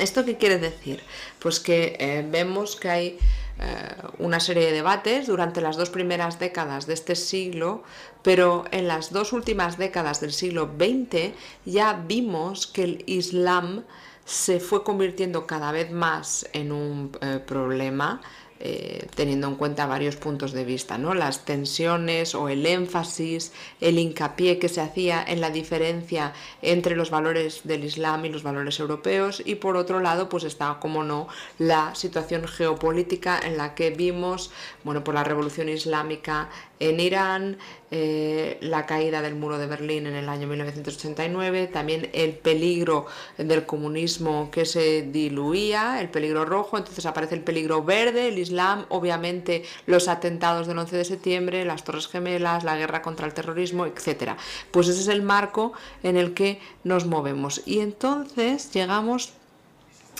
¿Esto 0.00 0.24
qué 0.24 0.38
quiere 0.38 0.58
decir? 0.58 1.02
Pues 1.38 1.60
que 1.60 1.96
eh, 1.98 2.26
vemos 2.30 2.76
que 2.76 2.88
hay 2.88 3.18
eh, 3.58 3.94
una 4.18 4.40
serie 4.40 4.64
de 4.64 4.72
debates 4.72 5.26
durante 5.26 5.60
las 5.60 5.76
dos 5.76 5.90
primeras 5.90 6.38
décadas 6.38 6.86
de 6.86 6.94
este 6.94 7.14
siglo, 7.14 7.82
pero 8.22 8.64
en 8.70 8.88
las 8.88 9.12
dos 9.12 9.34
últimas 9.34 9.76
décadas 9.76 10.20
del 10.20 10.32
siglo 10.32 10.70
XX 10.78 11.32
ya 11.66 11.92
vimos 11.92 12.66
que 12.66 12.84
el 12.84 13.04
Islam 13.06 13.84
se 14.24 14.60
fue 14.60 14.84
convirtiendo 14.84 15.46
cada 15.46 15.72
vez 15.72 15.90
más 15.90 16.46
en 16.52 16.72
un 16.72 17.12
eh, 17.20 17.40
problema 17.44 18.20
eh, 18.64 19.08
teniendo 19.16 19.48
en 19.48 19.56
cuenta 19.56 19.86
varios 19.86 20.14
puntos 20.14 20.52
de 20.52 20.64
vista, 20.64 20.96
¿no? 20.96 21.14
las 21.14 21.44
tensiones 21.44 22.36
o 22.36 22.48
el 22.48 22.64
énfasis, 22.64 23.52
el 23.80 23.98
hincapié 23.98 24.60
que 24.60 24.68
se 24.68 24.80
hacía 24.80 25.20
en 25.26 25.40
la 25.40 25.50
diferencia 25.50 26.32
entre 26.62 26.94
los 26.94 27.10
valores 27.10 27.62
del 27.64 27.82
Islam 27.82 28.24
y 28.24 28.28
los 28.28 28.44
valores 28.44 28.78
europeos 28.78 29.42
y 29.44 29.56
por 29.56 29.76
otro 29.76 29.98
lado 29.98 30.28
pues 30.28 30.44
está 30.44 30.78
como 30.78 31.02
no 31.02 31.26
la 31.58 31.96
situación 31.96 32.46
geopolítica 32.46 33.36
en 33.42 33.56
la 33.56 33.74
que 33.74 33.90
vimos 33.90 34.52
bueno 34.84 35.04
por 35.04 35.14
la 35.14 35.24
revolución 35.24 35.68
islámica 35.68 36.48
en 36.78 36.98
Irán, 36.98 37.58
eh, 37.92 38.58
la 38.60 38.86
caída 38.86 39.22
del 39.22 39.36
muro 39.36 39.58
de 39.58 39.66
Berlín 39.66 40.06
en 40.06 40.14
el 40.14 40.28
año 40.28 40.48
1989, 40.48 41.68
también 41.68 42.10
el 42.12 42.32
peligro 42.32 43.06
del 43.38 43.66
comunismo 43.66 44.50
que 44.50 44.64
se 44.64 45.02
diluía, 45.02 46.00
el 46.00 46.08
peligro 46.08 46.44
rojo, 46.44 46.78
entonces 46.78 47.06
aparece 47.06 47.36
el 47.36 47.42
peligro 47.42 47.84
verde, 47.84 48.28
el 48.28 48.38
Islam, 48.38 48.86
obviamente 48.88 49.64
los 49.86 50.08
atentados 50.08 50.66
del 50.66 50.78
11 50.78 50.96
de 50.96 51.04
septiembre, 51.04 51.64
las 51.64 51.84
Torres 51.84 52.08
Gemelas, 52.08 52.64
la 52.64 52.76
guerra 52.76 53.02
contra 53.02 53.26
el 53.26 53.34
terrorismo, 53.34 53.86
etc. 53.86 54.32
Pues 54.70 54.88
ese 54.88 55.02
es 55.02 55.08
el 55.08 55.22
marco 55.22 55.72
en 56.02 56.16
el 56.16 56.34
que 56.34 56.60
nos 56.82 57.06
movemos. 57.06 57.62
Y 57.66 57.80
entonces 57.80 58.72
llegamos 58.72 59.34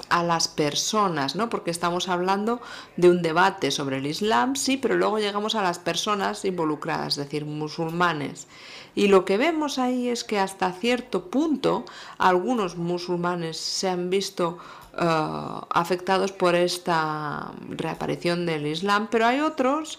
a 0.09 0.23
las 0.23 0.49
personas, 0.49 1.37
¿no? 1.37 1.49
Porque 1.49 1.71
estamos 1.71 2.09
hablando 2.09 2.61
de 2.97 3.11
un 3.11 3.23
debate 3.23 3.71
sobre 3.71 3.99
el 3.99 4.07
Islam, 4.07 4.57
sí, 4.57 4.77
pero 4.77 4.97
luego 4.97 5.19
llegamos 5.19 5.55
a 5.55 5.63
las 5.63 5.79
personas 5.79 6.45
involucradas, 6.45 7.19
es 7.19 7.25
decir, 7.25 7.45
musulmanes. 7.45 8.47
Y 8.95 9.09
lo 9.09 9.25
que 9.25 9.39
vemos 9.39 9.79
ahí 9.79 10.09
es 10.09 10.25
que 10.25 10.39
hasta 10.39 10.73
cierto 10.73 11.31
punto 11.31 11.85
algunos 12.19 12.77
musulmanes 12.77 13.57
se 13.57 13.89
han 13.89 14.11
visto 14.11 14.59
eh, 14.99 15.61
afectados 15.71 16.33
por 16.33 16.55
esta 16.55 17.53
reaparición 17.71 18.45
del 18.45 18.67
Islam, 18.67 19.09
pero 19.11 19.27
hay 19.27 19.41
otros 19.41 19.99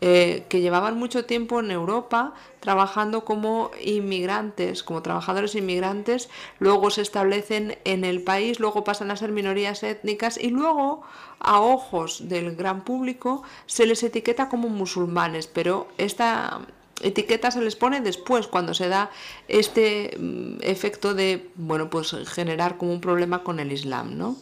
eh, 0.00 0.44
que 0.48 0.60
llevaban 0.60 0.96
mucho 0.96 1.24
tiempo 1.24 1.58
en 1.58 1.72
Europa 1.72 2.32
trabajando 2.60 3.24
como 3.24 3.72
inmigrantes, 3.82 4.84
como 4.84 5.02
trabajadores 5.02 5.56
inmigrantes, 5.56 6.28
luego 6.60 6.90
se 6.90 7.02
establecen 7.02 7.78
en 7.84 8.04
el 8.04 8.22
país, 8.22 8.60
luego 8.60 8.84
pasan 8.84 9.10
a 9.10 9.16
ser 9.16 9.32
minorías 9.32 9.82
étnicas 9.82 10.38
y 10.38 10.50
luego 10.50 11.02
a 11.40 11.60
ojos 11.60 12.28
del 12.28 12.54
gran 12.54 12.84
público 12.84 13.42
se 13.66 13.86
les 13.86 14.02
etiqueta 14.04 14.48
como 14.48 14.68
musulmanes, 14.68 15.48
pero 15.48 15.88
esta 15.98 16.60
etiqueta 17.02 17.50
se 17.50 17.62
les 17.62 17.76
pone 17.76 18.00
después 18.00 18.46
cuando 18.46 18.74
se 18.74 18.88
da 18.88 19.10
este 19.48 20.16
mm, 20.18 20.58
efecto 20.62 21.14
de 21.14 21.50
bueno 21.56 21.90
pues 21.90 22.14
generar 22.28 22.76
como 22.76 22.92
un 22.92 23.00
problema 23.00 23.42
con 23.42 23.60
el 23.60 23.72
Islam, 23.72 24.16
¿no? 24.16 24.36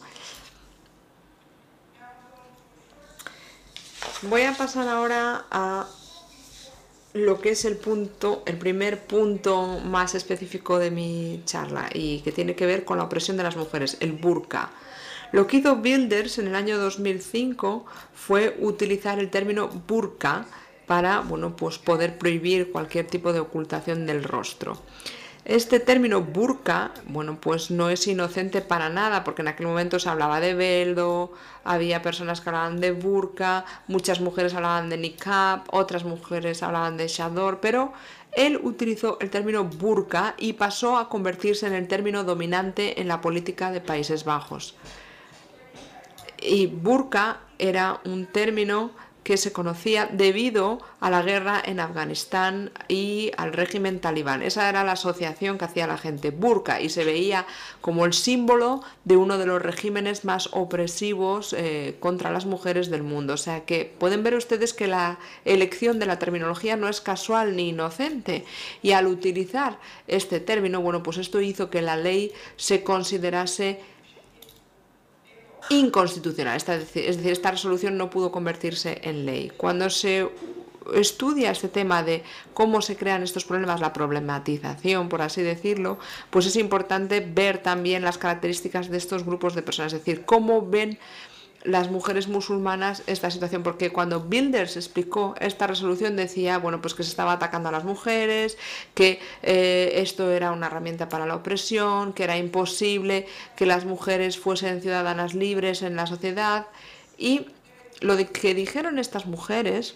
Voy 4.23 4.41
a 4.41 4.53
pasar 4.53 4.87
ahora 4.87 5.45
a 5.51 5.85
lo 7.13 7.39
que 7.39 7.51
es 7.51 7.65
el 7.65 7.77
punto, 7.77 8.41
el 8.47 8.57
primer 8.57 9.05
punto 9.05 9.79
más 9.79 10.15
específico 10.15 10.79
de 10.79 10.89
mi 10.89 11.43
charla 11.45 11.87
y 11.93 12.21
que 12.21 12.31
tiene 12.31 12.55
que 12.55 12.65
ver 12.65 12.83
con 12.83 12.97
la 12.97 13.03
opresión 13.03 13.37
de 13.37 13.43
las 13.43 13.55
mujeres, 13.55 13.97
el 13.99 14.13
burka. 14.13 14.71
Lo 15.31 15.45
que 15.45 15.57
hizo 15.57 15.75
Builders 15.75 16.39
en 16.39 16.47
el 16.47 16.55
año 16.55 16.79
2005 16.79 17.85
fue 18.15 18.57
utilizar 18.59 19.19
el 19.19 19.29
término 19.29 19.67
burka 19.67 20.47
para 20.87 21.19
bueno, 21.19 21.55
pues 21.55 21.77
poder 21.77 22.17
prohibir 22.17 22.71
cualquier 22.71 23.05
tipo 23.05 23.33
de 23.33 23.39
ocultación 23.39 24.07
del 24.07 24.23
rostro. 24.23 24.81
Este 25.47 25.79
término 25.79 26.23
burka, 26.23 26.91
bueno, 27.05 27.39
pues 27.39 27.71
no 27.71 27.89
es 27.89 28.05
inocente 28.05 28.59
para 28.59 28.89
nada, 28.89 29.23
porque 29.23 29.43
en 29.43 29.47
aquel 29.47 29.67
momento 29.67 29.97
se 29.97 30.09
hablaba 30.09 30.41
de 30.41 30.53
veldo, 30.53 31.31
había 31.63 32.01
personas 32.01 32.41
que 32.41 32.49
hablaban 32.49 32.81
de 32.81 32.91
burka, 32.91 33.63
muchas 33.87 34.19
mujeres 34.19 34.53
hablaban 34.55 34.89
de 34.89 34.97
niqab, 34.97 35.61
otras 35.71 36.03
mujeres 36.03 36.63
hablaban 36.63 36.97
de 36.97 37.07
shador, 37.07 37.61
pero 37.61 37.93
él 38.33 38.59
utilizó 38.61 39.19
el 39.21 39.29
término 39.29 39.63
burka 39.63 40.35
y 40.37 40.51
pasó 40.51 40.97
a 40.97 41.07
convertirse 41.07 41.65
en 41.65 41.75
el 41.75 41.87
término 41.87 42.25
dominante 42.25 42.99
en 42.99 43.07
la 43.07 43.21
política 43.21 43.71
de 43.71 43.79
Países 43.79 44.25
Bajos. 44.25 44.75
Y 46.41 46.67
burka 46.67 47.39
era 47.57 48.01
un 48.03 48.25
término 48.25 48.91
que 49.27 49.35
se 49.35 49.51
conocía 49.51 50.07
debido 50.09 50.79
a 51.01 51.09
la 51.09 51.21
guerra 51.21 51.61
en 51.65 51.81
Afganistán 51.81 52.71
y 52.87 53.31
al 53.35 53.51
régimen 53.51 53.99
talibán. 53.99 54.41
Esa 54.41 54.69
era 54.69 54.85
la 54.85 54.93
asociación 54.93 55.57
que 55.57 55.65
hacía 55.65 55.85
la 55.85 55.97
gente, 55.97 56.31
burka, 56.31 56.79
y 56.79 56.87
se 56.87 57.03
veía 57.03 57.45
como 57.81 58.05
el 58.05 58.13
símbolo 58.13 58.85
de 59.03 59.17
uno 59.17 59.37
de 59.37 59.45
los 59.45 59.61
regímenes 59.61 60.23
más 60.23 60.47
opresivos 60.53 61.51
eh, 61.51 61.97
contra 61.99 62.31
las 62.31 62.45
mujeres 62.45 62.89
del 62.89 63.03
mundo. 63.03 63.33
O 63.33 63.37
sea 63.37 63.65
que 63.65 63.93
pueden 63.99 64.23
ver 64.23 64.33
ustedes 64.33 64.73
que 64.73 64.87
la 64.87 65.19
elección 65.43 65.99
de 65.99 66.05
la 66.05 66.19
terminología 66.19 66.77
no 66.77 66.87
es 66.87 67.01
casual 67.01 67.57
ni 67.57 67.67
inocente. 67.67 68.45
Y 68.81 68.93
al 68.93 69.07
utilizar 69.07 69.77
este 70.07 70.39
término, 70.39 70.79
bueno, 70.79 71.03
pues 71.03 71.17
esto 71.17 71.41
hizo 71.41 71.69
que 71.69 71.81
la 71.81 71.97
ley 71.97 72.31
se 72.55 72.81
considerase 72.81 73.81
inconstitucional. 75.69 76.57
es 76.57 76.65
decir, 76.65 77.31
esta 77.31 77.51
resolución 77.51 77.97
no 77.97 78.09
pudo 78.09 78.31
convertirse 78.31 78.99
en 79.03 79.25
ley. 79.25 79.51
Cuando 79.55 79.89
se 79.89 80.29
estudia 80.93 81.51
este 81.51 81.67
tema 81.67 82.03
de 82.03 82.23
cómo 82.53 82.81
se 82.81 82.95
crean 82.95 83.23
estos 83.23 83.45
problemas, 83.45 83.81
la 83.81 83.93
problematización, 83.93 85.09
por 85.09 85.21
así 85.21 85.41
decirlo, 85.41 85.99
pues 86.29 86.45
es 86.45 86.55
importante 86.55 87.19
ver 87.19 87.57
también 87.59 88.03
las 88.03 88.17
características 88.17 88.89
de 88.89 88.97
estos 88.97 89.25
grupos 89.25 89.55
de 89.55 89.61
personas, 89.61 89.93
es 89.93 89.99
decir, 89.99 90.25
cómo 90.25 90.65
ven 90.65 90.99
las 91.63 91.89
mujeres 91.91 92.27
musulmanas 92.27 93.03
esta 93.07 93.29
situación, 93.31 93.63
porque 93.63 93.91
cuando 93.91 94.21
Bilders 94.21 94.77
explicó 94.77 95.35
esta 95.39 95.67
resolución 95.67 96.15
decía, 96.15 96.57
bueno, 96.59 96.81
pues 96.81 96.93
que 96.93 97.03
se 97.03 97.09
estaba 97.09 97.33
atacando 97.33 97.69
a 97.69 97.71
las 97.71 97.83
mujeres, 97.83 98.57
que 98.93 99.19
eh, 99.43 99.91
esto 99.95 100.31
era 100.31 100.51
una 100.51 100.67
herramienta 100.67 101.09
para 101.09 101.25
la 101.25 101.35
opresión, 101.35 102.13
que 102.13 102.23
era 102.23 102.37
imposible 102.37 103.27
que 103.55 103.65
las 103.65 103.85
mujeres 103.85 104.37
fuesen 104.37 104.81
ciudadanas 104.81 105.33
libres 105.33 105.81
en 105.81 105.95
la 105.95 106.07
sociedad. 106.07 106.67
Y 107.17 107.47
lo 108.01 108.15
que 108.17 108.53
dijeron 108.53 108.99
estas 108.99 109.25
mujeres, 109.25 109.95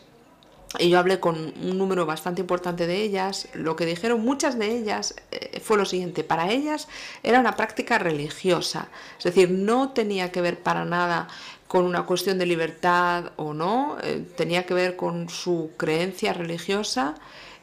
y 0.79 0.89
yo 0.89 0.99
hablé 0.99 1.19
con 1.19 1.53
un 1.61 1.77
número 1.77 2.05
bastante 2.05 2.41
importante 2.41 2.87
de 2.87 3.01
ellas, 3.01 3.49
lo 3.53 3.75
que 3.75 3.85
dijeron 3.85 4.21
muchas 4.21 4.57
de 4.57 4.77
ellas 4.77 5.15
eh, 5.31 5.59
fue 5.59 5.77
lo 5.77 5.85
siguiente, 5.85 6.23
para 6.23 6.49
ellas 6.49 6.87
era 7.23 7.39
una 7.39 7.55
práctica 7.57 7.97
religiosa, 7.97 8.87
es 9.17 9.23
decir, 9.25 9.51
no 9.51 9.89
tenía 9.89 10.31
que 10.31 10.41
ver 10.41 10.59
para 10.59 10.85
nada 10.85 11.27
con 11.67 11.85
una 11.85 12.03
cuestión 12.03 12.37
de 12.37 12.45
libertad 12.45 13.31
o 13.35 13.53
no, 13.53 13.97
eh, 14.01 14.25
tenía 14.37 14.65
que 14.65 14.73
ver 14.73 14.95
con 14.95 15.29
su 15.29 15.71
creencia 15.77 16.33
religiosa 16.33 17.15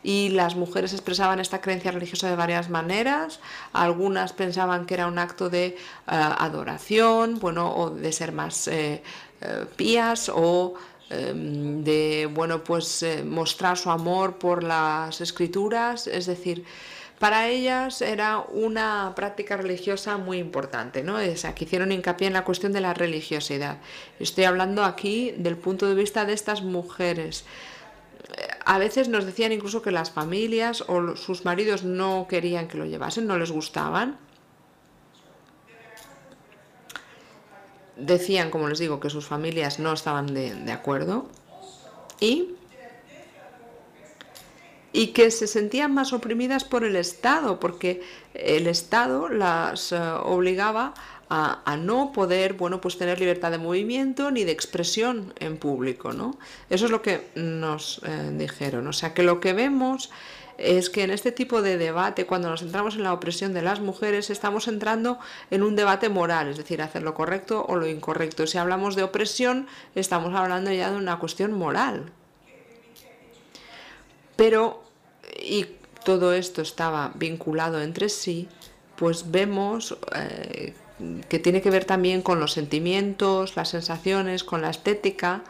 y 0.03 0.29
las 0.31 0.55
mujeres 0.55 0.93
expresaban 0.93 1.41
esta 1.41 1.61
creencia 1.61 1.91
religiosa 1.91 2.31
de 2.31 2.37
varias 2.37 2.71
maneras. 2.71 3.41
Algunas 3.73 4.33
pensaban 4.33 4.87
que 4.87 4.95
era 4.95 5.09
un 5.09 5.19
acto 5.19 5.51
de 5.51 5.67
eh, 5.67 5.77
adoración, 6.07 7.39
bueno, 7.41 7.75
o 7.75 7.91
de 7.91 8.13
ser 8.13 8.33
más 8.33 8.71
pías 9.77 10.33
o 10.35 10.75
de, 11.11 12.29
bueno, 12.33 12.63
pues 12.63 13.05
mostrar 13.25 13.79
su 13.79 13.91
amor 13.91 14.39
por 14.39 14.63
las 14.63 15.21
escrituras, 15.21 16.07
es 16.07 16.27
decir, 16.27 16.65
para 17.19 17.49
ellas 17.49 18.01
era 18.01 18.39
una 18.39 19.13
práctica 19.17 19.57
religiosa 19.57 20.19
muy 20.19 20.39
importante, 20.39 21.03
¿no? 21.03 21.17
O 21.17 21.55
que 21.55 21.65
hicieron 21.65 21.91
hincapié 21.91 22.29
en 22.29 22.35
la 22.35 22.45
cuestión 22.45 22.73
de 22.73 22.81
la 22.81 22.95
religiosidad. 22.95 23.79
Estoy 24.21 24.45
hablando 24.45 24.85
aquí 24.85 25.35
del 25.37 25.57
punto 25.57 25.89
de 25.89 25.95
vista 25.95 26.25
de 26.25 26.33
estas 26.33 26.63
mujeres. 26.63 27.45
A 28.65 28.79
veces 28.79 29.09
nos 29.09 29.25
decían 29.25 29.51
incluso 29.51 29.83
que 29.83 29.91
las 29.91 30.11
familias 30.11 30.85
o 30.87 31.17
sus 31.17 31.45
maridos 31.45 31.83
no 31.83 32.27
querían 32.29 32.69
que 32.69 32.79
lo 32.79 32.85
llevasen, 32.85 33.27
no 33.27 33.37
les 33.37 33.51
gustaban. 33.51 34.17
Decían, 37.99 38.51
como 38.51 38.69
les 38.69 38.79
digo, 38.79 39.01
que 39.01 39.11
sus 39.11 39.27
familias 39.27 39.79
no 39.79 39.93
estaban 39.93 40.33
de, 40.33 40.55
de 40.55 40.73
acuerdo. 40.73 41.29
Y 42.21 42.55
y 44.93 45.09
que 45.09 45.31
se 45.31 45.47
sentían 45.47 45.95
más 45.95 46.13
oprimidas 46.13 46.65
por 46.65 46.83
el 46.83 46.97
Estado, 46.97 47.61
porque 47.61 48.03
el 48.35 48.67
Estado 48.67 49.29
las 49.29 49.93
eh, 49.93 49.99
obligaba 50.25 50.95
a, 51.31 51.77
no 51.77 52.11
poder, 52.13 52.55
bueno, 52.55 52.81
pues 52.81 52.97
tener 52.97 53.21
libertad 53.21 53.51
de 53.51 53.59
movimiento 53.59 54.31
ni 54.31 54.45
de 54.45 54.53
expresión 54.53 55.35
en 55.39 55.59
público, 55.59 56.15
¿no? 56.15 56.39
Eso 56.71 56.87
es 56.87 56.91
lo 56.91 57.03
que 57.03 57.29
nos 57.35 58.01
eh, 58.07 58.33
dijeron. 58.33 58.87
O 58.87 58.95
sea, 58.95 59.13
que 59.13 59.23
lo 59.23 59.39
que 59.39 59.53
vemos 59.53 60.11
es 60.59 60.91
que 60.91 61.05
en 61.05 61.11
este 61.11 61.33
tipo 61.33 61.63
de 61.63 61.79
debate, 61.79 62.27
cuando 62.27 62.51
nos 62.51 62.61
centramos 62.61 62.97
en 62.97 63.05
la 63.05 63.13
opresión 63.13 63.55
de 63.55 63.63
las 63.63 63.81
mujeres, 63.81 64.29
estamos 64.29 64.67
entrando 64.67 65.19
en 65.51 65.63
un 65.63 65.77
debate 65.77 66.09
moral, 66.09 66.49
es 66.49 66.57
decir, 66.57 66.83
hacer 66.83 67.03
lo 67.03 67.15
correcto 67.15 67.65
o 67.69 67.77
lo 67.77 67.87
incorrecto. 67.87 68.47
Si 68.47 68.59
hablamos 68.59 68.97
de 68.97 69.05
opresión, 69.05 69.69
estamos 69.95 70.35
hablando 70.35 70.73
ya 70.73 70.91
de 70.91 70.97
una 70.97 71.19
cuestión 71.21 71.53
moral, 71.53 72.11
pero, 74.35 74.83
y 75.41 75.67
todo 76.05 76.33
esto 76.33 76.63
estaba 76.63 77.13
vinculado 77.15 77.81
entre 77.81 78.09
sí, 78.09 78.49
pues 78.97 79.31
vemos 79.31 79.97
eh, 80.15 80.75
que 81.29 81.39
tiene 81.39 81.63
que 81.63 81.71
ver 81.71 81.85
también 81.85 82.23
con 82.23 82.41
los 82.41 82.53
sentimientos, 82.53 83.57
las 83.57 83.69
sensaciones, 83.69 84.43
con 84.43 84.63
la 84.63 84.71
estética. 84.71 85.45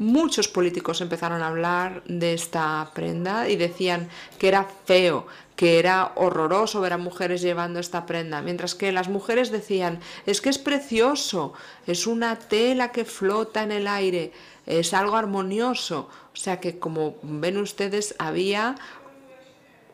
Muchos 0.00 0.48
políticos 0.48 1.02
empezaron 1.02 1.42
a 1.42 1.48
hablar 1.48 2.02
de 2.06 2.32
esta 2.32 2.90
prenda 2.94 3.50
y 3.50 3.56
decían 3.56 4.08
que 4.38 4.48
era 4.48 4.64
feo, 4.86 5.26
que 5.56 5.78
era 5.78 6.12
horroroso 6.14 6.80
ver 6.80 6.94
a 6.94 6.96
mujeres 6.96 7.42
llevando 7.42 7.78
esta 7.80 8.06
prenda, 8.06 8.40
mientras 8.40 8.74
que 8.74 8.92
las 8.92 9.10
mujeres 9.10 9.50
decían, 9.50 10.00
es 10.24 10.40
que 10.40 10.48
es 10.48 10.56
precioso, 10.56 11.52
es 11.86 12.06
una 12.06 12.38
tela 12.38 12.92
que 12.92 13.04
flota 13.04 13.62
en 13.62 13.72
el 13.72 13.86
aire, 13.86 14.32
es 14.64 14.94
algo 14.94 15.16
armonioso. 15.16 16.08
O 16.32 16.36
sea 16.36 16.60
que 16.60 16.78
como 16.78 17.16
ven 17.22 17.58
ustedes 17.58 18.14
había 18.18 18.76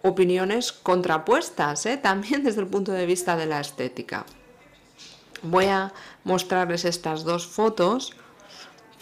opiniones 0.03 0.71
contrapuestas, 0.71 1.85
¿eh? 1.85 1.97
también 1.97 2.45
desde 2.45 2.61
el 2.61 2.69
punto 2.69 2.93
de 2.93 3.07
vista 3.07 3.37
de 3.37 3.47
la 3.47 3.59
estética. 3.59 4.25
Voy 5.43 5.65
a 5.65 5.93
mostrarles 6.23 6.85
estas 6.85 7.25
dos 7.25 7.49
fotos 7.49 8.15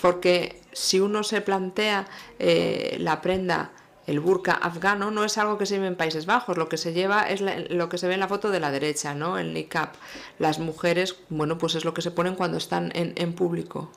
porque 0.00 0.61
si 0.72 1.00
uno 1.00 1.22
se 1.22 1.40
plantea 1.40 2.07
eh, 2.38 2.96
la 3.00 3.20
prenda 3.20 3.70
el 4.07 4.20
burka 4.20 4.52
afgano 4.52 5.11
no 5.11 5.24
es 5.24 5.38
algo 5.38 5.57
que 5.57 5.66
se 5.66 5.74
lleve 5.74 5.87
en 5.87 5.96
Países 5.96 6.26
Bajos, 6.26 6.59
lo 6.59 6.68
que 6.68 6.76
se 6.76 6.92
lleva 6.92 7.22
es 7.22 7.40
lo 7.40 7.88
que 7.88 7.98
se 7.98 8.07
ve 8.07 8.14
en 8.14 8.20
la 8.20 8.28
foto 8.28 8.50
de 8.50 8.61
la 8.61 8.70
derecha, 8.70 9.14
¿no? 9.14 9.38
El 9.38 9.54
niqab. 9.54 9.90
Las 10.38 10.59
mujeres, 10.59 11.16
bueno, 11.30 11.57
pues 11.57 11.74
es 11.74 11.85
lo 11.85 11.94
que 11.94 12.02
se 12.02 12.11
ponen 12.11 12.35
cuando 12.35 12.59
están 12.59 12.92
en, 12.94 13.14
en 13.16 13.33
público. 13.33 13.90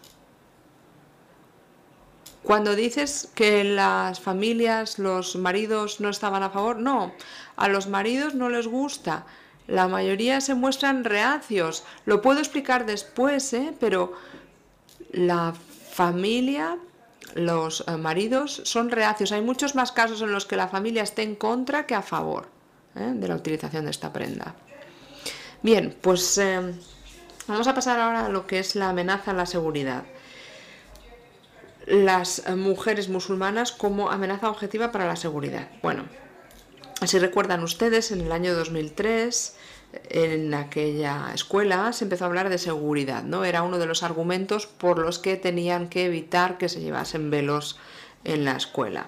Cuando 2.43 2.75
dices 2.75 3.29
que 3.35 3.65
las 3.65 4.21
familias, 4.21 4.99
los 4.99 5.35
maridos 5.35 5.99
no 5.99 6.07
estaban 6.07 6.43
a 6.43 6.49
favor, 6.49 6.77
no, 6.77 7.13
a 7.57 7.67
los 7.67 7.87
maridos 7.87 8.35
no 8.35 8.47
les 8.47 8.67
gusta. 8.67 9.25
La 9.67 9.89
mayoría 9.89 10.39
se 10.39 10.55
muestran 10.55 11.03
reacios. 11.03 11.83
Lo 12.05 12.21
puedo 12.21 12.39
explicar 12.39 12.85
después, 12.85 13.51
¿eh? 13.51 13.73
pero 13.81 14.13
la 15.11 15.53
familia 15.97 16.77
los 17.33 17.83
eh, 17.87 17.97
maridos 17.97 18.61
son 18.65 18.91
reacios. 18.91 19.31
Hay 19.31 19.41
muchos 19.41 19.73
más 19.73 19.91
casos 19.91 20.21
en 20.21 20.31
los 20.31 20.45
que 20.45 20.55
la 20.55 20.67
familia 20.67 21.01
esté 21.01 21.23
en 21.23 21.35
contra 21.35 21.87
que 21.87 21.95
a 21.95 22.03
favor 22.03 22.49
¿eh? 22.95 23.13
de 23.15 23.27
la 23.27 23.35
utilización 23.35 23.85
de 23.85 23.91
esta 23.91 24.13
prenda. 24.13 24.53
Bien, 25.63 25.97
pues 25.99 26.37
eh, 26.37 26.75
vamos 27.47 27.67
a 27.67 27.73
pasar 27.73 27.99
ahora 27.99 28.27
a 28.27 28.29
lo 28.29 28.45
que 28.45 28.59
es 28.59 28.75
la 28.75 28.89
amenaza 28.89 29.31
a 29.31 29.33
la 29.33 29.47
seguridad. 29.47 30.03
Las 31.87 32.47
mujeres 32.49 33.09
musulmanas 33.09 33.71
como 33.71 34.11
amenaza 34.11 34.51
objetiva 34.51 34.91
para 34.91 35.07
la 35.07 35.15
seguridad. 35.15 35.67
Bueno, 35.81 36.03
si 37.07 37.17
recuerdan 37.17 37.63
ustedes, 37.63 38.11
en 38.11 38.21
el 38.21 38.31
año 38.31 38.53
2003 38.53 39.56
en 40.09 40.53
aquella 40.53 41.31
escuela 41.33 41.91
se 41.93 42.05
empezó 42.05 42.25
a 42.25 42.27
hablar 42.27 42.49
de 42.49 42.57
seguridad, 42.57 43.23
¿no? 43.23 43.45
Era 43.45 43.63
uno 43.63 43.77
de 43.77 43.85
los 43.85 44.03
argumentos 44.03 44.67
por 44.67 44.99
los 44.99 45.19
que 45.19 45.37
tenían 45.37 45.89
que 45.89 46.05
evitar 46.05 46.57
que 46.57 46.69
se 46.69 46.81
llevasen 46.81 47.29
velos 47.29 47.79
en 48.23 48.45
la 48.45 48.55
escuela. 48.55 49.07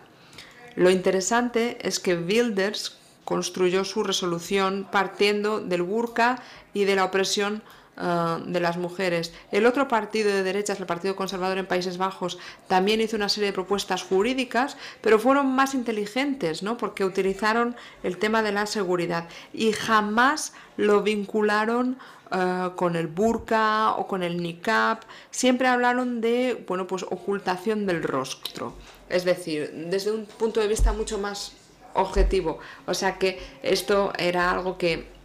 Lo 0.75 0.89
interesante 0.89 1.77
es 1.81 1.99
que 1.99 2.15
Wilders 2.15 2.97
construyó 3.25 3.83
su 3.83 4.03
resolución 4.03 4.87
partiendo 4.91 5.59
del 5.59 5.83
burka 5.83 6.41
y 6.73 6.85
de 6.85 6.95
la 6.95 7.05
opresión 7.05 7.61
Ah, 8.01 8.39
de 8.45 8.61
las 8.61 8.77
mujeres. 8.77 9.33
El 9.51 9.65
otro 9.65 9.89
partido 9.89 10.31
de 10.31 10.41
derechas, 10.41 10.79
el 10.79 10.85
Partido 10.85 11.17
Conservador 11.17 11.57
en 11.57 11.65
Países 11.65 11.97
Bajos, 11.97 12.37
también 12.69 13.01
hizo 13.01 13.17
una 13.17 13.27
serie 13.27 13.47
de 13.47 13.53
propuestas 13.53 14.03
jurídicas, 14.03 14.77
pero 15.01 15.19
fueron 15.19 15.53
más 15.53 15.73
inteligentes, 15.73 16.63
¿no? 16.63 16.77
porque 16.77 17.03
utilizaron 17.03 17.75
el 18.03 18.17
tema 18.17 18.41
de 18.41 18.53
la 18.53 18.67
seguridad 18.67 19.27
y 19.51 19.73
jamás 19.73 20.53
lo 20.77 21.03
vincularon 21.03 21.99
ah, 22.31 22.71
con 22.77 22.95
el 22.95 23.07
burka 23.07 23.91
o 23.97 24.07
con 24.07 24.23
el 24.23 24.41
niqab. 24.41 24.99
Siempre 25.29 25.67
hablaron 25.67 26.21
de 26.21 26.63
bueno, 26.69 26.87
pues, 26.87 27.03
ocultación 27.03 27.85
del 27.85 28.01
rostro. 28.01 28.75
Es 29.09 29.25
decir, 29.25 29.73
desde 29.89 30.11
un 30.11 30.25
punto 30.25 30.61
de 30.61 30.69
vista 30.69 30.93
mucho 30.93 31.17
más 31.17 31.51
objetivo. 31.95 32.59
O 32.85 32.93
sea 32.93 33.17
que 33.17 33.45
esto 33.61 34.13
era 34.17 34.51
algo 34.51 34.77
que 34.77 35.18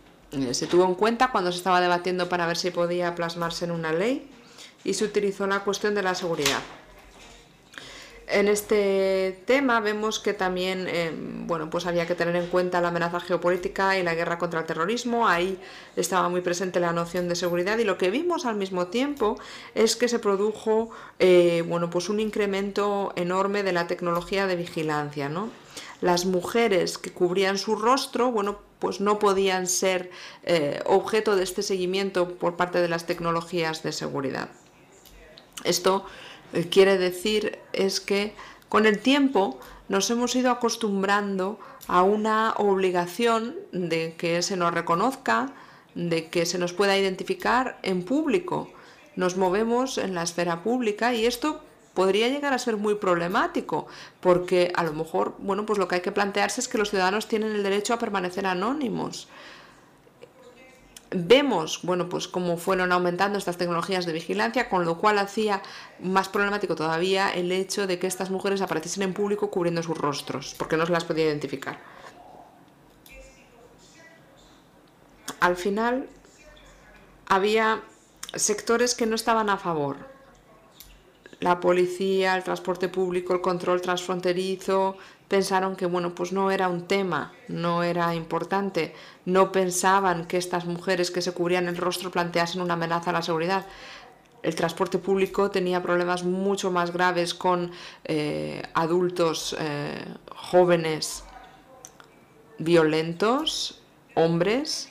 se 0.53 0.67
tuvo 0.67 0.85
en 0.85 0.95
cuenta 0.95 1.31
cuando 1.31 1.53
se 1.53 1.59
estaba 1.59 1.81
debatiendo 1.81 2.29
para 2.29 2.47
ver 2.47 2.57
si 2.57 2.71
podía 2.71 3.15
plasmarse 3.15 3.65
en 3.65 3.71
una 3.71 3.93
ley 3.93 4.29
y 4.85 4.95
se 4.95 5.05
utilizó 5.05 5.47
la 5.47 5.61
cuestión 5.61 5.95
de 5.95 6.03
la 6.03 6.15
seguridad. 6.15 6.61
En 8.27 8.49
este 8.49 9.43
tema 9.45 9.81
vemos 9.81 10.19
que 10.19 10.33
también 10.33 10.87
eh, 10.89 11.13
bueno, 11.47 11.69
pues 11.69 11.85
había 11.85 12.07
que 12.07 12.15
tener 12.15 12.35
en 12.37 12.47
cuenta 12.47 12.81
la 12.81 12.89
amenaza 12.89 13.21
geopolítica 13.21 13.99
y 13.99 14.03
la 14.03 14.15
guerra 14.15 14.39
contra 14.39 14.61
el 14.61 14.67
terrorismo. 14.67 15.29
Ahí 15.29 15.59
estaba 15.95 16.29
muy 16.31 16.41
presente 16.41 16.81
la 16.81 16.93
noción 16.93 17.29
de 17.29 17.37
seguridad 17.37 17.77
y 17.77 17.85
lo 17.85 17.99
que 17.99 18.11
vimos 18.11 18.47
al 18.47 18.57
mismo 18.57 18.87
tiempo 18.87 19.39
es 19.75 19.95
que 19.95 20.09
se 20.09 20.19
produjo 20.19 20.91
eh, 21.19 21.65
bueno, 21.69 21.91
pues 21.91 22.09
un 22.09 22.19
incremento 22.19 23.13
enorme 23.17 23.63
de 23.63 23.73
la 23.73 23.87
tecnología 23.87 24.47
de 24.47 24.57
vigilancia. 24.57 25.29
¿no? 25.29 25.51
Las 26.05 26.27
mujeres 26.27 26.99
que 26.99 27.13
cubrían 27.13 27.57
su 27.57 27.77
rostro, 27.77 28.31
bueno, 28.31 28.59
pues 28.79 29.01
no 29.01 29.19
podían 29.19 29.67
ser 29.67 30.11
eh, 30.43 30.83
objeto 30.85 31.35
de 31.35 31.45
este 31.45 31.63
seguimiento 31.63 32.29
por 32.35 32.57
parte 32.57 32.83
de 32.83 32.89
las 32.89 33.07
tecnologías 33.07 33.83
de 33.83 33.91
seguridad. 33.91 34.51
Esto 35.65 36.05
eh, 36.53 36.69
quiere 36.69 36.99
decir 36.99 37.59
es 37.73 38.01
que 38.01 38.35
con 38.69 38.85
el 38.85 38.99
tiempo 38.99 39.59
nos 39.89 40.11
hemos 40.11 40.37
ido 40.37 40.51
acostumbrando 40.51 41.59
a 41.87 42.03
una 42.03 42.53
obligación 42.59 43.57
de 43.73 44.15
que 44.19 44.43
se 44.43 44.59
nos 44.59 44.75
reconozca, 44.75 45.55
de 45.95 46.29
que 46.29 46.45
se 46.45 46.59
nos 46.59 46.75
pueda 46.75 46.99
identificar 46.99 47.79
en 47.83 48.03
público. 48.03 48.71
Nos 49.17 49.39
movemos 49.39 49.97
en 49.97 50.15
la 50.15 50.23
esfera 50.23 50.63
pública 50.63 51.15
y 51.15 51.25
esto 51.25 51.63
podría 51.95 52.29
llegar 52.29 52.53
a 52.53 52.59
ser 52.59 52.77
muy 52.77 52.97
problemático, 52.97 53.87
porque 54.21 54.73
a 54.75 54.83
lo 54.83 54.93
mejor, 54.93 55.37
bueno, 55.39 55.65
pues 55.65 55.79
lo 55.79 55.89
que 55.89 55.97
hay 55.97 56.01
que 56.03 56.13
plantearse 56.13 56.61
es 56.61 56.69
que 56.69 56.79
los 56.79 56.91
ciudadanos 56.91 57.29
tienen 57.29 57.53
el 57.53 57.63
derecho 57.63 57.95
a 57.95 57.99
permanecer 57.99 58.47
anónimos. 58.47 59.29
Vemos, 61.17 61.81
bueno, 61.85 62.09
pues 62.09 62.27
cómo 62.27 62.57
fueron 62.57 62.91
aumentando 62.91 63.39
estas 63.39 63.57
tecnologías 63.57 64.05
de 64.05 64.13
vigilancia, 64.13 64.69
con 64.69 64.85
lo 64.85 64.99
cual 64.99 65.19
hacía 65.19 65.63
más 66.01 66.29
problemático 66.29 66.75
todavía 66.75 67.33
el 67.33 67.53
hecho 67.53 67.87
de 67.87 68.01
que 68.01 68.09
estas 68.09 68.31
mujeres 68.31 68.61
apareciesen 68.61 69.05
en 69.05 69.15
público 69.15 69.49
cubriendo 69.49 69.81
sus 69.85 69.97
rostros, 69.97 70.57
porque 70.59 70.77
no 70.77 70.87
se 70.87 70.93
las 70.93 71.05
podía 71.05 71.27
identificar. 71.27 71.79
Al 75.39 75.55
final 75.55 76.09
había 77.29 77.83
sectores 78.35 78.97
que 78.97 79.07
no 79.07 79.15
estaban 79.15 79.49
a 79.51 79.57
favor 79.57 80.14
la 81.45 81.61
policía, 81.61 82.37
el 82.39 82.43
transporte 82.43 82.89
público, 82.89 83.35
el 83.35 83.43
control 83.43 83.83
transfronterizo, 83.83 84.97
pensaron 85.29 85.77
que 85.77 85.85
bueno, 85.85 86.15
pues 86.15 86.33
no 86.33 86.51
era 86.51 86.69
un 86.71 86.87
tema, 86.87 87.35
no 87.49 87.83
era 87.83 88.15
importante, 88.15 88.95
no 89.27 89.53
pensaban 89.53 90.25
que 90.25 90.39
estas 90.39 90.65
mujeres 90.65 91.11
que 91.11 91.21
se 91.21 91.33
cubrían 91.33 91.69
el 91.69 91.77
rostro 91.77 92.11
planteasen 92.11 92.63
una 92.63 92.73
amenaza 92.73 93.11
a 93.11 93.13
la 93.13 93.21
seguridad. 93.21 93.67
El 94.43 94.55
transporte 94.55 94.97
público 94.97 95.51
tenía 95.51 95.83
problemas 95.83 96.25
mucho 96.25 96.71
más 96.71 96.95
graves 96.95 97.35
con 97.35 97.73
eh, 98.07 98.63
adultos 98.73 99.55
eh, 99.61 100.03
jóvenes 100.35 101.25
violentos, 102.57 103.83
hombres, 104.15 104.89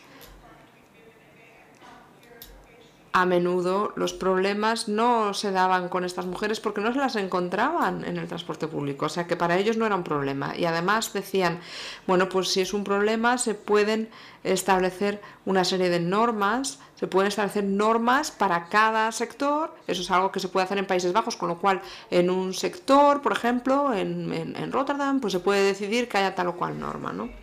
a 3.14 3.28
menudo 3.28 3.94
los 3.96 4.12
problemas 4.12 4.88
no 4.88 5.36
se 5.36 5.52
daban 5.52 5.88
con 5.88 6.04
estas 6.04 6.26
mujeres 6.26 6.60
porque 6.60 6.82
no 6.82 6.92
se 6.92 7.00
las 7.00 7.16
encontraban 7.16 8.04
en 8.06 8.18
el 8.18 8.28
transporte 8.28 8.68
público, 8.68 9.06
o 9.06 9.10
sea 9.10 9.28
que 9.28 9.38
para 9.38 9.58
ellos 9.58 9.78
no 9.78 9.86
era 9.86 9.96
un 9.96 10.04
problema. 10.04 10.58
Y 10.58 10.66
además 10.66 11.14
decían, 11.14 11.60
bueno, 12.08 12.28
pues 12.28 12.50
si 12.50 12.62
es 12.62 12.74
un 12.74 12.84
problema 12.84 13.38
se 13.38 13.54
pueden 13.54 14.10
establecer 14.44 15.22
una 15.46 15.64
serie 15.64 15.90
de 15.90 16.00
normas, 16.00 16.80
se 16.96 17.06
pueden 17.06 17.28
establecer 17.28 17.64
normas 17.64 18.32
para 18.32 18.66
cada 18.66 19.12
sector, 19.12 19.76
eso 19.88 20.02
es 20.02 20.10
algo 20.10 20.32
que 20.32 20.40
se 20.40 20.48
puede 20.48 20.66
hacer 20.66 20.80
en 20.80 20.88
Países 20.88 21.14
Bajos, 21.14 21.38
con 21.38 21.50
lo 21.50 21.60
cual 21.60 21.82
en 22.10 22.32
un 22.32 22.54
sector, 22.54 23.22
por 23.22 23.32
ejemplo, 23.32 23.94
en, 23.94 24.34
en 24.34 24.72
Rotterdam, 24.72 25.20
pues 25.20 25.34
se 25.34 25.40
puede 25.40 25.64
decidir 25.64 26.10
que 26.10 26.18
haya 26.18 26.34
tal 26.34 26.48
o 26.48 26.56
cual 26.56 26.80
norma, 26.80 27.14
¿no? 27.14 27.43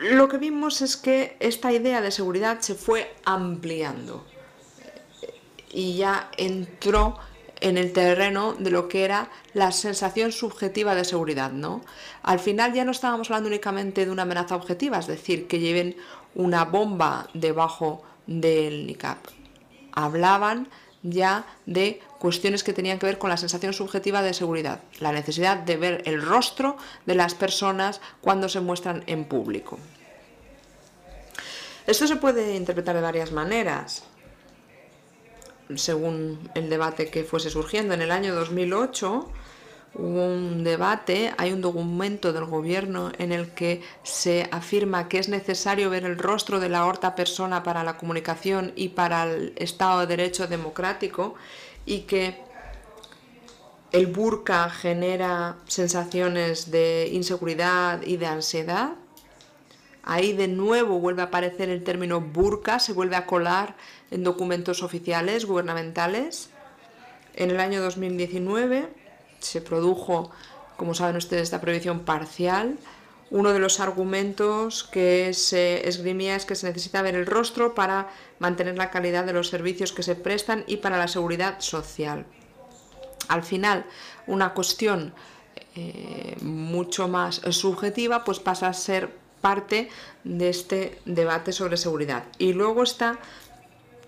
Lo 0.00 0.28
que 0.28 0.38
vimos 0.38 0.80
es 0.80 0.96
que 0.96 1.36
esta 1.40 1.72
idea 1.72 2.00
de 2.00 2.10
seguridad 2.10 2.60
se 2.60 2.74
fue 2.74 3.14
ampliando 3.24 4.24
y 5.72 5.96
ya 5.96 6.30
entró 6.36 7.18
en 7.60 7.76
el 7.76 7.92
terreno 7.92 8.54
de 8.54 8.70
lo 8.70 8.88
que 8.88 9.04
era 9.04 9.28
la 9.52 9.70
sensación 9.72 10.32
subjetiva 10.32 10.94
de 10.94 11.04
seguridad, 11.04 11.52
¿no? 11.52 11.82
Al 12.22 12.38
final 12.38 12.72
ya 12.72 12.84
no 12.84 12.92
estábamos 12.92 13.30
hablando 13.30 13.48
únicamente 13.48 14.06
de 14.06 14.10
una 14.10 14.22
amenaza 14.22 14.56
objetiva, 14.56 14.98
es 14.98 15.06
decir, 15.06 15.46
que 15.46 15.58
lleven 15.58 15.96
una 16.34 16.64
bomba 16.64 17.28
debajo 17.34 18.02
del 18.26 18.86
niqab. 18.86 19.18
Hablaban 19.92 20.68
ya 21.02 21.46
de 21.66 22.00
cuestiones 22.18 22.62
que 22.62 22.72
tenían 22.72 22.98
que 22.98 23.06
ver 23.06 23.18
con 23.18 23.30
la 23.30 23.36
sensación 23.36 23.72
subjetiva 23.72 24.22
de 24.22 24.34
seguridad, 24.34 24.80
la 25.00 25.12
necesidad 25.12 25.56
de 25.56 25.76
ver 25.76 26.02
el 26.04 26.20
rostro 26.20 26.76
de 27.06 27.14
las 27.14 27.34
personas 27.34 28.00
cuando 28.20 28.48
se 28.48 28.60
muestran 28.60 29.02
en 29.06 29.24
público. 29.24 29.78
Esto 31.86 32.06
se 32.06 32.16
puede 32.16 32.54
interpretar 32.54 32.94
de 32.94 33.02
varias 33.02 33.32
maneras, 33.32 34.04
según 35.74 36.50
el 36.54 36.68
debate 36.68 37.10
que 37.10 37.24
fuese 37.24 37.50
surgiendo. 37.50 37.94
En 37.94 38.02
el 38.02 38.10
año 38.10 38.34
2008 38.34 39.28
hubo 39.94 40.26
un 40.26 40.64
debate, 40.64 41.32
hay 41.36 41.52
un 41.52 41.60
documento 41.60 42.32
del 42.32 42.44
gobierno 42.44 43.12
en 43.18 43.32
el 43.32 43.50
que 43.50 43.82
se 44.02 44.48
afirma 44.50 45.08
que 45.08 45.18
es 45.18 45.28
necesario 45.28 45.90
ver 45.90 46.04
el 46.04 46.18
rostro 46.18 46.60
de 46.60 46.68
la 46.68 46.86
horta 46.86 47.14
persona 47.14 47.62
para 47.62 47.84
la 47.84 47.96
comunicación 47.96 48.72
y 48.76 48.90
para 48.90 49.24
el 49.24 49.52
Estado 49.56 50.00
de 50.00 50.06
Derecho 50.06 50.46
democrático 50.46 51.34
y 51.86 52.00
que 52.00 52.38
el 53.92 54.06
burka 54.06 54.70
genera 54.70 55.56
sensaciones 55.66 56.70
de 56.70 57.10
inseguridad 57.12 58.02
y 58.02 58.16
de 58.16 58.26
ansiedad 58.26 58.94
Ahí 60.02 60.32
de 60.32 60.48
nuevo 60.48 60.98
vuelve 60.98 61.22
a 61.22 61.26
aparecer 61.26 61.68
el 61.68 61.84
término 61.84 62.20
burka, 62.20 62.78
se 62.78 62.92
vuelve 62.92 63.16
a 63.16 63.26
colar 63.26 63.76
en 64.10 64.24
documentos 64.24 64.82
oficiales 64.82 65.44
gubernamentales. 65.44 66.50
En 67.34 67.50
el 67.50 67.60
año 67.60 67.82
2019 67.82 68.88
se 69.40 69.60
produjo, 69.60 70.30
como 70.76 70.94
saben 70.94 71.16
ustedes, 71.16 71.44
esta 71.44 71.60
prohibición 71.60 72.00
parcial. 72.00 72.78
Uno 73.30 73.52
de 73.52 73.60
los 73.60 73.78
argumentos 73.80 74.84
que 74.84 75.32
se 75.34 75.88
esgrimía 75.88 76.34
es 76.34 76.44
que 76.44 76.56
se 76.56 76.66
necesita 76.66 77.02
ver 77.02 77.14
el 77.14 77.26
rostro 77.26 77.74
para 77.74 78.08
mantener 78.38 78.76
la 78.76 78.90
calidad 78.90 79.24
de 79.24 79.32
los 79.32 79.48
servicios 79.48 79.92
que 79.92 80.02
se 80.02 80.16
prestan 80.16 80.64
y 80.66 80.78
para 80.78 80.98
la 80.98 81.06
seguridad 81.06 81.60
social. 81.60 82.26
Al 83.28 83.44
final, 83.44 83.86
una 84.26 84.52
cuestión 84.52 85.14
eh, 85.76 86.36
mucho 86.42 87.06
más 87.06 87.36
subjetiva 87.50 88.24
pues 88.24 88.40
pasa 88.40 88.66
a 88.66 88.72
ser 88.72 89.14
parte 89.40 89.88
de 90.24 90.48
este 90.48 90.98
debate 91.04 91.52
sobre 91.52 91.76
seguridad. 91.76 92.24
Y 92.38 92.52
luego 92.52 92.82
está 92.82 93.18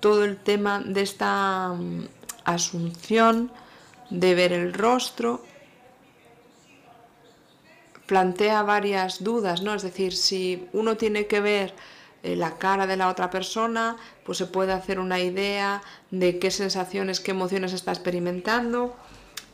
todo 0.01 0.25
el 0.25 0.37
tema 0.37 0.81
de 0.85 1.03
esta 1.03 1.69
mm, 1.69 2.09
asunción 2.45 3.53
de 4.13 4.35
ver 4.35 4.53
el 4.53 4.75
rostro 4.75 5.43
plantea 8.07 8.63
varias 8.63 9.25
dudas, 9.25 9.63
¿no? 9.63 9.75
Es 9.75 9.83
decir, 9.83 10.15
si 10.15 10.69
uno 10.73 10.97
tiene 10.99 11.27
que 11.27 11.41
ver 11.41 11.73
eh, 12.23 12.37
la 12.37 12.59
cara 12.59 12.87
de 12.87 12.97
la 12.97 13.09
otra 13.09 13.31
persona, 13.31 13.97
pues 14.25 14.37
se 14.37 14.47
puede 14.47 14.73
hacer 14.73 14.99
una 14.99 15.19
idea 15.19 15.83
de 16.11 16.39
qué 16.39 16.51
sensaciones, 16.51 17.21
qué 17.21 17.31
emociones 17.31 17.73
está 17.73 17.91
experimentando. 17.91 18.95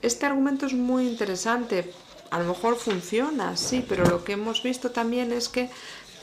Este 0.02 0.26
argumento 0.26 0.66
es 0.66 0.74
muy 0.74 1.06
interesante. 1.06 1.92
A 2.30 2.40
lo 2.40 2.46
mejor 2.46 2.76
funciona, 2.76 3.56
sí, 3.56 3.84
pero 3.88 4.04
lo 4.04 4.24
que 4.24 4.32
hemos 4.32 4.62
visto 4.62 4.90
también 4.90 5.30
es 5.32 5.48
que 5.48 5.70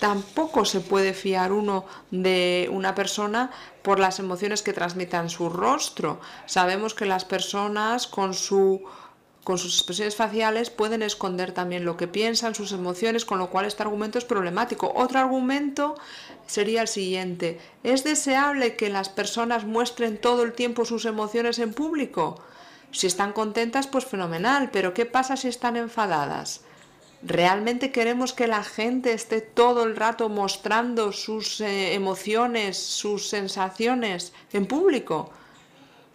tampoco 0.06 0.66
se 0.66 0.82
puede 0.82 1.16
fiar 1.16 1.51
uno 1.51 1.86
de 2.12 2.70
una 2.72 2.93
persona 2.93 3.49
por 3.82 3.97
las 3.97 4.20
emociones 4.20 4.62
que 4.62 4.72
transmitan 4.72 5.32
su 5.32 5.49
rostro. 5.49 6.22
Sabemos 6.45 6.93
que 6.93 7.08
las 7.08 7.26
personas 7.26 8.06
con 8.06 8.32
con 9.43 9.58
sus 9.58 9.76
expresiones 9.76 10.16
faciales 10.16 10.70
pueden 10.70 11.01
esconder 11.01 11.53
también 11.53 11.86
lo 11.86 11.97
que 11.97 12.08
piensan, 12.08 12.53
sus 12.53 12.72
emociones, 12.72 13.26
con 13.26 13.39
lo 13.39 13.49
cual 13.49 13.66
este 13.66 13.82
argumento 13.82 14.20
es 14.20 14.26
problemático. 14.26 14.93
Otro 14.95 15.18
argumento 15.18 15.95
sería 16.45 16.84
el 16.84 16.88
siguiente. 16.88 17.60
¿Es 17.82 18.03
deseable 18.03 18.76
que 18.76 18.89
las 18.89 19.10
personas 19.10 19.66
muestren 19.66 20.20
todo 20.20 20.43
el 20.43 20.53
tiempo 20.53 20.86
sus 20.86 21.06
emociones 21.06 21.58
en 21.58 21.74
público? 21.74 22.43
Si 22.91 23.08
están 23.08 23.34
contentas, 23.34 23.88
pues 23.88 24.06
fenomenal, 24.06 24.70
pero 24.72 24.93
¿qué 24.93 25.08
pasa 25.08 25.36
si 25.36 25.47
están 25.47 25.78
enfadadas? 25.78 26.62
¿Realmente 27.28 27.91
queremos 27.91 28.34
que 28.34 28.45
la 28.45 28.63
gente 28.63 29.11
esté 29.11 29.41
todo 29.41 29.84
el 29.84 29.95
rato 29.95 30.30
mostrando 30.30 31.11
sus 31.11 31.59
eh, 31.59 31.95
emociones, 31.95 32.78
sus 32.78 33.30
sensaciones 33.30 34.32
en 34.53 34.67
público? 34.67 35.32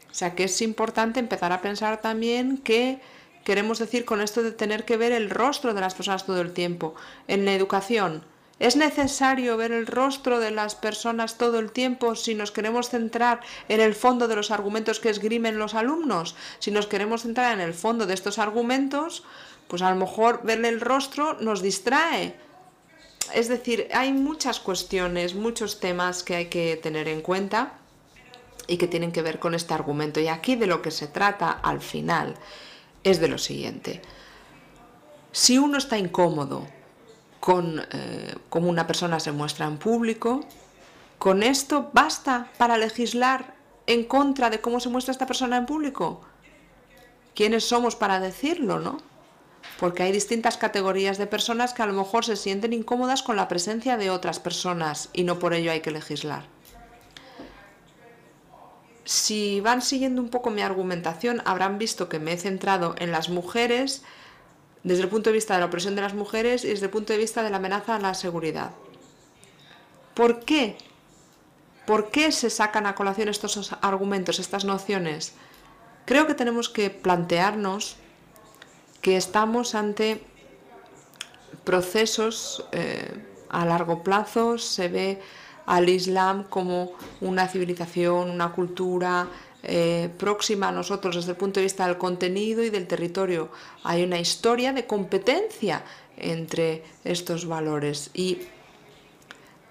O 0.08 0.14
sea 0.14 0.36
que 0.36 0.44
es 0.44 0.62
importante 0.62 1.18
empezar 1.18 1.50
a 1.50 1.62
pensar 1.62 2.00
también 2.00 2.58
que 2.58 3.00
queremos 3.44 3.80
decir 3.80 4.04
con 4.04 4.20
esto 4.20 4.44
de 4.44 4.52
tener 4.52 4.84
que 4.84 4.96
ver 4.96 5.10
el 5.10 5.30
rostro 5.30 5.74
de 5.74 5.80
las 5.80 5.94
personas 5.94 6.26
todo 6.26 6.40
el 6.40 6.52
tiempo. 6.52 6.94
En 7.26 7.44
la 7.44 7.54
educación, 7.54 8.22
¿es 8.60 8.76
necesario 8.76 9.56
ver 9.56 9.72
el 9.72 9.88
rostro 9.88 10.38
de 10.38 10.52
las 10.52 10.76
personas 10.76 11.38
todo 11.38 11.58
el 11.58 11.72
tiempo 11.72 12.14
si 12.14 12.36
nos 12.36 12.52
queremos 12.52 12.88
centrar 12.88 13.40
en 13.68 13.80
el 13.80 13.96
fondo 13.96 14.28
de 14.28 14.36
los 14.36 14.52
argumentos 14.52 15.00
que 15.00 15.10
esgrimen 15.10 15.58
los 15.58 15.74
alumnos? 15.74 16.36
Si 16.60 16.70
nos 16.70 16.86
queremos 16.86 17.22
centrar 17.22 17.52
en 17.52 17.60
el 17.60 17.74
fondo 17.74 18.06
de 18.06 18.14
estos 18.14 18.38
argumentos, 18.38 19.24
pues 19.70 19.82
a 19.82 19.90
lo 19.90 19.96
mejor 19.96 20.42
verle 20.42 20.68
el 20.68 20.80
rostro 20.80 21.34
nos 21.40 21.62
distrae. 21.62 22.34
Es 23.32 23.46
decir, 23.46 23.86
hay 23.94 24.12
muchas 24.12 24.58
cuestiones, 24.58 25.36
muchos 25.36 25.78
temas 25.78 26.24
que 26.24 26.34
hay 26.34 26.46
que 26.46 26.76
tener 26.76 27.06
en 27.06 27.22
cuenta 27.22 27.74
y 28.66 28.78
que 28.78 28.88
tienen 28.88 29.12
que 29.12 29.22
ver 29.22 29.38
con 29.38 29.54
este 29.54 29.72
argumento. 29.72 30.18
Y 30.18 30.26
aquí 30.26 30.56
de 30.56 30.66
lo 30.66 30.82
que 30.82 30.90
se 30.90 31.06
trata 31.06 31.52
al 31.52 31.80
final 31.80 32.34
es 33.04 33.20
de 33.20 33.28
lo 33.28 33.38
siguiente. 33.38 34.02
Si 35.30 35.56
uno 35.56 35.78
está 35.78 35.96
incómodo 35.96 36.66
con 37.38 37.86
eh, 37.92 38.34
cómo 38.48 38.68
una 38.68 38.88
persona 38.88 39.20
se 39.20 39.30
muestra 39.30 39.66
en 39.66 39.78
público, 39.78 40.44
¿con 41.20 41.44
esto 41.44 41.90
basta 41.92 42.50
para 42.58 42.76
legislar 42.76 43.54
en 43.86 44.02
contra 44.02 44.50
de 44.50 44.60
cómo 44.60 44.80
se 44.80 44.88
muestra 44.88 45.12
esta 45.12 45.26
persona 45.26 45.56
en 45.56 45.66
público? 45.66 46.22
¿Quiénes 47.36 47.64
somos 47.64 47.94
para 47.94 48.18
decirlo, 48.18 48.80
no? 48.80 49.09
Porque 49.78 50.02
hay 50.02 50.12
distintas 50.12 50.56
categorías 50.56 51.18
de 51.18 51.26
personas 51.26 51.72
que 51.72 51.82
a 51.82 51.86
lo 51.86 51.92
mejor 51.92 52.24
se 52.24 52.36
sienten 52.36 52.72
incómodas 52.72 53.22
con 53.22 53.36
la 53.36 53.48
presencia 53.48 53.96
de 53.96 54.10
otras 54.10 54.38
personas 54.38 55.08
y 55.12 55.24
no 55.24 55.38
por 55.38 55.54
ello 55.54 55.72
hay 55.72 55.80
que 55.80 55.90
legislar. 55.90 56.44
Si 59.04 59.60
van 59.60 59.82
siguiendo 59.82 60.22
un 60.22 60.28
poco 60.28 60.50
mi 60.50 60.62
argumentación, 60.62 61.42
habrán 61.44 61.78
visto 61.78 62.08
que 62.08 62.20
me 62.20 62.32
he 62.32 62.36
centrado 62.36 62.94
en 62.98 63.10
las 63.10 63.28
mujeres 63.28 64.02
desde 64.82 65.02
el 65.02 65.08
punto 65.08 65.30
de 65.30 65.34
vista 65.34 65.54
de 65.54 65.60
la 65.60 65.66
opresión 65.66 65.94
de 65.94 66.02
las 66.02 66.14
mujeres 66.14 66.64
y 66.64 66.68
desde 66.68 66.86
el 66.86 66.90
punto 66.90 67.12
de 67.12 67.18
vista 67.18 67.42
de 67.42 67.50
la 67.50 67.56
amenaza 67.56 67.96
a 67.96 68.00
la 68.00 68.14
seguridad. 68.14 68.70
¿Por 70.14 70.40
qué? 70.40 70.76
¿Por 71.86 72.10
qué 72.10 72.30
se 72.30 72.50
sacan 72.50 72.86
a 72.86 72.94
colación 72.94 73.28
estos 73.28 73.72
argumentos, 73.80 74.38
estas 74.38 74.64
nociones? 74.64 75.34
Creo 76.04 76.26
que 76.26 76.34
tenemos 76.34 76.68
que 76.68 76.90
plantearnos 76.90 77.96
que 79.00 79.16
estamos 79.16 79.74
ante 79.74 80.20
procesos 81.64 82.64
eh, 82.72 83.12
a 83.48 83.64
largo 83.64 84.02
plazo, 84.02 84.58
se 84.58 84.88
ve 84.88 85.20
al 85.66 85.88
Islam 85.88 86.44
como 86.44 86.92
una 87.20 87.48
civilización, 87.48 88.30
una 88.30 88.52
cultura 88.52 89.28
eh, 89.62 90.08
próxima 90.18 90.68
a 90.68 90.72
nosotros 90.72 91.16
desde 91.16 91.32
el 91.32 91.36
punto 91.36 91.60
de 91.60 91.64
vista 91.64 91.86
del 91.86 91.98
contenido 91.98 92.62
y 92.62 92.70
del 92.70 92.86
territorio. 92.86 93.50
Hay 93.84 94.02
una 94.02 94.18
historia 94.18 94.72
de 94.72 94.86
competencia 94.86 95.84
entre 96.16 96.82
estos 97.04 97.46
valores 97.46 98.10
y 98.14 98.38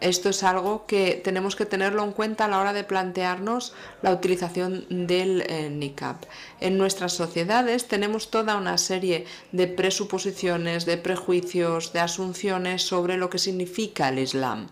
esto 0.01 0.29
es 0.29 0.43
algo 0.43 0.85
que 0.85 1.19
tenemos 1.23 1.55
que 1.55 1.65
tenerlo 1.65 2.03
en 2.03 2.11
cuenta 2.11 2.45
a 2.45 2.47
la 2.47 2.59
hora 2.59 2.73
de 2.73 2.83
plantearnos 2.83 3.73
la 4.01 4.11
utilización 4.11 4.85
del 4.89 5.43
eh, 5.47 5.69
niqab. 5.69 6.17
En 6.59 6.77
nuestras 6.77 7.13
sociedades 7.13 7.87
tenemos 7.87 8.31
toda 8.31 8.57
una 8.57 8.77
serie 8.77 9.25
de 9.51 9.67
presuposiciones, 9.67 10.85
de 10.85 10.97
prejuicios, 10.97 11.93
de 11.93 11.99
asunciones 11.99 12.83
sobre 12.83 13.17
lo 13.17 13.29
que 13.29 13.39
significa 13.39 14.09
el 14.09 14.19
Islam 14.19 14.67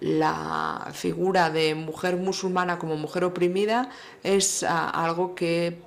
la 0.00 0.90
figura 0.92 1.50
de 1.50 1.74
mujer 1.74 2.16
musulmana 2.16 2.78
como 2.78 2.96
mujer 2.96 3.24
oprimida 3.24 3.90
es 4.22 4.62
ah, 4.62 4.90
algo 4.90 5.34
que 5.34 5.78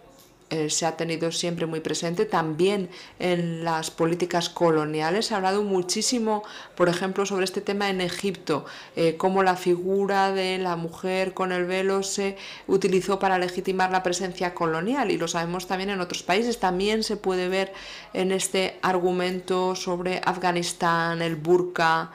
eh, 0.52 0.70
se 0.70 0.86
ha 0.86 0.98
tenido 0.98 1.32
siempre 1.32 1.66
muy 1.66 1.80
presente. 1.80 2.26
También 2.26 2.90
en 3.20 3.64
las 3.64 3.90
políticas 3.90 4.50
coloniales 4.50 5.28
se 5.28 5.34
ha 5.34 5.38
hablado 5.38 5.64
muchísimo, 5.64 6.44
por 6.76 6.90
ejemplo, 6.90 7.26
sobre 7.26 7.46
este 7.46 7.62
tema 7.62 7.90
en 7.90 8.02
Egipto, 8.02 8.66
eh, 8.98 9.16
cómo 9.18 9.44
la 9.44 9.56
figura 9.56 10.34
de 10.34 10.58
la 10.58 10.76
mujer 10.76 11.34
con 11.34 11.54
el 11.54 11.66
velo 11.66 12.04
se 12.04 12.36
utilizó 12.68 13.18
para 13.18 13.40
legitimar 13.40 13.92
la 13.92 14.04
presencia 14.04 14.54
colonial 14.54 15.10
y 15.10 15.18
lo 15.18 15.30
sabemos 15.30 15.68
también 15.68 15.90
en 15.90 16.02
otros 16.02 16.22
países. 16.22 16.60
También 16.60 17.04
se 17.04 17.16
puede 17.16 17.48
ver 17.48 17.74
en 18.14 18.34
este 18.34 18.78
argumento 18.82 19.76
sobre 19.76 20.20
Afganistán, 20.26 21.22
el 21.22 21.38
burka, 21.38 22.12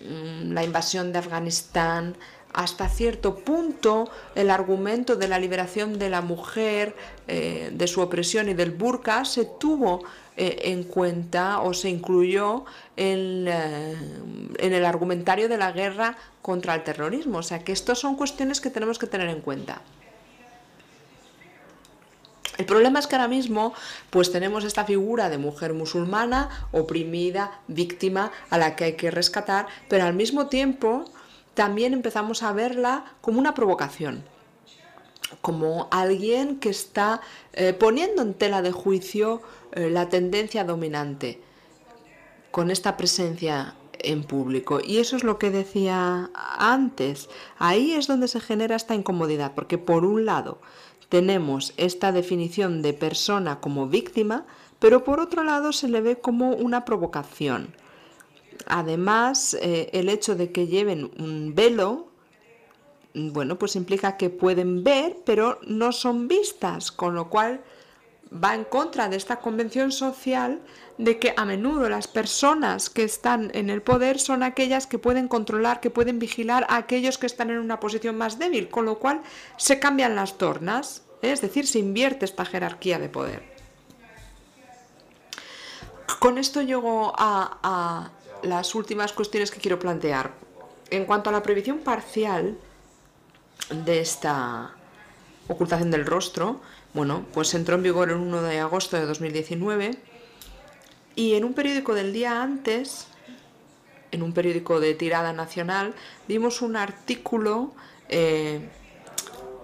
Mm, 0.00 0.52
la 0.52 0.64
invasión 0.64 1.12
de 1.12 1.18
Afganistán, 1.18 2.16
hasta 2.52 2.88
cierto 2.88 3.36
punto 3.36 4.10
el 4.34 4.50
argumento 4.50 5.16
de 5.16 5.28
la 5.28 5.38
liberación 5.38 5.98
de 5.98 6.10
la 6.10 6.20
mujer, 6.20 6.94
eh, 7.28 7.70
de 7.72 7.86
su 7.86 8.00
opresión 8.00 8.48
y 8.48 8.54
del 8.54 8.70
burka 8.70 9.24
se 9.24 9.44
tuvo 9.44 10.04
eh, 10.36 10.60
en 10.64 10.84
cuenta 10.84 11.60
o 11.60 11.72
se 11.74 11.88
incluyó 11.88 12.64
en, 12.96 13.46
eh, 13.48 13.96
en 14.58 14.72
el 14.72 14.84
argumentario 14.84 15.48
de 15.48 15.56
la 15.56 15.72
guerra 15.72 16.16
contra 16.42 16.74
el 16.74 16.84
terrorismo. 16.84 17.38
O 17.38 17.42
sea 17.42 17.60
que 17.60 17.72
estas 17.72 17.98
son 17.98 18.16
cuestiones 18.16 18.60
que 18.60 18.70
tenemos 18.70 18.98
que 18.98 19.06
tener 19.06 19.28
en 19.28 19.40
cuenta. 19.40 19.80
El 22.58 22.66
problema 22.66 22.98
es 22.98 23.06
que 23.06 23.16
ahora 23.16 23.28
mismo 23.28 23.72
pues 24.10 24.30
tenemos 24.30 24.64
esta 24.64 24.84
figura 24.84 25.30
de 25.30 25.38
mujer 25.38 25.72
musulmana, 25.72 26.68
oprimida, 26.70 27.60
víctima, 27.66 28.30
a 28.50 28.58
la 28.58 28.76
que 28.76 28.84
hay 28.84 28.92
que 28.92 29.10
rescatar, 29.10 29.66
pero 29.88 30.04
al 30.04 30.12
mismo 30.12 30.48
tiempo 30.48 31.06
también 31.54 31.92
empezamos 31.92 32.42
a 32.42 32.52
verla 32.52 33.04
como 33.20 33.38
una 33.38 33.54
provocación, 33.54 34.24
como 35.40 35.88
alguien 35.90 36.58
que 36.58 36.70
está 36.70 37.20
eh, 37.52 37.72
poniendo 37.72 38.22
en 38.22 38.34
tela 38.34 38.62
de 38.62 38.72
juicio 38.72 39.42
eh, 39.72 39.90
la 39.90 40.08
tendencia 40.08 40.64
dominante 40.64 41.40
con 42.50 42.70
esta 42.70 42.96
presencia 42.96 43.74
en 43.98 44.24
público. 44.24 44.80
Y 44.84 44.98
eso 44.98 45.16
es 45.16 45.24
lo 45.24 45.38
que 45.38 45.50
decía 45.50 46.30
antes. 46.34 47.28
Ahí 47.58 47.92
es 47.92 48.06
donde 48.06 48.28
se 48.28 48.40
genera 48.40 48.76
esta 48.76 48.94
incomodidad, 48.94 49.52
porque 49.54 49.78
por 49.78 50.04
un 50.04 50.26
lado 50.26 50.60
tenemos 51.08 51.72
esta 51.76 52.12
definición 52.12 52.82
de 52.82 52.94
persona 52.94 53.60
como 53.60 53.86
víctima, 53.86 54.46
pero 54.78 55.04
por 55.04 55.20
otro 55.20 55.44
lado 55.44 55.72
se 55.72 55.88
le 55.88 56.00
ve 56.00 56.18
como 56.18 56.50
una 56.50 56.84
provocación. 56.84 57.74
Además, 58.74 59.52
eh, 59.60 59.90
el 59.92 60.08
hecho 60.08 60.34
de 60.34 60.50
que 60.50 60.66
lleven 60.66 61.10
un 61.18 61.54
velo, 61.54 62.08
bueno, 63.12 63.58
pues 63.58 63.76
implica 63.76 64.16
que 64.16 64.30
pueden 64.30 64.82
ver, 64.82 65.18
pero 65.26 65.60
no 65.66 65.92
son 65.92 66.26
vistas, 66.26 66.90
con 66.90 67.14
lo 67.14 67.28
cual 67.28 67.60
va 68.32 68.54
en 68.54 68.64
contra 68.64 69.10
de 69.10 69.18
esta 69.18 69.40
convención 69.40 69.92
social 69.92 70.62
de 70.96 71.18
que 71.18 71.34
a 71.36 71.44
menudo 71.44 71.90
las 71.90 72.08
personas 72.08 72.88
que 72.88 73.04
están 73.04 73.50
en 73.52 73.68
el 73.68 73.82
poder 73.82 74.18
son 74.18 74.42
aquellas 74.42 74.86
que 74.86 74.98
pueden 74.98 75.28
controlar, 75.28 75.80
que 75.80 75.90
pueden 75.90 76.18
vigilar 76.18 76.64
a 76.70 76.76
aquellos 76.76 77.18
que 77.18 77.26
están 77.26 77.50
en 77.50 77.58
una 77.58 77.78
posición 77.78 78.16
más 78.16 78.38
débil, 78.38 78.70
con 78.70 78.86
lo 78.86 78.98
cual 78.98 79.20
se 79.58 79.80
cambian 79.80 80.14
las 80.14 80.38
tornas, 80.38 81.02
¿eh? 81.20 81.32
es 81.32 81.42
decir, 81.42 81.66
se 81.66 81.78
invierte 81.78 82.24
esta 82.24 82.46
jerarquía 82.46 82.98
de 82.98 83.10
poder. 83.10 83.52
Con 86.20 86.38
esto 86.38 86.62
llego 86.62 87.12
a, 87.18 87.58
a 87.62 88.21
las 88.42 88.74
últimas 88.74 89.12
cuestiones 89.12 89.50
que 89.50 89.60
quiero 89.60 89.78
plantear. 89.78 90.32
En 90.90 91.04
cuanto 91.04 91.30
a 91.30 91.32
la 91.32 91.42
prohibición 91.42 91.78
parcial 91.78 92.58
de 93.70 94.00
esta 94.00 94.74
ocultación 95.48 95.90
del 95.90 96.06
rostro, 96.06 96.60
bueno, 96.94 97.24
pues 97.32 97.54
entró 97.54 97.76
en 97.76 97.82
vigor 97.82 98.10
el 98.10 98.16
1 98.16 98.42
de 98.42 98.60
agosto 98.60 98.96
de 98.96 99.06
2019 99.06 99.96
y 101.14 101.34
en 101.34 101.44
un 101.44 101.54
periódico 101.54 101.94
del 101.94 102.12
día 102.12 102.42
antes, 102.42 103.06
en 104.10 104.22
un 104.22 104.32
periódico 104.32 104.80
de 104.80 104.94
tirada 104.94 105.32
nacional, 105.32 105.94
vimos 106.28 106.60
un 106.60 106.76
artículo 106.76 107.72
eh, 108.08 108.60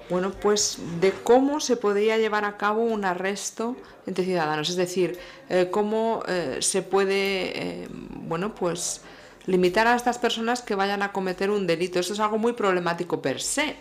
bueno, 0.09 0.33
pues 0.33 0.79
de 1.01 1.13
cómo 1.13 1.61
se 1.61 1.77
podría 1.77 2.17
llevar 2.17 2.45
a 2.45 2.57
cabo 2.57 2.83
un 2.83 3.05
arresto 3.05 3.77
entre 4.07 4.25
ciudadanos, 4.25 4.71
es 4.71 4.77
decir, 4.77 5.19
eh, 5.51 5.69
cómo 5.71 6.23
eh, 6.27 6.59
se 6.61 6.81
puede, 6.81 7.89
bueno, 8.29 8.55
pues 8.55 9.01
limitar 9.47 9.87
a 9.87 9.97
estas 9.97 10.19
personas 10.19 10.63
que 10.63 10.75
vayan 10.75 11.03
a 11.03 11.13
cometer 11.13 11.51
un 11.51 11.67
delito. 11.67 11.99
Esto 11.99 12.13
es 12.13 12.21
algo 12.21 12.39
muy 12.39 12.53
problemático 12.53 13.23
per 13.23 13.41
se, 13.41 13.77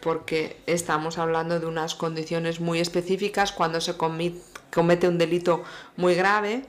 porque 0.00 0.56
estamos 0.66 1.18
hablando 1.18 1.58
de 1.58 1.66
unas 1.66 1.94
condiciones 1.94 2.60
muy 2.60 2.80
específicas 2.80 3.52
cuando 3.52 3.80
se 3.80 3.96
comete 3.96 5.08
un 5.08 5.18
delito 5.18 5.62
muy 5.96 6.14
grave 6.14 6.64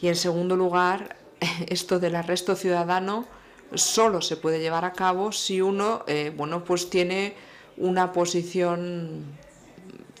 y 0.00 0.08
en 0.08 0.16
segundo 0.16 0.56
lugar, 0.56 1.16
esto 1.68 1.98
del 1.98 2.16
arresto 2.16 2.56
ciudadano 2.56 3.26
solo 3.74 4.22
se 4.22 4.36
puede 4.36 4.60
llevar 4.60 4.84
a 4.84 4.92
cabo 4.92 5.32
si 5.32 5.60
uno, 5.60 6.04
bueno, 6.36 6.64
pues 6.64 6.90
tiene 6.90 7.34
una 7.76 8.12
posición 8.12 9.24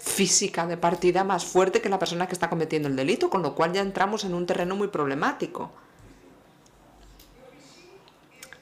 física 0.00 0.66
de 0.66 0.76
partida 0.76 1.24
más 1.24 1.44
fuerte 1.44 1.80
que 1.80 1.88
la 1.88 1.98
persona 1.98 2.26
que 2.26 2.34
está 2.34 2.50
cometiendo 2.50 2.88
el 2.88 2.96
delito, 2.96 3.30
con 3.30 3.42
lo 3.42 3.54
cual 3.54 3.72
ya 3.72 3.80
entramos 3.80 4.24
en 4.24 4.34
un 4.34 4.46
terreno 4.46 4.76
muy 4.76 4.88
problemático. 4.88 5.70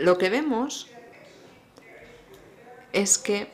Lo 0.02 0.18
que 0.18 0.30
vemos 0.30 0.88
es 2.92 3.18
que 3.18 3.46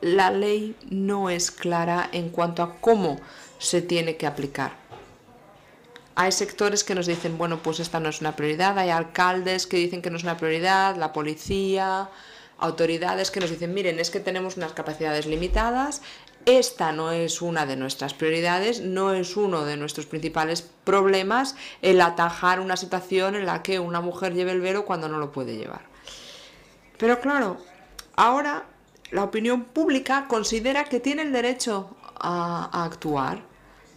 la 0.00 0.30
ley 0.30 0.76
no 0.88 1.30
es 1.30 1.50
clara 1.50 2.08
en 2.12 2.28
cuanto 2.28 2.62
a 2.62 2.76
cómo 2.76 3.18
se 3.58 3.82
tiene 3.82 4.16
que 4.16 4.28
aplicar. 4.28 4.70
Hay 6.14 6.30
sectores 6.30 6.84
que 6.84 6.94
nos 6.94 7.08
dicen, 7.08 7.38
bueno, 7.38 7.60
pues 7.60 7.80
esta 7.80 7.98
no 7.98 8.08
es 8.08 8.20
una 8.20 8.36
prioridad, 8.36 8.78
hay 8.78 8.90
alcaldes 8.90 9.66
que 9.66 9.78
dicen 9.78 10.00
que 10.00 10.10
no 10.10 10.16
es 10.16 10.22
una 10.22 10.36
prioridad, 10.36 10.94
la 10.94 11.12
policía, 11.12 12.08
autoridades 12.58 13.32
que 13.32 13.40
nos 13.40 13.50
dicen, 13.50 13.74
miren, 13.74 13.98
es 13.98 14.10
que 14.10 14.20
tenemos 14.20 14.56
unas 14.56 14.74
capacidades 14.74 15.26
limitadas, 15.26 16.02
esta 16.48 16.92
no 16.92 17.12
es 17.12 17.42
una 17.42 17.66
de 17.66 17.76
nuestras 17.76 18.14
prioridades, 18.14 18.80
no 18.80 19.12
es 19.12 19.36
uno 19.36 19.66
de 19.66 19.76
nuestros 19.76 20.06
principales 20.06 20.62
problemas 20.62 21.56
el 21.82 22.00
atajar 22.00 22.60
una 22.60 22.78
situación 22.78 23.34
en 23.34 23.44
la 23.44 23.62
que 23.62 23.78
una 23.78 24.00
mujer 24.00 24.32
lleve 24.32 24.52
el 24.52 24.62
velo 24.62 24.86
cuando 24.86 25.10
no 25.10 25.18
lo 25.18 25.30
puede 25.30 25.58
llevar. 25.58 25.82
Pero 26.96 27.20
claro, 27.20 27.58
ahora 28.16 28.64
la 29.10 29.24
opinión 29.24 29.64
pública 29.64 30.26
considera 30.26 30.84
que 30.84 31.00
tiene 31.00 31.20
el 31.22 31.32
derecho 31.32 31.94
a, 32.18 32.70
a 32.72 32.84
actuar, 32.84 33.42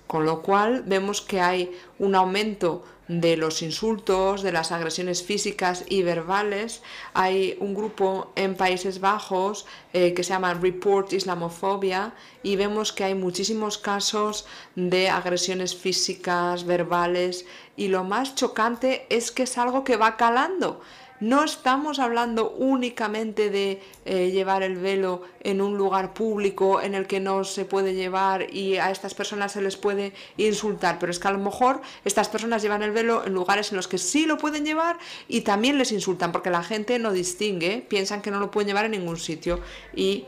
con 0.06 0.26
lo 0.26 0.42
cual 0.42 0.84
vemos 0.86 1.22
que 1.22 1.40
hay 1.40 1.72
un 2.00 2.16
aumento 2.16 2.84
de 3.12 3.36
los 3.36 3.62
insultos, 3.62 4.42
de 4.42 4.54
las 4.54 4.72
agresiones 4.72 5.22
físicas 5.22 5.84
y 5.90 6.02
verbales. 6.02 6.82
Hay 7.14 7.58
un 7.60 7.74
grupo 7.74 8.32
en 8.38 8.56
Países 8.56 9.02
Bajos 9.02 9.66
eh, 9.92 10.14
que 10.14 10.24
se 10.24 10.30
llama 10.30 10.54
Report 10.54 11.12
Islamofobia 11.12 12.14
y 12.42 12.56
vemos 12.56 12.94
que 12.94 13.04
hay 13.04 13.16
muchísimos 13.16 13.78
casos 13.78 14.46
de 14.76 15.10
agresiones 15.10 15.76
físicas, 15.76 16.66
verbales 16.66 17.46
y 17.76 17.90
lo 17.90 18.06
más 18.06 18.34
chocante 18.36 19.08
es 19.10 19.32
que 19.32 19.44
es 19.44 19.58
algo 19.58 19.84
que 19.84 19.98
va 19.98 20.16
calando. 20.16 20.80
No 21.22 21.44
estamos 21.44 22.00
hablando 22.00 22.50
únicamente 22.50 23.52
de 23.52 23.80
eh, 24.06 24.32
llevar 24.32 24.64
el 24.64 24.78
velo 24.78 25.22
en 25.42 25.62
un 25.62 25.78
lugar 25.78 26.16
público 26.16 26.82
en 26.82 26.96
el 26.96 27.06
que 27.06 27.20
no 27.20 27.44
se 27.44 27.64
puede 27.64 27.94
llevar 27.94 28.52
y 28.52 28.78
a 28.78 28.90
estas 28.90 29.14
personas 29.14 29.52
se 29.52 29.62
les 29.62 29.78
puede 29.78 30.14
insultar, 30.38 30.98
pero 30.98 31.12
es 31.12 31.20
que 31.20 31.28
a 31.28 31.32
lo 31.32 31.38
mejor 31.38 31.82
estas 32.06 32.28
personas 32.28 32.64
llevan 32.64 32.82
el 32.82 32.90
velo 32.90 33.24
en 33.24 33.34
lugares 33.34 33.72
en 33.72 33.78
los 33.78 33.88
que 33.88 34.00
sí 34.00 34.26
lo 34.26 34.40
pueden 34.40 34.66
llevar 34.66 34.98
y 35.28 35.42
también 35.42 35.78
les 35.78 35.92
insultan 35.92 36.32
porque 36.32 36.50
la 36.50 36.64
gente 36.64 36.98
no 36.98 37.12
distingue, 37.12 37.86
piensan 37.88 38.24
que 38.24 38.32
no 38.32 38.40
lo 38.40 38.50
pueden 38.50 38.70
llevar 38.70 38.86
en 38.86 38.92
ningún 38.92 39.18
sitio. 39.18 39.60
Y 39.96 40.26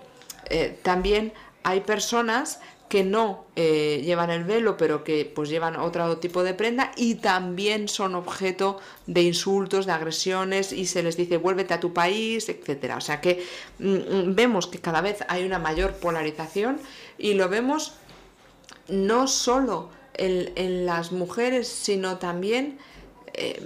eh, 0.51 0.77
también 0.83 1.33
hay 1.63 1.79
personas 1.79 2.59
que 2.93 3.03
no 3.03 3.45
eh, 3.55 4.03
llevan 4.05 4.29
el 4.29 4.43
velo, 4.43 4.77
pero 4.77 5.03
que 5.03 5.25
pues 5.25 5.49
llevan 5.49 5.77
otro 5.77 6.19
tipo 6.19 6.43
de 6.43 6.53
prenda 6.53 6.91
y 6.95 7.15
también 7.15 7.87
son 7.87 8.13
objeto 8.13 8.79
de 9.07 9.23
insultos, 9.23 9.87
de 9.87 9.93
agresiones 9.93 10.71
y 10.71 10.85
se 10.85 11.01
les 11.01 11.17
dice 11.17 11.37
vuélvete 11.37 11.73
a 11.73 11.79
tu 11.79 11.91
país, 11.91 12.49
etcétera. 12.49 12.97
O 12.97 13.01
sea 13.01 13.19
que 13.19 13.43
mm, 13.79 13.93
mm, 13.95 14.35
vemos 14.35 14.67
que 14.67 14.77
cada 14.77 15.01
vez 15.01 15.25
hay 15.27 15.43
una 15.43 15.57
mayor 15.57 15.93
polarización 15.93 16.79
y 17.17 17.33
lo 17.33 17.49
vemos 17.49 17.95
no 18.87 19.27
solo 19.27 19.89
en, 20.13 20.85
las 20.85 21.11
mujeres, 21.11 21.67
sino 21.67 22.19
también 22.19 22.77
eh, 23.33 23.59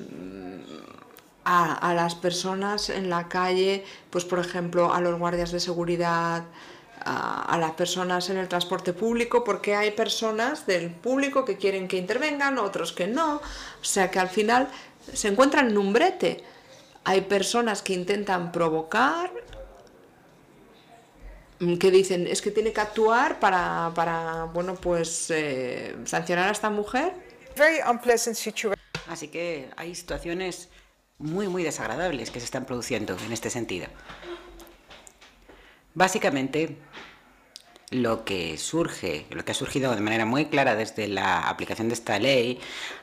a, 1.43 1.73
a 1.73 1.93
las 1.93 2.15
personas 2.15 2.89
en 2.89 3.09
la 3.09 3.27
calle, 3.27 3.83
pues 4.09 4.23
por 4.23 4.39
ejemplo 4.39 4.93
a 4.93 5.01
los 5.01 5.19
guardias 5.19 5.51
de 5.51 5.59
seguridad, 5.59 6.45
a, 7.07 7.57
las 7.57 7.71
personas 7.71 8.29
en 8.29 8.37
el 8.37 8.47
transporte 8.47 8.93
público 8.93 9.43
porque 9.43 9.75
hay 9.75 9.91
personas 9.91 10.65
del 10.67 10.91
público 10.91 11.45
que 11.45 11.57
quieren 11.57 11.87
que 11.87 11.97
intervengan, 11.97 12.57
otros 12.57 12.91
que 12.91 13.07
no. 13.07 13.35
O 13.37 13.83
sea 13.83 14.11
que 14.11 14.19
al 14.19 14.29
final 14.29 14.67
se 15.13 15.29
encuentran 15.29 15.69
en 15.69 15.77
un 15.77 15.93
brete. 15.93 16.43
Hay 17.05 17.21
personas 17.21 17.81
que 17.81 17.93
intentan 17.93 18.51
provocar, 18.51 19.31
que 21.79 21.91
dicen 21.91 22.27
es 22.27 22.41
que 22.41 22.51
tiene 22.51 22.73
que 22.73 22.81
actuar 22.81 23.39
para, 23.39 23.91
para 23.95 24.43
bueno, 24.53 24.75
pues 24.75 25.31
eh, 25.31 25.95
sancionar 26.05 26.49
a 26.49 26.51
esta 26.51 26.69
mujer. 26.69 27.13
Así 29.07 29.29
que 29.29 29.69
hay 29.77 29.95
situaciones 29.95 30.69
muy, 31.17 31.47
muy 31.47 31.63
desagradables 31.63 32.29
que 32.29 32.39
se 32.39 32.45
están 32.45 32.65
produciendo 32.65 33.17
en 33.25 33.31
este 33.31 33.49
sentido. 33.49 33.87
Básicamente, 35.97 36.77
lo 37.89 38.23
que 38.23 38.59
surge, 38.59 39.25
lo 39.31 39.43
que 39.43 39.53
ha 39.53 39.55
surgido 39.55 39.95
de 39.95 39.99
manera 39.99 40.27
muy 40.27 40.45
clara 40.45 40.75
desde 40.75 41.07
la 41.07 41.49
aplicación 41.49 41.87
de 41.87 41.95
esta 41.95 42.19
ley, 42.19 42.59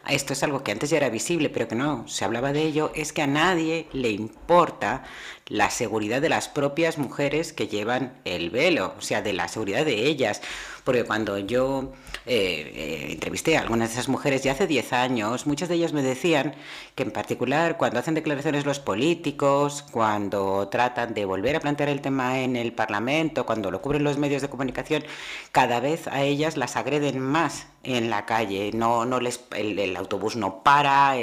esto 0.09 0.32
es 0.32 0.45
algo 0.45 0.62
que 0.62 0.70
antes 0.70 0.90
ya 0.90 0.99
era 0.99 1.09
visible, 1.09 1.51
pero 1.51 1.66
que 1.66 1.74
no 1.74 2.07
se 2.07 2.24
hablaba 2.24 2.53
de 2.53 2.62
ello, 2.62 2.92
es 2.95 3.12
que 3.12 3.22
a 3.22 3.26
nadie 3.26 3.88
le 3.92 4.11
importa 4.11 5.03
la 5.49 5.70
seguridad 5.70 6.22
de 6.22 6.28
las 6.28 6.49
propias 6.49 6.97
mujeres 6.97 7.53
que 7.53 7.66
llevan 7.66 8.20
el 8.24 8.51
velo, 8.51 8.95
o 8.97 9.01
sea, 9.01 9.22
de 9.22 9.32
la 9.32 9.49
seguridad 9.49 9.84
de 9.84 10.07
ellas. 10.07 10.40
Porque 10.85 11.05
cuando 11.05 11.39
yo 11.39 11.93
eh, 12.26 12.72
eh, 12.74 13.12
entrevisté 13.12 13.57
a 13.57 13.62
algunas 13.62 13.89
de 13.89 13.95
esas 13.95 14.09
mujeres 14.09 14.43
ya 14.43 14.53
hace 14.53 14.66
10 14.66 14.93
años, 14.93 15.47
muchas 15.47 15.70
de 15.70 15.76
ellas 15.76 15.95
me 15.95 16.03
decían 16.03 16.55
que 16.95 17.03
en 17.03 17.11
particular 17.11 17.78
cuando 17.78 17.99
hacen 17.99 18.14
declaraciones 18.14 18.66
los 18.66 18.80
políticos, 18.80 19.82
cuando 19.91 20.68
tratan 20.68 21.14
de 21.14 21.24
volver 21.24 21.57
a 21.57 21.61
plantear 21.61 21.89
el 21.89 22.03
tema 22.03 22.41
en 22.41 22.57
el 22.57 22.74
Parlamento, 22.74 23.47
cuando 23.47 23.70
lo 23.70 23.80
cubren 23.80 24.05
los 24.05 24.18
medios 24.18 24.43
de 24.43 24.51
comunicación, 24.51 25.05
cada 25.53 25.80
vez 25.80 26.07
a 26.07 26.22
ellas 26.22 26.59
las 26.59 26.76
agreden 26.76 27.18
más 27.18 27.66
en 27.82 28.11
la 28.11 28.26
calle. 28.26 28.70
No, 28.74 29.07
no 29.07 29.20
les, 29.20 29.41
el, 29.57 29.97
autobús 29.97 30.37
no 30.37 30.62
para, 30.62 31.14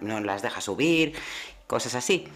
no 0.00 0.20
las 0.20 0.40
deja 0.40 0.60
subir, 0.62 1.12
cosas 1.66 1.94
así 1.94 2.28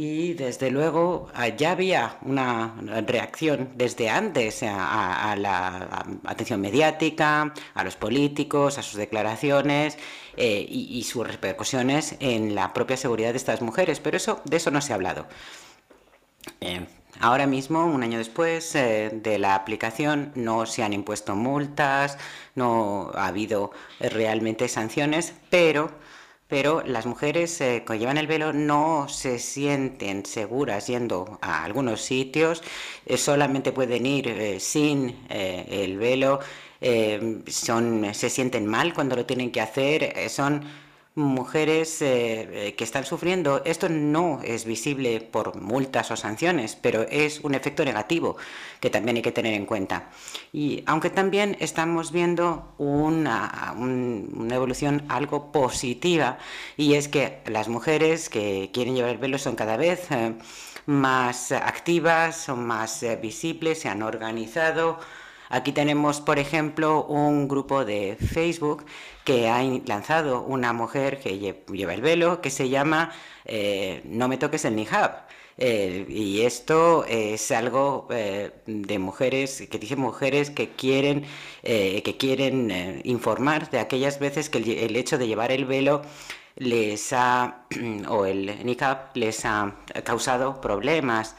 y 0.00 0.32
desde 0.32 0.70
luego 0.70 1.28
ah, 1.34 1.48
ya 1.48 1.72
había 1.72 2.16
una 2.22 2.74
reacción 3.06 3.68
desde 3.74 4.08
antes 4.08 4.62
a, 4.62 5.36
la 5.36 6.06
atención 6.24 6.58
mediática, 6.58 7.52
a 7.74 7.84
los 7.84 7.96
políticos, 7.96 8.78
a 8.78 8.82
sus 8.82 8.94
declaraciones 8.94 9.98
eh, 10.38 10.64
y, 10.66 11.02
sus 11.02 11.26
repercusiones 11.26 12.16
en 12.20 12.54
la 12.54 12.72
propia 12.72 12.96
seguridad 12.96 13.32
de 13.32 13.36
estas 13.36 13.60
mujeres, 13.60 14.00
pero 14.00 14.16
eso, 14.16 14.40
de 14.46 14.56
eso 14.56 14.70
no 14.70 14.80
se 14.80 14.92
ha 14.92 14.94
hablado. 14.94 15.26
Eh, 16.62 16.86
ahora 17.20 17.46
mismo, 17.46 17.84
un 17.84 18.02
año 18.02 18.16
después 18.16 18.74
eh, 18.76 19.10
de 19.12 19.38
la 19.38 19.54
aplicación, 19.54 20.32
no 20.34 20.64
se 20.64 20.82
han 20.82 20.94
impuesto 20.94 21.36
multas, 21.36 22.16
no 22.54 23.10
ha 23.14 23.26
habido 23.26 23.70
realmente 24.00 24.66
sanciones, 24.68 25.34
pero 25.50 25.90
pero 26.50 26.82
las 26.84 27.06
mujeres 27.06 27.60
eh, 27.60 27.84
que 27.86 27.98
llevan 27.98 28.18
el 28.18 28.26
velo 28.26 28.52
no 28.52 29.06
se 29.08 29.38
sienten 29.38 30.26
seguras 30.26 30.88
yendo 30.88 31.38
a 31.40 31.64
algunos 31.64 32.02
sitios, 32.02 32.62
eh, 33.06 33.16
solamente 33.16 33.70
pueden 33.72 34.04
ir 34.04 34.28
eh, 34.28 34.60
sin 34.60 35.16
el 35.28 35.96
velo, 35.96 36.40
son, 37.46 38.14
se 38.14 38.30
sienten 38.30 38.66
mal 38.66 38.94
cuando 38.94 39.14
lo 39.14 39.26
tienen 39.26 39.52
que 39.52 39.60
hacer, 39.60 40.28
son 40.30 40.64
mujeres 41.14 42.00
eh, 42.02 42.68
eh, 42.68 42.74
que 42.74 42.84
están 42.84 43.04
sufriendo. 43.04 43.62
Esto 43.64 43.88
no 43.88 44.40
es 44.44 44.64
visible 44.64 45.20
por 45.20 45.60
multas 45.60 46.10
o 46.10 46.16
sanciones, 46.16 46.76
pero 46.76 47.02
es 47.02 47.40
un 47.40 47.54
efecto 47.54 47.84
negativo 47.84 48.36
que 48.80 48.90
también 48.90 49.16
hay 49.16 49.22
que 49.22 49.32
tener 49.32 49.54
en 49.54 49.66
cuenta. 49.66 50.10
Y 50.52 50.82
aunque 50.86 51.10
también 51.10 51.56
estamos 51.60 52.12
viendo 52.12 52.74
una, 52.78 53.74
una 53.76 54.54
evolución 54.54 55.04
algo 55.08 55.52
positiva, 55.52 56.38
y 56.76 56.94
es 56.94 57.08
que 57.08 57.40
las 57.46 57.68
mujeres 57.68 58.28
que 58.28 58.70
quieren 58.72 58.94
llevar 58.94 59.10
el 59.10 59.18
velo 59.18 59.38
son 59.38 59.56
cada 59.56 59.76
vez... 59.76 60.10
Eh, 60.10 60.34
más 60.86 61.52
activas, 61.52 62.36
son 62.36 62.66
más 62.66 63.02
eh, 63.02 63.16
visibles, 63.16 63.80
se 63.80 63.88
han 63.88 64.02
organizado. 64.02 64.98
Aquí 65.52 65.72
tenemos, 65.72 66.20
por 66.20 66.38
ejemplo, 66.38 67.04
un 67.06 67.48
grupo 67.48 67.84
de 67.84 68.16
Facebook 68.16 68.84
que 69.24 69.48
ha 69.48 69.60
lanzado 69.84 70.42
una 70.42 70.72
mujer 70.72 71.18
que 71.18 71.38
lleva 71.72 71.92
el 71.92 72.02
velo 72.02 72.40
que 72.40 72.50
se 72.50 72.68
llama 72.68 73.12
eh, 73.44 74.00
No 74.04 74.28
me 74.28 74.38
toques 74.38 74.64
el 74.64 74.78
hijab. 74.78 75.26
Eh, 75.58 76.06
y 76.08 76.42
esto 76.42 77.04
es 77.04 77.50
algo 77.50 78.06
eh, 78.10 78.52
de 78.66 78.98
mujeres, 79.00 79.66
que 79.68 79.78
dice 79.80 79.96
mujeres 79.96 80.50
que 80.50 80.68
quieren, 80.70 81.24
que 81.62 82.16
quieren 82.16 83.00
informar 83.04 83.70
de 83.70 83.80
aquellas 83.80 84.20
veces 84.20 84.50
que 84.50 84.58
el, 84.58 84.94
hecho 84.96 85.18
de 85.18 85.26
llevar 85.26 85.50
el 85.50 85.64
velo 85.64 86.02
les 86.56 87.12
ha, 87.12 87.66
o 88.08 88.24
el 88.24 88.64
niqab 88.64 89.16
les 89.16 89.44
ha 89.44 89.74
causado 90.04 90.60
problemas. 90.60 91.34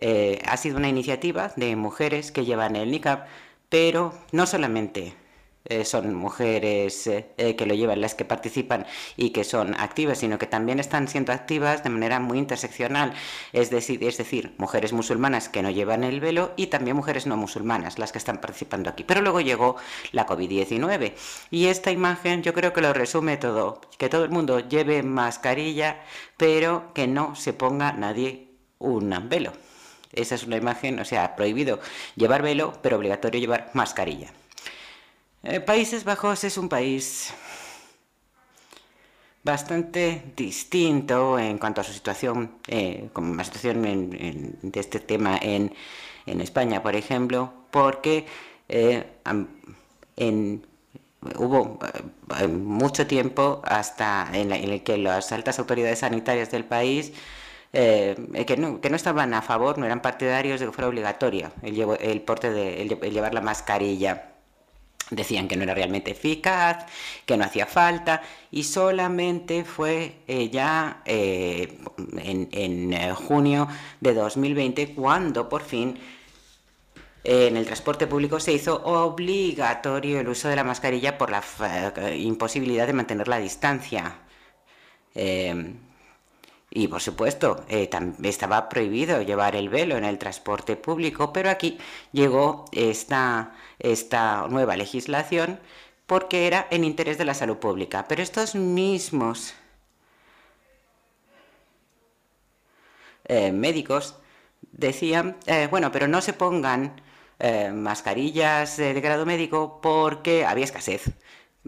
Ha 0.00 0.56
sido 0.56 0.76
una 0.76 0.88
iniciativa 0.88 1.52
de 1.56 1.76
mujeres 1.76 2.32
que 2.32 2.44
llevan 2.44 2.76
el 2.76 2.90
niqab, 2.90 3.26
pero 3.68 4.12
no 4.32 4.46
solamente 4.46 5.14
eh, 5.68 5.84
son 5.84 6.14
mujeres 6.14 7.08
eh, 7.08 7.26
eh, 7.38 7.56
que 7.56 7.66
lo 7.66 7.74
llevan, 7.74 8.00
las 8.00 8.14
que 8.14 8.24
participan 8.24 8.86
y 9.16 9.30
que 9.30 9.42
son 9.42 9.74
activas, 9.74 10.18
sino 10.18 10.38
que 10.38 10.46
también 10.46 10.78
están 10.78 11.08
siendo 11.08 11.32
activas 11.32 11.82
de 11.82 11.90
manera 11.90 12.20
muy 12.20 12.38
interseccional, 12.38 13.14
es 13.52 13.70
decir, 13.70 14.04
es 14.04 14.16
decir, 14.16 14.54
mujeres 14.58 14.92
musulmanas 14.92 15.48
que 15.48 15.62
no 15.62 15.70
llevan 15.70 16.04
el 16.04 16.20
velo 16.20 16.52
y 16.56 16.68
también 16.68 16.96
mujeres 16.96 17.26
no 17.26 17.36
musulmanas, 17.36 17.98
las 17.98 18.12
que 18.12 18.18
están 18.18 18.40
participando 18.40 18.90
aquí. 18.90 19.02
Pero 19.02 19.22
luego 19.22 19.40
llegó 19.40 19.76
la 20.12 20.26
COVID-19 20.26 21.14
y 21.50 21.66
esta 21.66 21.90
imagen 21.90 22.42
yo 22.44 22.54
creo 22.54 22.72
que 22.72 22.80
lo 22.80 22.92
resume 22.92 23.36
todo, 23.36 23.80
que 23.98 24.08
todo 24.08 24.24
el 24.24 24.30
mundo 24.30 24.60
lleve 24.60 25.02
mascarilla, 25.02 26.00
pero 26.36 26.92
que 26.94 27.08
no 27.08 27.34
se 27.34 27.52
ponga 27.52 27.92
nadie 27.92 28.50
un 28.78 29.12
velo. 29.28 29.52
Esa 30.12 30.34
es 30.34 30.44
una 30.44 30.56
imagen, 30.56 30.98
o 31.00 31.04
sea, 31.04 31.36
prohibido 31.36 31.80
llevar 32.16 32.42
velo, 32.42 32.72
pero 32.82 32.96
obligatorio 32.96 33.40
llevar 33.40 33.70
mascarilla. 33.74 34.32
Eh, 35.42 35.60
Países 35.60 36.04
Bajos 36.04 36.44
es 36.44 36.58
un 36.58 36.68
país 36.68 37.32
bastante 39.44 40.32
distinto 40.36 41.38
en 41.38 41.58
cuanto 41.58 41.80
a 41.80 41.84
su 41.84 41.92
situación, 41.92 42.56
eh, 42.66 43.10
como 43.12 43.32
la 43.36 43.44
situación 43.44 44.10
de 44.60 44.80
este 44.80 44.98
tema 44.98 45.38
en, 45.40 45.72
España, 46.26 46.82
por 46.82 46.96
ejemplo, 46.96 47.52
porque 47.70 48.26
eh, 48.68 49.04
hubo 51.38 51.78
mucho 52.48 53.06
tiempo 53.06 53.62
hasta 53.64 54.28
en, 54.32 54.50
el 54.50 54.82
que 54.82 54.98
las 54.98 55.30
altas 55.30 55.60
autoridades 55.60 56.00
sanitarias 56.00 56.50
del 56.50 56.64
país 56.64 57.12
que, 57.76 58.56
no, 58.58 58.96
estaban 58.96 59.34
a 59.34 59.42
favor, 59.42 59.78
no 59.78 59.86
eran 59.86 60.00
partidarios 60.00 60.60
de 60.60 60.66
que 60.66 60.72
fuera 60.72 60.88
obligatorio 60.88 61.52
el, 61.62 62.22
porte 62.22 62.50
de 62.50 63.10
llevar 63.10 63.34
la 63.34 63.42
mascarilla. 63.42 64.36
Decían 65.10 65.46
que 65.46 65.56
no 65.56 65.62
era 65.62 65.74
realmente 65.74 66.10
eficaz, 66.10 66.84
que 67.26 67.36
no 67.36 67.44
hacía 67.44 67.66
falta 67.66 68.22
y 68.50 68.64
solamente 68.64 69.64
fue 69.64 70.16
eh, 70.26 70.48
ya 70.48 71.00
eh, 71.04 71.78
en, 72.18 72.92
eh, 72.92 73.14
junio 73.14 73.68
de 74.00 74.14
2020 74.14 74.94
cuando 74.94 75.48
por 75.48 75.62
fin 75.62 75.96
en 77.22 77.56
el 77.56 77.66
transporte 77.66 78.08
público 78.08 78.40
se 78.40 78.52
hizo 78.52 78.82
obligatorio 78.84 80.18
el 80.18 80.28
uso 80.28 80.48
de 80.48 80.56
la 80.56 80.64
mascarilla 80.64 81.16
por 81.16 81.30
la 81.30 81.42
imposibilidad 82.16 82.88
de 82.88 82.92
mantener 82.92 83.28
la 83.28 83.38
distancia. 83.38 84.18
Y 86.76 86.88
por 86.88 87.00
supuesto, 87.00 87.64
eh, 87.70 87.88
estaba 88.22 88.68
prohibido 88.68 89.22
llevar 89.22 89.56
el 89.56 89.70
velo 89.70 89.96
en 89.96 90.04
el 90.04 90.18
transporte 90.18 90.76
público, 90.76 91.32
pero 91.32 91.48
aquí 91.48 91.78
llegó 92.12 92.66
esta, 92.70 93.54
esta 93.78 94.46
nueva 94.50 94.76
legislación 94.76 95.58
porque 96.06 96.46
era 96.46 96.66
en 96.70 96.84
interés 96.84 97.16
de 97.16 97.24
la 97.24 97.32
salud 97.32 97.56
pública. 97.56 98.04
Pero 98.06 98.22
estos 98.22 98.54
mismos 98.54 99.54
eh, 103.24 103.52
médicos 103.52 104.16
decían, 104.72 105.36
eh, 105.46 105.68
bueno, 105.70 105.90
pero 105.92 106.08
no 106.08 106.20
se 106.20 106.34
pongan 106.34 107.00
mascarillas 107.74 108.76
de 108.78 109.00
grado 109.00 109.26
médico 109.26 109.80
porque 109.82 110.44
había 110.46 110.64
escasez. 110.64 111.04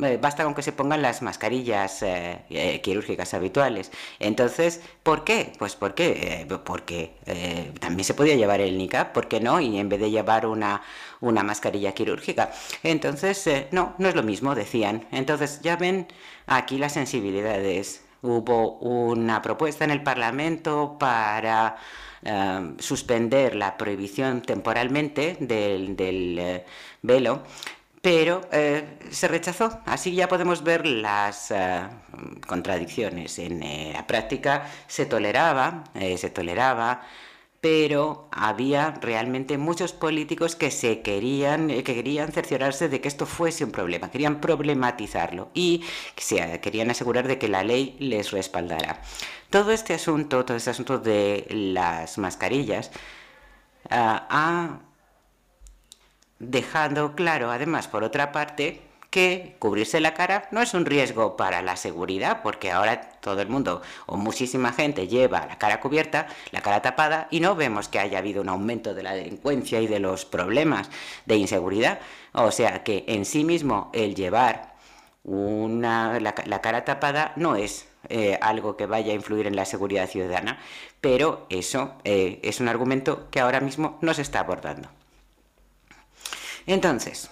Eh, 0.03 0.19
basta 0.21 0.45
con 0.45 0.55
que 0.55 0.63
se 0.63 0.73
pongan 0.73 1.03
las 1.03 1.23
mascarillas 1.23 2.03
eh, 2.03 2.45
eh, 2.51 2.81
quirúrgicas 2.81 3.35
habituales. 3.35 3.91
Entonces, 4.21 4.81
¿por 5.03 5.25
qué? 5.25 5.53
Pues 5.59 5.75
porque, 5.75 6.47
porque 6.65 7.15
también 7.81 8.05
se 8.05 8.15
podía 8.15 8.37
llevar 8.37 8.61
el 8.61 8.79
niqab, 8.79 9.13
¿por 9.13 9.29
qué 9.29 9.41
no? 9.41 9.61
Y 9.61 9.79
en 9.79 9.89
vez 9.89 10.01
de 10.01 10.11
llevar 10.11 10.47
una, 10.47 10.83
una 11.21 11.43
mascarilla 11.43 11.93
quirúrgica. 11.93 12.53
Entonces, 12.83 13.49
no, 13.73 13.95
no 13.99 14.09
es 14.09 14.15
lo 14.15 14.23
mismo, 14.23 14.55
decían. 14.55 15.07
Entonces, 15.11 15.61
ya 15.63 15.77
ven 15.77 16.07
aquí 16.47 16.79
las 16.79 16.93
sensibilidades. 16.93 18.05
Hubo 18.23 18.79
una 18.79 19.43
propuesta 19.43 19.85
en 19.85 19.91
el 19.91 20.03
Parlamento 20.03 20.97
para 20.99 21.77
suspender 22.79 23.55
la 23.55 23.77
prohibición 23.77 24.43
temporalmente 24.43 25.37
del 25.41 26.65
velo 27.03 27.43
pero 28.03 28.43
eh, 28.53 28.99
se 29.11 29.29
rechazó. 29.29 29.81
Así 29.87 30.15
ya 30.15 30.29
podemos 30.29 30.63
ver 30.63 30.87
las 30.87 31.51
eh, 31.51 31.83
contradicciones. 32.47 33.39
En 33.39 33.63
eh, 33.63 33.93
la 33.95 34.07
práctica 34.07 34.71
se 34.87 35.07
toleraba, 35.07 35.85
se 35.95 36.31
toleraba, 36.31 37.03
pero 37.61 38.29
había 38.31 38.93
realmente 39.01 39.59
muchos 39.59 39.93
políticos 39.93 40.55
que 40.55 40.71
se 40.71 41.03
querían, 41.03 41.69
que 41.69 41.83
querían 41.83 42.31
cerciorarse 42.31 42.89
de 42.89 43.01
que 43.01 43.09
esto 43.09 43.27
fuese 43.27 43.65
un 43.65 43.73
problema, 43.73 44.11
querían 44.11 44.41
problematizarlo 44.41 45.51
y 45.55 45.85
se 46.17 46.61
querían 46.61 46.91
asegurar 46.91 47.27
de 47.27 47.39
que 47.39 47.49
la 47.49 47.65
ley 47.65 47.97
les 47.99 48.31
respaldara. 48.31 49.03
Todo 49.51 49.73
este 49.73 49.95
asunto, 49.95 50.45
todo 50.45 50.57
este 50.57 50.71
asunto 50.71 50.99
de 50.99 51.47
las 51.51 52.17
mascarillas, 52.19 52.93
ha 53.91 54.88
dejando 56.39 57.15
claro, 57.15 57.51
además, 57.51 57.89
por 57.89 58.05
otra 58.05 58.33
parte, 58.33 58.83
que 59.11 59.57
cubrirse 59.59 60.01
la 60.01 60.15
cara 60.15 60.49
no 60.51 60.61
es 60.61 60.75
un 60.75 60.85
riesgo 60.85 61.37
para 61.37 61.63
la 61.63 61.77
seguridad, 61.77 62.43
porque 62.43 62.71
ahora 62.71 63.01
todo 63.21 63.41
el 63.41 63.49
mundo 63.49 63.83
o 64.07 64.17
muchísima 64.17 64.73
gente 64.73 65.09
lleva 65.09 65.47
la 65.47 65.59
cara 65.59 65.81
cubierta, 65.81 66.27
la 66.51 66.61
cara 66.61 66.83
tapada, 66.83 67.29
y 67.31 67.41
no 67.41 67.55
vemos 67.57 67.89
que 67.89 67.99
haya 67.99 68.19
habido 68.19 68.43
un 68.43 68.49
aumento 68.49 68.95
de 68.95 69.03
la 69.03 69.15
delincuencia 69.15 69.81
y 69.81 69.87
de 69.87 70.01
los 70.01 70.25
problemas 70.25 70.91
de 71.27 71.37
inseguridad. 71.37 72.01
O 72.33 72.51
sea 72.51 72.85
que 72.85 73.05
en 73.09 73.25
sí 73.25 73.45
mismo 73.45 73.91
el 73.95 74.15
llevar 74.15 74.75
una, 75.25 76.21
la, 76.21 76.61
cara 76.61 76.85
tapada 76.85 77.33
no 77.37 77.57
es 77.57 77.89
eh, 78.09 78.39
algo 78.41 78.77
que 78.77 78.87
vaya 78.87 79.13
a 79.13 79.17
influir 79.17 79.47
en 79.47 79.57
la 79.57 79.65
seguridad 79.65 80.09
ciudadana, 80.09 80.59
pero 81.01 81.47
eso 81.51 81.95
eh, 82.05 82.41
es 82.43 82.61
un 82.61 82.69
argumento 82.69 83.29
que 83.31 83.41
ahora 83.41 83.61
mismo 83.61 83.99
no 84.03 84.15
se 84.15 84.23
está 84.23 84.41
abordando. 84.41 84.89
Entonces, 86.69 87.31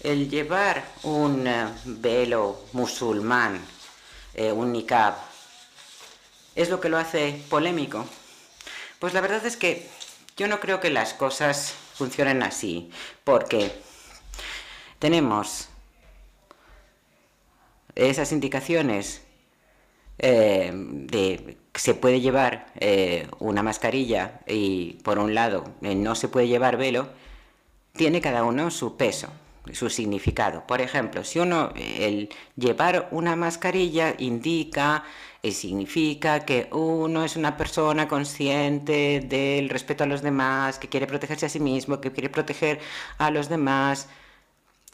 el 0.00 0.30
llevar 0.30 0.82
un 1.02 1.46
eh, 1.46 1.68
velo 1.84 2.64
musulmán, 2.72 3.60
eh, 4.32 4.50
un 4.50 4.72
niqab, 4.72 5.14
¿es 6.54 6.70
lo 6.70 6.80
que 6.80 6.88
lo 6.88 6.96
hace 6.96 7.38
polémico? 7.50 8.06
Pues 8.98 9.12
la 9.12 9.20
verdad 9.20 9.44
es 9.44 9.58
que 9.58 9.86
yo 10.38 10.48
no 10.48 10.58
creo 10.58 10.80
que 10.80 10.88
las 10.88 11.12
cosas 11.12 11.74
funcionen 11.94 12.42
así, 12.42 12.90
porque 13.24 13.78
tenemos 14.98 15.68
esas 17.94 18.32
indicaciones 18.32 19.20
eh, 20.18 20.70
de 20.72 21.57
se 21.78 21.94
puede 21.94 22.20
llevar 22.20 22.66
eh, 22.80 23.28
una 23.38 23.62
mascarilla 23.62 24.40
y 24.46 24.94
por 25.04 25.18
un 25.18 25.34
lado 25.34 25.64
eh, 25.82 25.94
no 25.94 26.14
se 26.14 26.28
puede 26.28 26.48
llevar 26.48 26.76
velo, 26.76 27.08
tiene 27.92 28.20
cada 28.20 28.44
uno 28.44 28.70
su 28.70 28.96
peso, 28.96 29.28
su 29.72 29.88
significado. 29.88 30.66
Por 30.66 30.80
ejemplo, 30.80 31.24
si 31.24 31.38
uno, 31.38 31.72
el 31.76 32.30
llevar 32.56 33.08
una 33.12 33.36
mascarilla 33.36 34.14
indica 34.18 35.04
y 35.40 35.52
significa 35.52 36.40
que 36.44 36.68
uno 36.72 37.24
es 37.24 37.36
una 37.36 37.56
persona 37.56 38.08
consciente 38.08 39.20
del 39.20 39.68
respeto 39.68 40.04
a 40.04 40.08
los 40.08 40.22
demás, 40.22 40.78
que 40.78 40.88
quiere 40.88 41.06
protegerse 41.06 41.46
a 41.46 41.48
sí 41.48 41.60
mismo, 41.60 42.00
que 42.00 42.12
quiere 42.12 42.28
proteger 42.28 42.80
a 43.18 43.30
los 43.30 43.48
demás, 43.48 44.08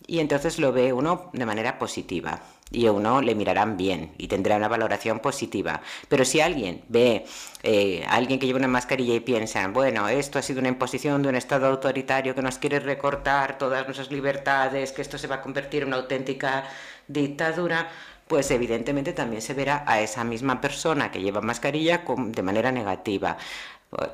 y 0.07 0.18
entonces 0.20 0.59
lo 0.59 0.72
ve 0.72 0.93
uno 0.93 1.30
de 1.32 1.47
manera 1.47 1.78
positiva 1.78 2.43
y 2.71 2.87
a 2.87 2.93
uno 2.93 3.21
le 3.21 3.35
mirarán 3.35 3.77
bien 3.77 4.12
y 4.19 4.29
tendrá 4.29 4.57
una 4.57 4.69
valoración 4.69 5.21
positiva. 5.21 5.83
Pero 6.09 6.25
si 6.25 6.41
alguien 6.41 6.85
ve 6.89 7.25
eh, 7.62 8.05
a 8.07 8.15
alguien 8.17 8.39
que 8.39 8.47
lleva 8.47 8.59
una 8.59 8.69
mascarilla 8.69 9.15
y 9.15 9.21
piensa, 9.21 9.67
bueno, 9.69 10.09
esto 10.09 10.39
ha 10.39 10.43
sido 10.43 10.61
una 10.61 10.69
imposición 10.69 11.23
de 11.23 11.29
un 11.29 11.37
Estado 11.37 11.67
autoritario 11.67 12.35
que 12.35 12.43
nos 12.43 12.59
quiere 12.59 12.81
recortar 12.81 13.59
todas 13.59 13.85
nuestras 13.85 14.11
libertades, 14.11 14.93
que 14.93 15.03
esto 15.03 15.19
se 15.19 15.27
va 15.27 15.37
a 15.37 15.43
convertir 15.43 15.83
en 15.83 15.89
una 15.89 15.99
auténtica 15.99 16.65
dictadura, 17.07 17.89
pues 18.27 18.51
evidentemente 18.51 19.12
también 19.12 19.43
se 19.43 19.55
verá 19.55 19.85
a 19.87 20.01
esa 20.01 20.25
misma 20.25 20.61
persona 20.61 21.11
que 21.11 21.21
lleva 21.21 21.41
mascarilla 21.41 22.05
de 22.07 22.43
manera 22.43 22.73
negativa. 22.73 23.37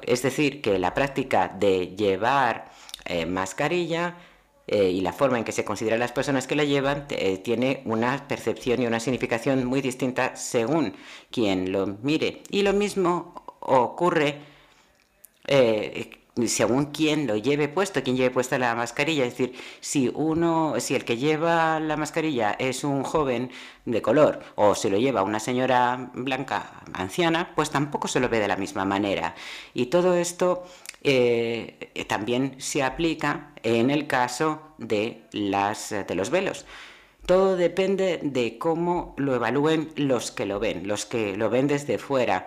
Es 0.03 0.23
decir, 0.23 0.61
que 0.61 0.79
la 0.79 0.95
práctica 0.95 1.49
de 1.49 1.95
llevar 1.97 2.71
eh, 3.05 3.27
mascarilla 3.27 4.15
eh, 4.73 4.89
y 4.89 5.01
la 5.01 5.13
forma 5.13 5.37
en 5.37 5.43
que 5.43 5.51
se 5.51 5.65
consideran 5.65 5.99
las 5.99 6.13
personas 6.13 6.47
que 6.47 6.55
la 6.55 6.63
llevan 6.63 7.07
eh, 7.11 7.39
tiene 7.39 7.83
una 7.87 8.29
percepción 8.29 8.81
y 8.81 8.87
una 8.87 9.01
significación 9.01 9.65
muy 9.65 9.81
distinta 9.81 10.37
según 10.37 10.95
quien 11.33 11.73
lo 11.73 11.89
mire. 11.89 12.45
Y 12.51 12.63
lo 12.63 12.73
mismo 12.73 13.35
ocurre 13.59 14.39
eh, 15.49 16.11
según 16.47 16.87
quien 16.87 17.27
lo 17.27 17.37
lleve 17.37 17.67
puesto, 17.67 18.05
quien 18.05 18.17
lleve 18.17 18.31
puesta 18.31 18.59
la 18.61 18.77
mascarilla. 18.77 19.25
Es 19.25 19.37
decir, 19.37 19.59
si 19.81 20.09
uno, 20.15 20.75
si 20.79 20.95
el 20.95 21.05
que 21.05 21.17
lleva 21.17 21.81
la 21.81 21.97
mascarilla 21.97 22.53
es 22.53 22.85
un 22.85 23.03
joven 23.03 23.51
de 23.87 24.03
color 24.03 24.39
o 24.55 24.77
se 24.77 24.89
lo 24.89 24.99
lleva 24.99 25.25
una 25.25 25.41
señora 25.41 26.13
blanca 26.15 26.83
anciana, 26.93 27.53
pues 27.57 27.71
tampoco 27.71 28.07
se 28.07 28.21
lo 28.21 28.29
ve 28.29 28.39
de 28.39 28.47
la 28.47 28.57
misma 28.57 28.85
manera. 28.85 29.35
Y 29.75 29.87
todo 29.87 30.15
esto 30.15 30.63
eh, 31.03 32.05
también 32.09 32.55
se 32.59 32.83
aplica 32.83 33.53
en 33.63 33.91
el 33.91 34.07
caso 34.07 34.75
de, 34.79 35.23
las, 35.33 35.91
de 35.91 36.15
los 36.15 36.31
velos. 36.31 36.67
Todo 37.27 37.57
depende 37.57 38.19
de 38.23 38.59
cómo 38.59 39.15
lo 39.17 39.35
evalúen 39.35 39.91
los 39.97 40.31
que 40.31 40.47
lo 40.47 40.59
ven, 40.59 40.89
los 40.89 41.07
que 41.07 41.37
lo 41.37 41.51
ven 41.51 41.69
desde 41.69 41.99
fuera 41.99 42.47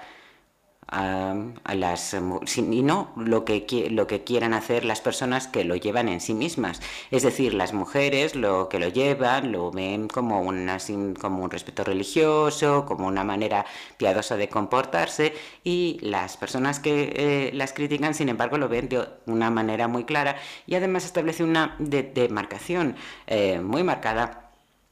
a, 0.93 1.73
las 1.73 2.13
y 2.13 2.83
no 2.83 3.11
lo 3.17 3.45
que 3.45 3.65
lo 3.89 4.05
que 4.07 4.23
quieran 4.23 4.53
hacer 4.53 4.85
las 4.85 5.01
personas 5.01 5.47
que 5.47 5.63
lo 5.63 5.75
llevan 5.75 6.07
en 6.07 6.21
sí 6.21 6.33
mismas. 6.33 6.81
Es 7.11 7.23
decir 7.23 7.53
las 7.53 7.73
mujeres 7.73 8.35
lo 8.35 8.69
que 8.69 8.79
lo 8.79 8.87
llevan 8.89 9.51
lo 9.51 9.71
ven 9.71 10.07
como 10.07 10.41
una 10.41 10.77
como 11.19 11.43
un 11.43 11.49
respeto 11.49 11.83
religioso 11.83 12.85
como 12.85 13.07
una 13.07 13.23
manera 13.23 13.65
piadosa 13.97 14.37
de 14.37 14.49
comportarse 14.49 15.33
y 15.63 15.97
las 16.01 16.37
personas 16.37 16.79
que 16.79 17.13
eh, 17.15 17.51
las 17.53 17.73
critican 17.73 18.13
sin 18.13 18.29
embargo 18.29 18.57
lo 18.57 18.69
ven 18.69 18.89
de 18.89 19.07
una 19.25 19.49
manera 19.49 19.87
muy 19.87 20.03
clara 20.05 20.35
y 20.67 20.75
además 20.75 21.05
establece 21.05 21.43
una 21.43 21.75
demarcación 21.79 22.95
eh, 23.27 23.59
muy 23.59 23.83
marcada 23.83 24.51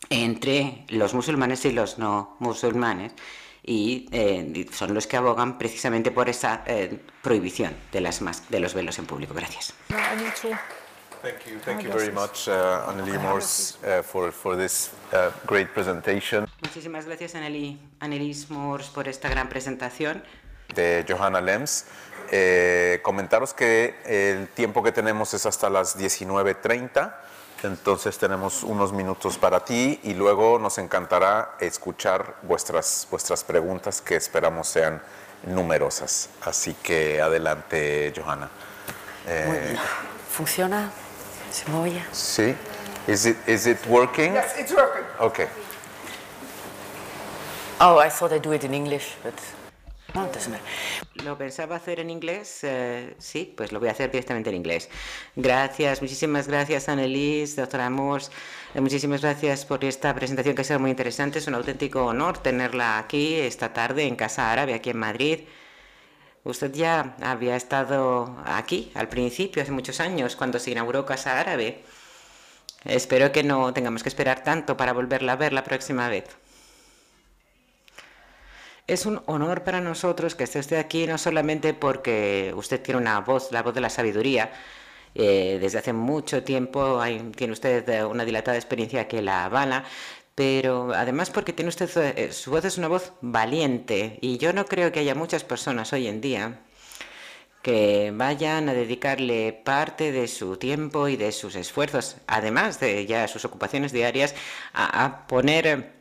entre 0.10 0.86
los 0.89 1.14
musulmanes 1.14 1.64
y 1.66 1.72
los 1.72 1.99
no 1.99 2.36
musulmanes 2.39 3.14
y 3.64 4.07
eh, 4.12 4.66
son 4.72 4.93
los 4.93 5.07
que 5.07 5.18
abogan 5.18 5.57
precisamente 5.57 6.12
por 6.12 6.30
esa 6.30 6.64
eh, 6.66 6.99
prohibición 7.22 7.76
de, 7.91 8.01
las 8.01 8.22
de 8.49 8.59
los 8.59 8.74
velos 8.74 8.97
en 8.99 9.05
público. 9.05 9.34
Gracias. 9.34 9.74
Thank 11.22 11.45
you, 11.45 11.59
thank 11.64 11.82
you 11.82 11.91
very 11.91 12.12
much, 12.12 12.47
uh, 12.47 12.89
Anneli 12.89 13.16
Morse, 13.20 13.78
uh, 13.84 14.01
for, 14.01 14.32
for 14.32 14.57
this 14.57 14.89
uh, 15.14 15.30
great 15.45 15.72
presentation. 15.72 16.47
Muchísimas 16.64 17.05
gracias, 17.05 17.36
Annelies 17.36 18.49
Morse, 18.49 18.89
por 18.91 19.07
esta 19.07 19.30
gran 19.30 19.47
presentación. 19.47 20.24
De 20.74 21.05
Johanna 21.07 21.41
Lems. 21.41 21.86
Eh, 22.32 23.01
comentaros 23.03 23.53
que 23.53 23.95
el 24.05 24.47
tiempo 24.47 24.82
que 24.82 24.91
tenemos 24.91 25.34
es 25.36 25.45
hasta 25.45 25.70
las 25.70 25.99
19.30. 25.99 27.14
Entonces 27.64 28.18
tenemos 28.18 28.64
unos 28.64 28.91
minutos 28.91 29.38
para 29.38 29.64
ti 29.64 29.99
y 30.03 30.14
luego 30.14 30.57
nos 30.57 30.78
encantará 30.78 31.55
escuchar 31.59 32.36
vuestras, 32.41 33.07
vuestras 33.12 33.43
preguntas 33.43 34.01
que 34.01 34.16
esperamos 34.16 34.68
sean 34.68 35.01
numerosas. 35.43 36.30
Así 36.41 36.74
que 36.76 37.22
adelante, 37.22 38.14
Johanna. 38.16 38.49
Eh, 39.28 39.76
¿Funciona? 40.32 40.91
¿Se 41.51 41.70
mueve? 41.70 42.03
Sí. 42.12 42.55
Is 43.07 43.26
it, 43.26 43.38
is 43.47 43.66
it 43.66 43.80
working? 43.88 44.34
Yes, 44.34 44.57
it's 44.57 44.72
working. 44.72 45.03
Okay. 45.20 45.47
Oh, 47.80 47.97
I 47.97 48.09
thought 48.09 48.32
I'd 48.32 48.43
do 48.43 48.53
it 48.53 48.64
in 48.64 48.74
English, 48.74 49.16
but 49.24 49.34
lo 51.24 51.38
pensaba 51.38 51.76
hacer 51.76 51.99
en 51.99 52.09
inglés, 52.09 52.59
eh, 52.64 53.16
sí, 53.18 53.53
pues 53.55 53.72
lo 53.72 53.80
voy 53.80 53.89
a 53.89 53.91
hacer 53.91 54.12
directamente 54.12 54.49
en 54.49 54.57
inglés. 54.57 54.89
Gracias, 55.36 56.01
muchísimas 56.01 56.47
gracias, 56.47 56.89
Annelies, 56.89 57.55
doctora 57.55 57.89
Morse. 57.89 58.32
Eh, 58.74 58.82
muchísimas 58.82 59.22
gracias 59.22 59.66
por 59.66 59.84
esta 59.86 60.14
presentación 60.14 60.55
que 60.55 60.62
ha 60.62 60.66
sido 60.66 60.80
muy 60.80 60.91
interesante. 60.91 61.39
Es 61.39 61.47
un 61.47 61.55
auténtico 61.55 62.05
honor 62.05 62.38
tenerla 62.39 62.97
aquí 62.97 63.36
esta 63.36 63.74
tarde 63.74 64.03
en 64.03 64.16
Casa 64.16 64.51
Árabe, 64.51 64.74
aquí 64.74 64.89
en 64.89 64.97
Madrid. 64.97 65.39
Usted 66.43 66.74
ya 66.74 67.16
había 67.22 67.55
estado 67.55 68.36
aquí 68.45 68.91
al 68.95 69.07
principio, 69.09 69.62
hace 69.62 69.72
muchos 69.72 69.99
años, 69.99 70.36
cuando 70.36 70.59
se 70.59 70.72
inauguró 70.72 71.05
Casa 71.05 71.39
Árabe. 71.39 71.84
Espero 72.86 73.32
que 73.32 73.43
no 73.43 73.74
tengamos 73.74 74.03
que 74.03 74.09
esperar 74.09 74.43
tanto 74.43 74.76
para 74.76 74.93
volverla 74.93 75.34
a 75.34 75.36
ver 75.36 75.53
la 75.53 75.64
próxima 75.64 76.09
vez. 76.09 76.26
Es 78.91 79.05
un 79.05 79.21
honor 79.25 79.63
para 79.63 79.79
nosotros 79.79 80.35
que 80.35 80.43
esté 80.43 80.59
usted 80.59 80.75
aquí, 80.75 81.07
no 81.07 81.17
solamente 81.17 81.73
porque 81.73 82.51
usted 82.57 82.81
tiene 82.81 82.99
una 82.99 83.21
voz, 83.21 83.49
la 83.53 83.63
voz 83.63 83.73
de 83.73 83.79
la 83.79 83.89
sabiduría, 83.89 84.51
eh, 85.15 85.59
desde 85.61 85.77
hace 85.79 85.93
mucho 85.93 86.43
tiempo 86.43 87.01
tiene 87.37 87.53
usted 87.53 88.03
una 88.03 88.25
dilatada 88.25 88.57
experiencia 88.57 89.07
que 89.07 89.21
la 89.21 89.45
avala, 89.45 89.85
pero 90.35 90.91
además 90.93 91.29
porque 91.29 91.53
tiene 91.53 91.69
usted, 91.69 91.89
eh, 92.17 92.33
su 92.33 92.51
voz 92.51 92.65
es 92.65 92.77
una 92.77 92.89
voz 92.89 93.13
valiente 93.21 94.19
y 94.21 94.37
yo 94.37 94.51
no 94.51 94.65
creo 94.65 94.91
que 94.91 94.99
haya 94.99 95.15
muchas 95.15 95.45
personas 95.45 95.93
hoy 95.93 96.07
en 96.07 96.19
día 96.19 96.59
que 97.61 98.11
vayan 98.13 98.67
a 98.67 98.73
dedicarle 98.73 99.53
parte 99.53 100.11
de 100.11 100.27
su 100.27 100.57
tiempo 100.57 101.07
y 101.07 101.15
de 101.15 101.31
sus 101.31 101.55
esfuerzos, 101.55 102.17
además 102.27 102.81
de 102.81 103.05
ya 103.05 103.29
sus 103.29 103.45
ocupaciones 103.45 103.93
diarias, 103.93 104.35
a 104.73 105.27
poner 105.27 106.01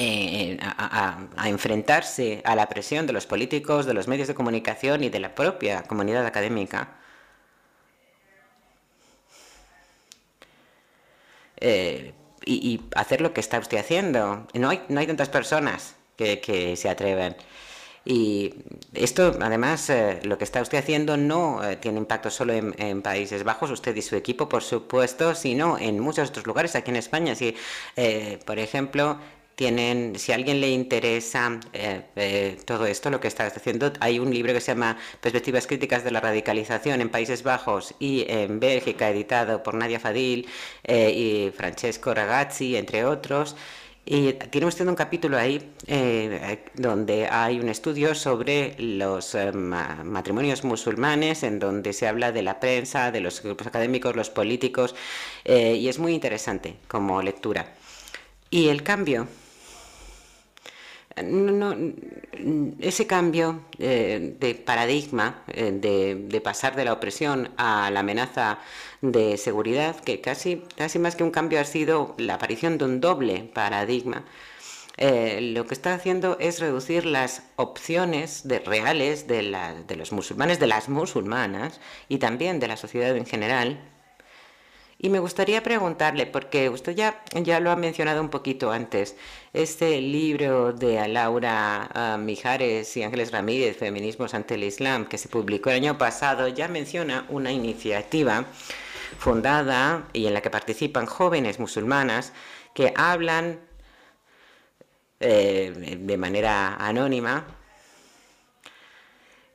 eh, 0.00 0.56
a, 0.60 1.48
enfrentarse 1.48 2.40
a 2.44 2.54
la 2.54 2.68
presión 2.68 3.08
de 3.08 3.12
los 3.12 3.26
políticos, 3.26 3.84
de 3.84 3.94
los 3.94 4.06
medios 4.06 4.28
de 4.28 4.34
comunicación 4.34 5.02
y 5.02 5.08
de 5.08 5.18
la 5.18 5.34
propia 5.34 5.82
comunidad 5.82 6.24
académica. 6.24 6.94
Eh, 11.56 12.14
y, 12.46 12.80
hacer 12.94 13.20
lo 13.20 13.34
que 13.34 13.40
está 13.40 13.58
usted 13.58 13.78
haciendo. 13.78 14.46
No 14.54 14.68
hay, 14.70 14.84
no 14.88 15.00
hay 15.00 15.08
tantas 15.08 15.30
personas 15.30 15.96
que, 16.16 16.76
se 16.76 16.88
atreven. 16.88 17.36
Y 18.04 18.54
esto, 18.94 19.36
además, 19.40 19.90
eh, 19.90 20.20
lo 20.22 20.38
que 20.38 20.44
está 20.44 20.62
usted 20.62 20.78
haciendo 20.78 21.16
no 21.16 21.60
tiene 21.80 21.98
impacto 21.98 22.30
solo 22.30 22.52
en, 22.52 23.02
Países 23.02 23.42
Bajos, 23.42 23.72
usted 23.72 23.96
y 23.96 24.02
su 24.02 24.14
equipo, 24.14 24.48
por 24.48 24.62
supuesto, 24.62 25.34
sino 25.34 25.76
en 25.76 25.98
muchos 25.98 26.28
otros 26.30 26.46
lugares 26.46 26.76
aquí 26.76 26.90
en 26.90 26.96
España. 26.96 27.34
Si, 27.34 27.56
por 28.46 28.60
ejemplo, 28.60 29.18
tienen, 29.58 30.16
si 30.16 30.30
a 30.30 30.36
alguien 30.36 30.60
le 30.60 30.70
interesa 30.70 31.58
eh, 31.72 32.02
eh, 32.14 32.58
todo 32.64 32.86
esto, 32.86 33.10
lo 33.10 33.18
que 33.18 33.26
estás 33.26 33.56
haciendo, 33.56 33.92
hay 33.98 34.20
un 34.20 34.32
libro 34.32 34.52
que 34.52 34.60
se 34.60 34.70
llama 34.70 34.96
Perspectivas 35.20 35.66
críticas 35.66 36.04
de 36.04 36.12
la 36.12 36.20
radicalización 36.20 37.00
en 37.00 37.08
Países 37.08 37.42
Bajos 37.42 37.92
y 37.98 38.24
en 38.28 38.60
Bélgica, 38.60 39.10
editado 39.10 39.64
por 39.64 39.74
Nadia 39.74 39.98
Fadil 39.98 40.46
eh, 40.84 41.10
y 41.10 41.50
Francesco 41.50 42.14
Ragazzi, 42.14 42.76
entre 42.76 43.04
otros. 43.04 43.56
Y 44.06 44.34
tiene 44.34 44.68
usted 44.68 44.86
un 44.86 44.94
capítulo 44.94 45.36
ahí 45.36 45.72
donde 46.74 47.26
hay 47.26 47.58
un 47.58 47.68
estudio 47.68 48.14
sobre 48.14 48.76
los 48.78 49.36
matrimonios 49.52 50.62
musulmanes, 50.62 51.42
en 51.42 51.58
donde 51.58 51.92
se 51.92 52.06
habla 52.06 52.30
de 52.30 52.42
la 52.42 52.58
prensa, 52.60 53.10
de 53.10 53.20
los 53.20 53.42
grupos 53.42 53.66
académicos, 53.66 54.16
los 54.16 54.30
políticos, 54.30 54.94
y 55.44 55.88
es 55.88 55.98
muy 55.98 56.14
interesante 56.14 56.76
como 56.86 57.20
lectura. 57.20 57.74
Y 58.50 58.68
el 58.68 58.82
cambio 58.82 59.28
no, 61.22 61.74
ese 62.80 63.06
cambio 63.06 63.62
eh, 63.78 64.36
de 64.38 64.54
paradigma, 64.54 65.42
eh, 65.48 65.72
de, 65.72 66.40
pasar 66.40 66.76
de 66.76 66.84
la 66.84 66.92
opresión 66.92 67.50
a 67.56 67.90
la 67.90 68.00
amenaza 68.00 68.58
de 69.00 69.36
seguridad, 69.36 69.96
que 70.00 70.20
casi, 70.20 70.62
casi 70.76 70.98
más 70.98 71.16
que 71.16 71.24
un 71.24 71.30
cambio 71.30 71.60
ha 71.60 71.64
sido 71.64 72.14
la 72.18 72.34
aparición 72.34 72.78
de 72.78 72.84
un 72.84 73.00
doble 73.00 73.50
paradigma, 73.54 74.24
eh, 74.96 75.40
lo 75.54 75.66
que 75.66 75.74
está 75.74 75.94
haciendo 75.94 76.36
es 76.40 76.58
reducir 76.58 77.06
las 77.06 77.42
opciones 77.56 78.48
de, 78.48 78.58
reales 78.58 79.28
de 79.28 79.96
los 79.96 80.12
musulmanes, 80.12 80.58
de 80.58 80.66
las 80.66 80.88
musulmanas 80.88 81.80
y 82.08 82.18
también 82.18 82.58
de 82.58 82.68
la 82.68 82.76
sociedad 82.76 83.16
en 83.16 83.26
general, 83.26 83.78
y 84.98 85.10
me 85.10 85.20
gustaría 85.20 85.62
preguntarle, 85.62 86.26
porque 86.26 86.68
usted 86.68 86.94
ya, 86.94 87.22
ya 87.32 87.60
lo 87.60 87.70
ha 87.70 87.76
mencionado 87.76 88.20
un 88.20 88.30
poquito 88.30 88.72
antes, 88.72 89.16
este 89.52 90.00
libro 90.00 90.72
de 90.72 91.06
Laura 91.08 91.88
ah, 91.94 92.18
Mijares 92.18 92.96
y 92.96 93.04
Ángeles 93.04 93.30
Ramírez, 93.30 93.76
Feminismos 93.78 94.34
ante 94.34 94.54
el 94.54 94.64
Islam, 94.64 95.06
que 95.06 95.18
se 95.18 95.28
publicó 95.28 95.70
el 95.70 95.76
año 95.76 95.98
pasado, 95.98 96.48
ya 96.48 96.66
menciona 96.66 97.26
una 97.28 97.52
iniciativa 97.52 98.46
fundada 99.18 100.08
y 100.12 100.26
en 100.26 100.34
la 100.34 100.40
que 100.42 100.50
participan 100.50 101.06
jóvenes 101.06 101.60
musulmanas 101.60 102.32
que 102.74 102.92
hablan 102.96 103.60
eh, 105.20 105.98
de 106.00 106.16
manera 106.16 106.74
anónima 106.76 107.46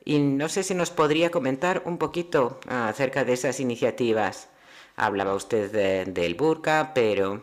y 0.04 0.18
no 0.18 0.48
sé 0.48 0.62
si 0.62 0.74
nos 0.74 0.90
podría 0.90 1.30
comentar 1.30 1.82
un 1.86 1.98
poquito 1.98 2.60
acerca 2.68 3.24
de 3.24 3.32
esas 3.32 3.60
iniciativas. 3.60 4.48
Hablaba 4.96 5.34
usted 5.34 6.06
del 6.06 6.34
burka, 6.34 6.92
pero 6.94 7.42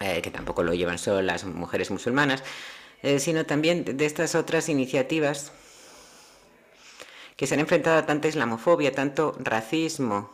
eh, 0.00 0.22
que 0.22 0.30
tampoco 0.30 0.62
lo 0.62 0.74
llevan 0.74 0.98
solo 0.98 1.22
las 1.22 1.44
mujeres 1.44 1.90
musulmanas, 1.90 2.42
eh, 3.02 3.18
sino 3.18 3.46
también 3.46 3.84
de 3.84 4.06
estas 4.06 4.34
otras 4.34 4.68
iniciativas 4.68 5.52
que 7.36 7.46
se 7.46 7.54
han 7.54 7.60
enfrentado 7.60 7.98
a 7.98 8.06
tanta 8.06 8.28
islamofobia, 8.28 8.92
tanto 8.92 9.36
racismo, 9.38 10.30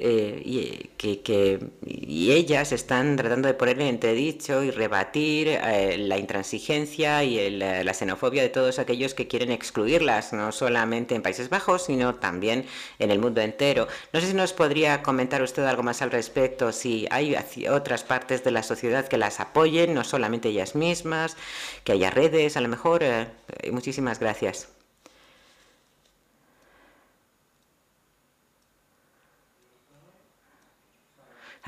eh, 0.00 0.40
y, 0.44 0.90
que, 0.96 1.58
y 1.84 2.32
ellas 2.32 2.72
están 2.72 3.16
tratando 3.16 3.48
de 3.48 3.54
poner 3.54 3.80
en 3.80 3.88
entredicho 3.88 4.62
y 4.62 4.70
rebatir 4.70 5.48
eh, 5.48 5.96
la 5.98 6.18
intransigencia 6.18 7.24
y 7.24 7.50
la 7.50 7.94
xenofobia 7.94 8.42
de 8.42 8.48
todos 8.48 8.78
aquellos 8.78 9.14
que 9.14 9.26
quieren 9.26 9.50
excluirlas, 9.50 10.32
no 10.32 10.52
solamente 10.52 11.14
en 11.14 11.22
Países 11.22 11.48
Bajos, 11.48 11.86
sino 11.86 12.14
también 12.14 12.66
en 12.98 13.10
el 13.10 13.18
mundo 13.18 13.40
entero. 13.40 13.88
No 14.12 14.20
sé 14.20 14.28
si 14.28 14.34
nos 14.34 14.52
podría 14.52 15.02
comentar 15.02 15.42
usted 15.42 15.64
algo 15.64 15.82
más 15.82 16.00
al 16.02 16.10
respecto, 16.10 16.72
si 16.72 17.06
hay 17.10 17.36
otras 17.68 18.04
partes 18.04 18.44
de 18.44 18.52
la 18.52 18.62
sociedad 18.62 19.08
que 19.08 19.18
las 19.18 19.40
apoyen, 19.40 19.94
no 19.94 20.04
solamente 20.04 20.48
ellas 20.50 20.74
mismas, 20.74 21.36
que 21.84 21.92
haya 21.92 22.10
redes, 22.10 22.56
a 22.56 22.60
lo 22.60 22.68
mejor. 22.68 23.02
Eh, 23.02 23.26
muchísimas 23.72 24.20
gracias. 24.20 24.77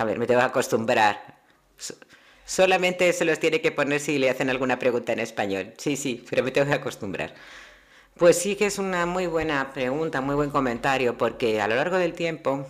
A 0.00 0.04
ver, 0.04 0.18
me 0.18 0.26
tengo 0.26 0.40
que 0.40 0.46
acostumbrar. 0.46 1.14
Solamente 2.46 3.12
se 3.12 3.26
los 3.26 3.38
tiene 3.38 3.60
que 3.60 3.70
poner 3.70 4.00
si 4.00 4.18
le 4.18 4.30
hacen 4.30 4.48
alguna 4.48 4.78
pregunta 4.78 5.12
en 5.12 5.20
español. 5.20 5.74
Sí, 5.76 5.94
sí, 5.96 6.24
pero 6.28 6.42
me 6.42 6.50
tengo 6.50 6.66
que 6.68 6.74
acostumbrar. 6.74 7.34
Pues 8.16 8.38
sí 8.38 8.56
que 8.56 8.66
es 8.66 8.78
una 8.78 9.06
muy 9.06 9.26
buena 9.26 9.72
pregunta, 9.74 10.20
muy 10.22 10.36
buen 10.36 10.50
comentario, 10.50 11.18
porque 11.18 11.60
a 11.60 11.68
lo 11.68 11.76
largo 11.76 11.98
del 11.98 12.14
tiempo 12.14 12.66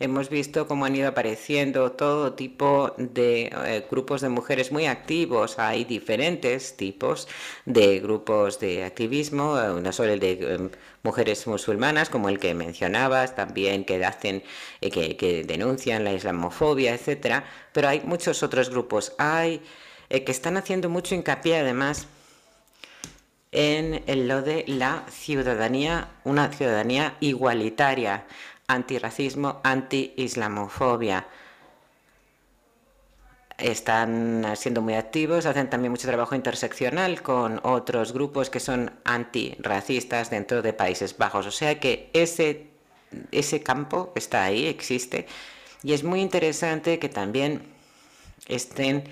hemos 0.00 0.28
visto 0.30 0.66
cómo 0.66 0.84
han 0.84 0.96
ido 0.96 1.08
apareciendo 1.08 1.92
todo 1.92 2.34
tipo 2.34 2.94
de 2.98 3.50
eh, 3.66 3.86
grupos 3.90 4.20
de 4.20 4.28
mujeres 4.28 4.72
muy 4.72 4.86
activos. 4.86 5.58
Hay 5.58 5.84
diferentes 5.84 6.76
tipos 6.76 7.28
de 7.64 8.00
grupos 8.00 8.60
de 8.60 8.84
activismo, 8.84 9.58
eh, 9.58 9.80
no 9.80 9.92
solo 9.92 10.12
el 10.12 10.20
de 10.20 10.32
em, 10.54 10.70
mujeres 11.04 11.46
musulmanas, 11.46 12.10
como 12.10 12.28
el 12.28 12.40
que 12.40 12.54
mencionabas, 12.54 13.36
también 13.36 13.84
que 13.84 14.04
hacen, 14.04 14.42
eh, 14.80 14.90
que, 14.90 15.44
denuncian 15.44 16.02
la 16.02 16.12
islamofobia, 16.12 16.94
etcétera, 16.94 17.44
pero 17.72 17.88
hay 17.88 18.00
muchos 18.00 18.42
otros 18.42 18.70
grupos. 18.70 19.12
Hay 19.18 19.62
que 20.08 20.32
están 20.32 20.56
haciendo 20.56 20.88
mucho 20.88 21.14
hincapié 21.14 21.58
además 21.58 22.06
en 23.52 24.02
lo 24.28 24.42
de 24.42 24.64
la 24.66 25.04
ciudadanía, 25.10 26.08
una 26.24 26.52
ciudadanía 26.52 27.14
igualitaria 27.20 28.26
antirracismo, 28.66 29.60
anti-islamofobia. 29.62 31.26
Están 33.64 34.44
siendo 34.56 34.82
muy 34.82 34.92
activos, 34.92 35.46
hacen 35.46 35.70
también 35.70 35.90
mucho 35.90 36.06
trabajo 36.06 36.34
interseccional 36.34 37.22
con 37.22 37.60
otros 37.62 38.12
grupos 38.12 38.50
que 38.50 38.60
son 38.60 38.92
antirracistas 39.04 40.28
dentro 40.28 40.60
de 40.60 40.74
Países 40.74 41.16
Bajos. 41.16 41.46
O 41.46 41.50
sea 41.50 41.80
que 41.80 42.10
ese, 42.12 42.66
ese 43.32 43.62
campo 43.62 44.12
está 44.16 44.44
ahí, 44.44 44.66
existe. 44.66 45.26
Y 45.82 45.94
es 45.94 46.04
muy 46.04 46.20
interesante 46.20 46.98
que 46.98 47.08
también 47.08 47.62
estén 48.48 49.04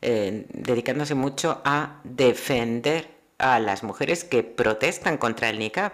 eh, 0.00 0.46
dedicándose 0.54 1.14
mucho 1.14 1.60
a 1.66 2.00
defender 2.02 3.10
a 3.36 3.60
las 3.60 3.82
mujeres 3.82 4.24
que 4.24 4.42
protestan 4.42 5.18
contra 5.18 5.50
el 5.50 5.58
niqab. 5.58 5.92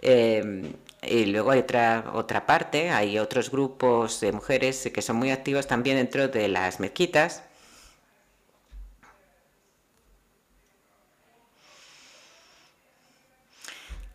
Eh, 0.00 0.72
y 1.02 1.26
luego 1.26 1.50
hay 1.50 1.60
otra, 1.60 2.12
otra 2.14 2.46
parte, 2.46 2.90
hay 2.90 3.18
otros 3.18 3.50
grupos 3.50 4.20
de 4.20 4.32
mujeres 4.32 4.90
que 4.94 5.02
son 5.02 5.16
muy 5.16 5.30
activos 5.30 5.66
también 5.66 5.96
dentro 5.96 6.28
de 6.28 6.48
las 6.48 6.80
mezquitas. 6.80 7.42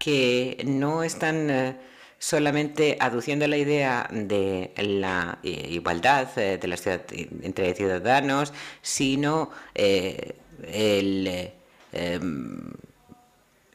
que 0.08 0.64
no 0.66 1.04
están 1.04 1.50
eh, 1.50 1.76
solamente 2.18 2.98
aduciendo 3.00 3.46
la 3.46 3.58
idea 3.58 4.08
de 4.10 4.72
la 4.78 5.40
eh, 5.44 5.68
igualdad 5.70 6.30
eh, 6.38 6.58
de 6.58 6.68
la 6.68 6.78
ciudad, 6.78 7.02
entre 7.44 7.74
ciudadanos, 7.74 8.54
sino 8.82 9.52
el 9.76 11.52
em, 11.92 12.72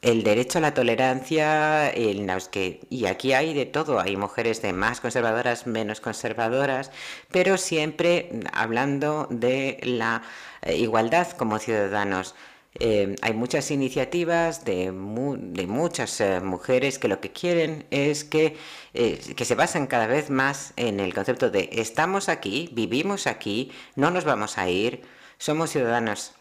el 0.02 0.24
derecho 0.24 0.58
a 0.58 0.60
la 0.60 0.74
tolerancia, 0.74 1.92
y 1.96 3.06
aquí 3.06 3.32
hay 3.32 3.54
de 3.54 3.66
todo, 3.66 4.00
hay 4.00 4.16
mujeres 4.16 4.60
de 4.60 4.72
más 4.72 5.00
conservadoras, 5.00 5.66
menos 5.66 6.00
conservadoras, 6.00 6.90
pero 7.30 7.56
siempre 7.56 8.30
hablando 8.52 9.28
de 9.30 9.78
la 9.84 10.22
eh, 10.62 10.76
igualdad 10.76 11.30
como 11.32 11.58
ciudadanos. 11.58 12.34
Eh, 12.80 13.16
hay 13.22 13.34
muchas 13.34 13.70
iniciativas 13.70 14.64
de, 14.64 14.86
de 14.86 15.66
muchas 15.66 16.20
eh, 16.20 16.40
mujeres 16.40 16.98
que 16.98 17.08
lo 17.08 17.20
que 17.20 17.30
quieren 17.30 17.86
es 17.90 18.24
que, 18.24 18.56
que 18.92 19.44
se 19.44 19.54
basan 19.54 19.86
cada 19.86 20.06
vez 20.06 20.30
más 20.30 20.72
en 20.76 20.98
el 20.98 21.14
concepto 21.14 21.50
de 21.50 21.68
estamos 21.72 22.28
aquí, 22.28 22.70
vivimos 22.72 23.26
aquí, 23.26 23.70
no 23.94 24.10
nos 24.10 24.24
vamos 24.24 24.58
a 24.58 24.68
ir, 24.70 25.02
somos 25.38 25.70
ciudadanos 25.70 26.34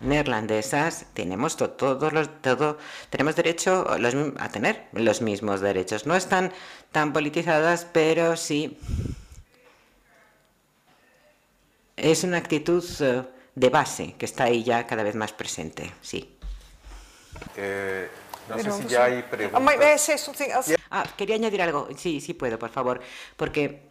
neerlandesas 0.00 1.06
tenemos 1.14 1.56
todos 1.56 2.12
los, 2.12 2.42
todo, 2.42 2.78
tenemos 3.10 3.36
derecho 3.36 3.86
a 4.38 4.48
tener 4.48 4.86
los 4.92 5.22
mismos 5.22 5.60
derechos. 5.60 6.06
No 6.06 6.16
están 6.16 6.52
tan 6.90 7.12
politizadas, 7.12 7.86
pero 7.92 8.36
sí 8.36 8.78
es 11.96 12.24
una 12.24 12.38
actitud 12.38 12.84
eh, 13.00 13.22
de 13.54 13.68
base 13.68 14.14
que 14.18 14.24
está 14.24 14.44
ahí 14.44 14.64
ya 14.64 14.86
cada 14.86 15.02
vez 15.02 15.14
más 15.14 15.32
presente. 15.32 15.92
Sí. 16.00 16.36
Eh, 17.56 18.08
no 18.48 18.58
sé 18.58 18.72
si 18.72 18.88
ya 18.88 19.04
hay 19.04 19.22
preguntas. 19.22 19.60
Ah, 20.90 21.04
quería 21.16 21.36
añadir 21.36 21.62
algo. 21.62 21.88
Sí, 21.96 22.20
sí 22.20 22.34
puedo, 22.34 22.58
por 22.58 22.70
favor. 22.70 23.00
Porque 23.36 23.90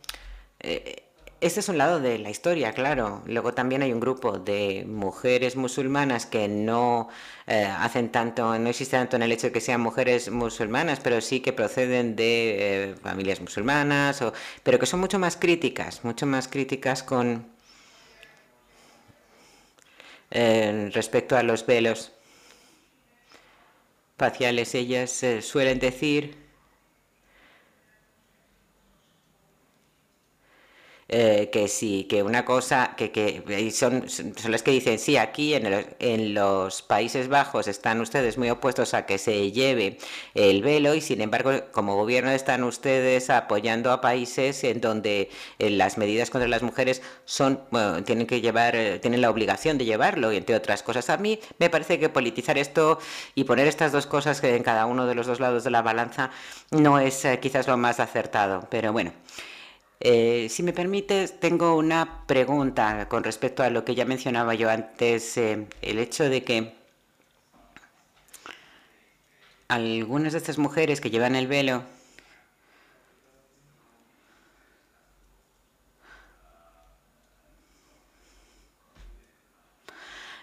eh, 0.60 1.09
este 1.42 1.62
es 1.62 1.70
un 1.70 1.78
lado 1.78 2.00
de 2.00 2.20
la 2.20 2.30
historia, 2.30 2.74
claro. 2.74 3.22
Luego 3.26 3.54
también 3.54 3.82
hay 3.82 3.94
un 3.94 4.00
grupo 4.00 4.40
de 4.40 4.86
mujeres 4.88 5.56
musulmanas 5.56 6.26
que 6.26 6.48
no 6.48 7.10
eh, 7.48 7.66
hacen 7.66 8.10
tanto, 8.12 8.58
no 8.60 8.70
existe 8.70 8.98
tanto 8.98 9.16
en 9.16 9.24
el 9.24 9.32
hecho 9.32 9.48
de 9.48 9.54
que 9.54 9.62
sean 9.62 9.82
mujeres 9.82 10.30
musulmanas, 10.32 11.00
pero 11.00 11.22
sí 11.22 11.40
que 11.40 11.54
proceden 11.54 12.16
de 12.16 12.92
eh, 12.92 12.96
familias 13.02 13.40
musulmanas, 13.42 14.24
pero 14.64 14.80
que 14.80 14.86
son 14.86 15.00
mucho 15.00 15.20
más 15.20 15.38
críticas, 15.38 16.04
mucho 16.04 16.26
más 16.26 16.48
críticas 16.48 17.04
con 17.04 17.48
eh, 20.32 20.90
respecto 20.94 21.38
a 21.38 21.44
los 21.44 21.66
velos 21.66 22.12
faciales. 24.18 24.76
Ellas 24.76 25.24
suelen 25.42 25.80
decir 25.80 26.39
Eh, 31.12 31.50
que 31.52 31.68
sí, 31.68 32.04
que 32.08 32.22
una 32.22 32.46
cosa, 32.46 32.94
que, 32.96 33.12
que 33.12 33.72
son, 33.72 34.08
son 34.10 34.52
las 34.52 34.62
que 34.62 34.70
dicen, 34.70 35.00
sí, 35.00 35.18
aquí 35.18 35.56
en, 35.56 35.88
en 35.98 36.34
los 36.36 36.84
Países 36.84 37.30
Bajos 37.30 37.68
están 37.68 38.00
ustedes 38.00 38.38
muy 38.38 38.52
opuestos 38.52 38.94
a 38.94 39.08
que 39.08 39.18
se 39.18 39.52
lleve 39.52 39.98
el 40.36 40.62
velo 40.62 40.94
y 40.94 41.02
sin 41.02 41.22
embargo 41.22 41.52
como 41.72 41.96
gobierno 41.96 42.30
están 42.30 42.64
ustedes 42.64 43.32
apoyando 43.32 43.92
a 43.92 44.02
países 44.02 44.64
en 44.64 44.82
donde 44.82 45.32
eh, 45.58 45.72
las 45.72 45.98
medidas 45.98 46.30
contra 46.30 46.48
las 46.48 46.62
mujeres 46.62 47.02
son, 47.26 47.62
bueno, 47.72 48.04
tienen 48.04 48.28
que 48.28 48.40
llevar, 48.40 48.76
eh, 48.76 49.00
tienen 49.00 49.22
la 49.22 49.32
obligación 49.32 49.80
de 49.80 49.86
llevarlo 49.86 50.32
y 50.32 50.38
entre 50.38 50.56
otras 50.56 50.84
cosas. 50.84 51.10
A 51.10 51.18
mí 51.18 51.40
me 51.58 51.72
parece 51.72 51.98
que 52.00 52.10
politizar 52.10 52.60
esto 52.60 53.00
y 53.34 53.46
poner 53.46 53.68
estas 53.68 53.92
dos 53.92 54.06
cosas 54.06 54.44
en 54.44 54.62
cada 54.62 54.86
uno 54.86 55.08
de 55.08 55.16
los 55.16 55.26
dos 55.26 55.40
lados 55.40 55.64
de 55.64 55.72
la 55.72 55.82
balanza 55.82 56.30
no 56.70 57.00
es 57.00 57.28
quizás 57.42 57.68
lo 57.68 57.78
más 57.78 58.00
acertado, 58.00 58.68
pero 58.70 58.94
bueno. 58.94 59.12
Eh, 60.02 60.48
si 60.50 60.64
me 60.64 60.74
permites, 60.74 61.40
tengo 61.40 61.76
una 61.76 62.26
pregunta 62.26 63.08
con 63.10 63.24
respecto 63.24 63.64
a 63.64 63.70
lo 63.70 63.84
que 63.86 63.96
ya 63.96 64.06
mencionaba 64.06 64.54
yo 64.56 64.70
antes, 64.70 65.38
eh, 65.38 65.68
el 65.82 66.00
hecho 66.00 66.30
de 66.30 66.44
que 66.44 66.74
algunas 69.70 70.34
de 70.34 70.40
estas 70.40 70.58
mujeres 70.58 71.00
que 71.00 71.10
llevan 71.12 71.34
el 71.36 71.48
velo 71.48 71.84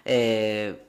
eh, 0.04 0.85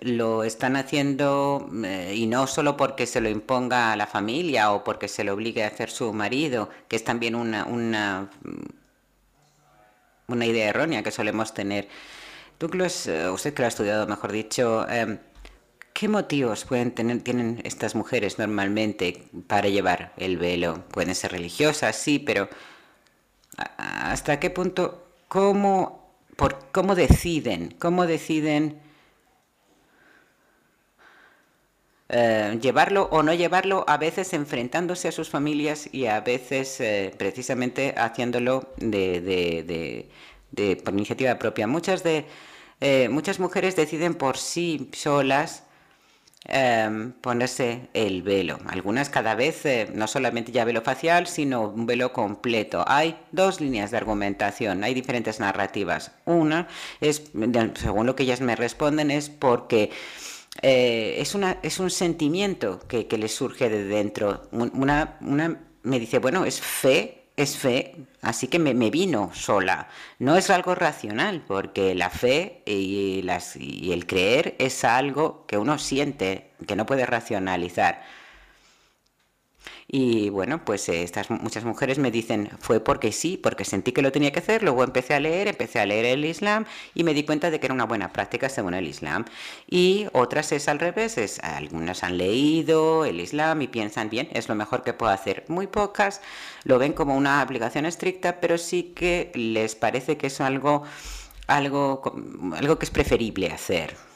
lo 0.00 0.44
están 0.44 0.76
haciendo 0.76 1.68
eh, 1.84 2.14
y 2.14 2.26
no 2.26 2.46
solo 2.46 2.76
porque 2.76 3.06
se 3.06 3.20
lo 3.20 3.28
imponga 3.28 3.92
a 3.92 3.96
la 3.96 4.06
familia 4.06 4.72
o 4.72 4.84
porque 4.84 5.08
se 5.08 5.24
lo 5.24 5.34
obligue 5.34 5.64
a 5.64 5.68
hacer 5.68 5.90
su 5.90 6.12
marido, 6.12 6.70
que 6.88 6.96
es 6.96 7.04
también 7.04 7.34
una, 7.34 7.64
una, 7.64 8.30
una 10.28 10.46
idea 10.46 10.68
errónea 10.68 11.02
que 11.02 11.10
solemos 11.10 11.52
tener. 11.52 11.88
Douglas, 12.60 13.06
eh, 13.08 13.28
usted 13.30 13.54
que 13.54 13.62
lo 13.62 13.66
ha 13.66 13.68
estudiado, 13.68 14.06
mejor 14.06 14.32
dicho, 14.32 14.88
em, 14.88 15.18
¿qué 15.92 16.08
motivos 16.08 16.64
pueden 16.64 16.92
tener, 16.92 17.22
tienen 17.22 17.60
estas 17.64 17.94
mujeres 17.94 18.38
normalmente 18.38 19.24
para 19.48 19.68
llevar 19.68 20.12
el 20.16 20.38
velo? 20.38 20.84
Pueden 20.92 21.14
ser 21.14 21.32
religiosas, 21.32 21.96
sí, 21.96 22.18
pero 22.20 22.48
hasta 23.76 24.38
qué 24.38 24.50
punto, 24.50 25.04
cómo, 25.26 26.12
por, 26.36 26.70
cómo 26.70 26.94
deciden, 26.94 27.74
cómo 27.78 28.06
deciden 28.06 28.80
eh, 32.10 32.58
llevarlo 32.62 33.08
o 33.10 33.22
no 33.22 33.34
llevarlo, 33.34 33.84
a 33.86 33.98
veces 33.98 34.32
enfrentándose 34.32 35.08
a 35.08 35.12
sus 35.12 35.28
familias 35.28 35.90
y 35.92 36.06
a 36.06 36.20
veces 36.20 36.80
eh, 36.80 37.12
precisamente 37.18 37.94
haciéndolo 37.98 38.72
de, 38.78 40.08
por 40.84 40.94
iniciativa 40.94 41.38
propia. 41.38 41.66
Muchas, 41.66 42.02
de, 42.02 42.24
eh, 42.80 43.10
muchas 43.10 43.38
mujeres 43.40 43.76
deciden 43.76 44.14
por 44.14 44.38
sí 44.38 44.90
solas 44.92 45.64
ponerse 47.20 47.88
el 47.92 48.22
velo. 48.22 48.58
Algunas 48.68 49.10
cada 49.10 49.34
vez, 49.34 49.64
no 49.92 50.06
solamente 50.06 50.50
ya 50.50 50.64
velo 50.64 50.80
facial, 50.80 51.26
sino 51.26 51.68
un 51.68 51.84
velo 51.84 52.14
completo. 52.14 52.84
Hay 52.86 53.18
dos 53.32 53.60
líneas 53.60 53.90
de 53.90 53.98
argumentación, 53.98 54.82
hay 54.82 54.94
diferentes 54.94 55.40
narrativas. 55.40 56.12
Una 56.24 56.68
es, 57.02 57.24
según 57.74 58.06
lo 58.06 58.16
que 58.16 58.22
ellas 58.22 58.40
me 58.40 58.56
responden, 58.56 59.10
es 59.10 59.28
porque 59.28 59.90
eh, 60.62 61.16
es, 61.18 61.34
una, 61.34 61.58
es 61.62 61.78
un 61.80 61.90
sentimiento 61.90 62.80
que, 62.88 63.06
que 63.06 63.18
les 63.18 63.34
surge 63.34 63.68
de 63.68 63.84
dentro. 63.84 64.42
Una, 64.52 65.18
una 65.20 65.60
me 65.82 65.98
dice, 66.00 66.18
bueno, 66.18 66.44
es 66.44 66.60
fe 66.60 67.18
es 67.38 67.56
fe, 67.56 67.94
así 68.20 68.48
que 68.48 68.58
me, 68.58 68.90
vino 68.90 69.30
sola. 69.32 69.88
No 70.18 70.36
es 70.36 70.50
algo 70.50 70.74
racional, 70.74 71.44
porque 71.46 71.94
la 71.94 72.10
fe 72.10 72.62
y, 72.66 73.22
las, 73.22 73.54
y 73.56 73.92
el 73.92 74.06
creer 74.06 74.56
es 74.58 74.82
algo 74.84 75.46
que 75.46 75.56
uno 75.56 75.78
siente, 75.78 76.50
que 76.66 76.74
no 76.74 76.84
puede 76.84 77.06
racionalizar. 77.06 78.02
Y 79.90 80.28
bueno, 80.28 80.66
pues 80.66 80.86
eh, 80.90 81.02
estas 81.02 81.30
muchas 81.30 81.64
mujeres 81.64 81.98
me 81.98 82.10
dicen, 82.10 82.50
fue 82.60 82.78
porque 82.78 83.10
sí, 83.10 83.38
porque 83.42 83.64
sentí 83.64 83.92
que 83.92 84.02
lo 84.02 84.12
tenía 84.12 84.30
que 84.32 84.40
hacer, 84.40 84.62
luego 84.62 84.84
empecé 84.84 85.14
a 85.14 85.20
leer, 85.20 85.48
empecé 85.48 85.80
a 85.80 85.86
leer 85.86 86.04
el 86.04 86.26
Islam 86.26 86.66
y 86.94 87.04
me 87.04 87.14
di 87.14 87.24
cuenta 87.24 87.50
de 87.50 87.58
que 87.58 87.66
era 87.68 87.74
una 87.74 87.86
buena 87.86 88.12
práctica 88.12 88.50
según 88.50 88.74
el 88.74 88.86
Islam. 88.86 89.24
Y 89.66 90.06
otras 90.12 90.52
es 90.52 90.68
al 90.68 90.78
revés, 90.78 91.16
es, 91.16 91.40
algunas 91.40 92.04
han 92.04 92.18
leído 92.18 93.06
el 93.06 93.18
Islam 93.18 93.62
y 93.62 93.68
piensan, 93.68 94.10
bien, 94.10 94.28
es 94.32 94.50
lo 94.50 94.54
mejor 94.54 94.82
que 94.82 94.92
puedo 94.92 95.10
hacer. 95.10 95.44
Muy 95.48 95.66
pocas 95.66 96.20
lo 96.64 96.78
ven 96.78 96.92
como 96.92 97.16
una 97.16 97.42
obligación 97.42 97.86
estricta, 97.86 98.40
pero 98.40 98.58
sí 98.58 98.92
que 98.94 99.32
les 99.34 99.74
parece 99.74 100.18
que 100.18 100.26
es 100.26 100.40
algo, 100.42 100.82
algo, 101.46 102.02
algo 102.56 102.78
que 102.78 102.84
es 102.84 102.90
preferible 102.90 103.50
hacer. 103.50 104.07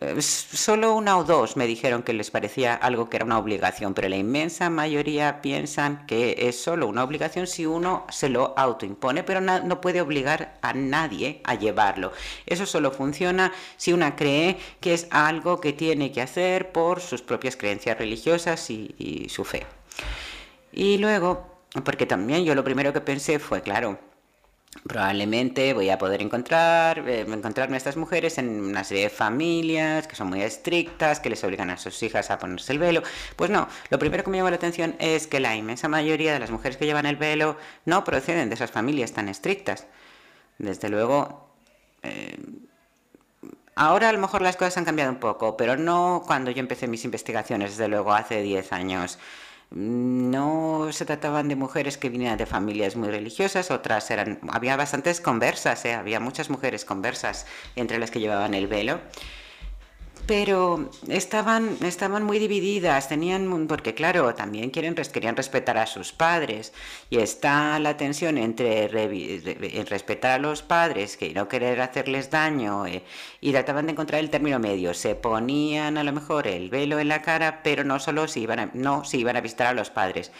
Eh, 0.00 0.20
solo 0.22 0.94
una 0.94 1.18
o 1.18 1.24
dos 1.24 1.56
me 1.56 1.66
dijeron 1.66 2.02
que 2.02 2.12
les 2.12 2.30
parecía 2.30 2.74
algo 2.74 3.08
que 3.08 3.16
era 3.16 3.24
una 3.24 3.38
obligación, 3.38 3.94
pero 3.94 4.08
la 4.08 4.16
inmensa 4.16 4.68
mayoría 4.68 5.40
piensan 5.40 6.04
que 6.06 6.48
es 6.48 6.60
solo 6.60 6.88
una 6.88 7.04
obligación 7.04 7.46
si 7.46 7.64
uno 7.64 8.04
se 8.10 8.28
lo 8.28 8.54
autoimpone, 8.58 9.22
pero 9.22 9.40
no, 9.40 9.80
puede 9.80 10.00
obligar 10.00 10.58
a 10.62 10.72
nadie 10.72 11.40
a 11.44 11.54
llevarlo. 11.54 12.12
Eso 12.46 12.66
solo 12.66 12.90
funciona 12.90 13.52
si 13.76 13.92
una 13.92 14.16
cree 14.16 14.58
que 14.80 14.94
es 14.94 15.06
algo 15.10 15.60
que 15.60 15.72
tiene 15.72 16.10
que 16.10 16.22
hacer 16.22 16.72
por 16.72 17.00
sus 17.00 17.22
propias 17.22 17.56
creencias 17.56 17.96
religiosas 17.98 18.68
y 18.70 19.28
su 19.28 19.44
fe. 19.44 19.64
Y 20.72 20.98
luego, 20.98 21.46
porque 21.84 22.06
también 22.06 22.44
yo 22.44 22.54
lo 22.54 22.64
primero 22.64 22.92
que 22.92 23.00
pensé 23.00 23.38
fue, 23.38 23.62
claro, 23.62 23.98
probablemente 24.82 25.72
voy 25.72 25.90
a 25.90 25.98
poder 25.98 26.20
encontrar, 26.20 27.08
eh, 27.08 27.20
encontrarme 27.20 27.76
a 27.76 27.78
estas 27.78 27.96
mujeres 27.96 28.38
en 28.38 28.48
una 28.60 28.84
serie 28.84 29.04
de 29.04 29.10
familias 29.10 30.06
que 30.06 30.16
son 30.16 30.28
muy 30.28 30.42
estrictas, 30.42 31.20
que 31.20 31.30
les 31.30 31.42
obligan 31.44 31.70
a 31.70 31.76
sus 31.76 32.02
hijas 32.02 32.30
a 32.30 32.38
ponerse 32.38 32.72
el 32.72 32.78
velo. 32.78 33.02
Pues 33.36 33.50
no, 33.50 33.68
lo 33.90 33.98
primero 33.98 34.24
que 34.24 34.30
me 34.30 34.38
llama 34.38 34.50
la 34.50 34.56
atención 34.56 34.96
es 34.98 35.26
que 35.26 35.40
la 35.40 35.56
inmensa 35.56 35.88
mayoría 35.88 36.32
de 36.32 36.40
las 36.40 36.50
mujeres 36.50 36.76
que 36.76 36.86
llevan 36.86 37.06
el 37.06 37.16
velo 37.16 37.56
no 37.84 38.04
proceden 38.04 38.48
de 38.48 38.54
esas 38.56 38.70
familias 38.70 39.12
tan 39.12 39.28
estrictas. 39.28 39.86
Desde 40.58 40.88
luego, 40.88 41.48
eh, 42.02 42.36
ahora 43.74 44.08
a 44.08 44.12
lo 44.12 44.18
mejor 44.18 44.42
las 44.42 44.56
cosas 44.56 44.76
han 44.76 44.84
cambiado 44.84 45.10
un 45.10 45.20
poco, 45.20 45.56
pero 45.56 45.76
no 45.76 46.22
cuando 46.26 46.50
yo 46.50 46.60
empecé 46.60 46.88
mis 46.88 47.04
investigaciones, 47.04 47.70
desde 47.70 47.88
luego 47.88 48.12
hace 48.12 48.42
10 48.42 48.72
años. 48.72 49.18
No 49.70 50.88
se 50.92 51.04
trataban 51.04 51.48
de 51.48 51.56
mujeres 51.56 51.98
que 51.98 52.08
vinieran 52.08 52.38
de 52.38 52.46
familias 52.46 52.96
muy 52.96 53.08
religiosas, 53.08 53.70
otras 53.70 54.10
eran, 54.10 54.38
había 54.50 54.76
bastantes 54.76 55.20
conversas, 55.20 55.84
¿eh? 55.84 55.94
había 55.94 56.20
muchas 56.20 56.50
mujeres 56.50 56.84
conversas 56.84 57.46
entre 57.74 57.98
las 57.98 58.10
que 58.10 58.20
llevaban 58.20 58.54
el 58.54 58.66
velo 58.66 59.00
pero 60.26 60.90
estaban, 61.08 61.76
estaban 61.82 62.24
muy 62.24 62.38
divididas, 62.38 63.08
tenían, 63.08 63.66
porque 63.66 63.94
claro, 63.94 64.34
también 64.34 64.70
quieren, 64.70 64.94
querían 64.94 65.36
respetar 65.36 65.78
a 65.78 65.86
sus 65.86 66.12
padres 66.12 66.72
y 67.10 67.18
está 67.18 67.78
la 67.78 67.96
tensión 67.96 68.38
entre 68.38 68.88
respetar 69.84 70.32
a 70.32 70.38
los 70.38 70.62
padres 70.62 71.16
que 71.16 71.32
no 71.34 71.48
querer 71.48 71.80
hacerles 71.80 72.30
daño 72.30 72.86
eh, 72.86 73.02
y 73.40 73.52
trataban 73.52 73.86
de 73.86 73.92
encontrar 73.92 74.20
el 74.20 74.30
término 74.30 74.58
medio. 74.58 74.94
Se 74.94 75.14
ponían 75.14 75.98
a 75.98 76.04
lo 76.04 76.12
mejor 76.12 76.46
el 76.46 76.70
velo 76.70 76.98
en 76.98 77.08
la 77.08 77.22
cara, 77.22 77.62
pero 77.62 77.84
no 77.84 77.98
solo 78.00 78.28
si 78.28 78.40
iban 78.40 78.58
a, 78.58 78.70
no 78.74 79.04
si 79.04 79.18
iban 79.18 79.36
a 79.36 79.40
visitar 79.40 79.68
a 79.68 79.74
los 79.74 79.90
padres. 79.90 80.32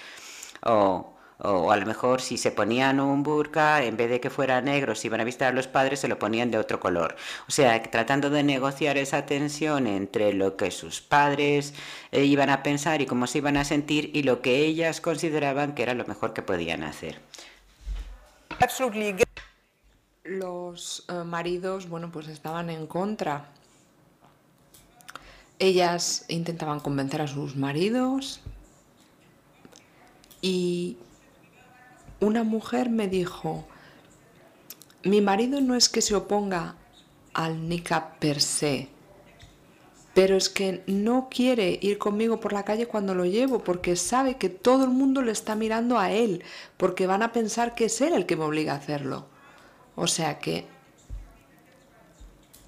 O, 0.62 1.13
o 1.38 1.72
a 1.72 1.76
lo 1.76 1.86
mejor 1.86 2.20
si 2.20 2.38
se 2.38 2.52
ponían 2.52 3.00
un 3.00 3.22
burka, 3.22 3.82
en 3.82 3.96
vez 3.96 4.08
de 4.08 4.20
que 4.20 4.30
fuera 4.30 4.60
negro, 4.60 4.94
si 4.94 5.08
iban 5.08 5.20
a 5.20 5.24
visitar 5.24 5.52
a 5.52 5.56
los 5.56 5.66
padres, 5.66 6.00
se 6.00 6.08
lo 6.08 6.18
ponían 6.18 6.50
de 6.50 6.58
otro 6.58 6.78
color. 6.78 7.16
O 7.48 7.50
sea, 7.50 7.82
tratando 7.82 8.30
de 8.30 8.42
negociar 8.42 8.96
esa 8.98 9.26
tensión 9.26 9.86
entre 9.86 10.32
lo 10.32 10.56
que 10.56 10.70
sus 10.70 11.00
padres 11.00 11.74
eh, 12.12 12.24
iban 12.24 12.50
a 12.50 12.62
pensar 12.62 13.02
y 13.02 13.06
cómo 13.06 13.26
se 13.26 13.38
iban 13.38 13.56
a 13.56 13.64
sentir 13.64 14.10
y 14.14 14.22
lo 14.22 14.42
que 14.42 14.58
ellas 14.58 15.00
consideraban 15.00 15.74
que 15.74 15.82
era 15.82 15.94
lo 15.94 16.04
mejor 16.06 16.32
que 16.34 16.42
podían 16.42 16.84
hacer. 16.84 17.20
Los 20.22 21.04
eh, 21.08 21.24
maridos, 21.24 21.88
bueno, 21.88 22.10
pues 22.12 22.28
estaban 22.28 22.70
en 22.70 22.86
contra. 22.86 23.48
Ellas 25.58 26.24
intentaban 26.28 26.80
convencer 26.80 27.22
a 27.22 27.26
sus 27.26 27.56
maridos 27.56 28.40
y 30.40 30.98
una 32.24 32.42
mujer 32.42 32.90
me 32.90 33.08
dijo, 33.08 33.64
mi 35.02 35.20
marido 35.20 35.60
no 35.60 35.74
es 35.74 35.88
que 35.88 36.00
se 36.00 36.14
oponga 36.14 36.76
al 37.32 37.68
nika 37.68 38.14
per 38.18 38.40
se, 38.40 38.88
pero 40.14 40.36
es 40.36 40.48
que 40.48 40.82
no 40.86 41.28
quiere 41.28 41.78
ir 41.82 41.98
conmigo 41.98 42.40
por 42.40 42.52
la 42.52 42.64
calle 42.64 42.86
cuando 42.86 43.14
lo 43.14 43.24
llevo 43.24 43.62
porque 43.62 43.96
sabe 43.96 44.36
que 44.36 44.48
todo 44.48 44.84
el 44.84 44.90
mundo 44.90 45.22
le 45.22 45.32
está 45.32 45.54
mirando 45.56 45.98
a 45.98 46.12
él, 46.12 46.42
porque 46.76 47.06
van 47.06 47.22
a 47.22 47.32
pensar 47.32 47.74
que 47.74 47.86
es 47.86 48.00
él 48.00 48.14
el 48.14 48.26
que 48.26 48.36
me 48.36 48.44
obliga 48.44 48.72
a 48.72 48.76
hacerlo. 48.76 49.26
O 49.96 50.06
sea 50.06 50.38
que 50.38 50.66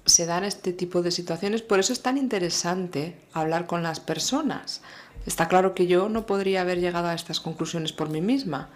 se 0.05 0.25
dan 0.25 0.43
este 0.43 0.71
tipo 0.71 1.01
de 1.01 1.11
situaciones, 1.11 1.61
por 1.61 1.79
eso 1.79 1.91
es 1.91 2.01
tan 2.01 2.17
interesante 2.17 3.17
hablar 3.33 3.65
con 3.65 3.83
las 3.83 3.99
personas. 3.99 4.81
Está 5.25 5.47
claro 5.47 5.73
que 5.73 5.87
yo 5.87 6.07
no 6.07 6.25
podría 6.25 6.61
haber 6.61 6.79
llegado 6.79 7.07
a 7.07 7.13
estas 7.13 7.39
conclusiones 7.39 7.91
por 7.91 8.09
mí 8.09 8.21
misma 8.21 8.69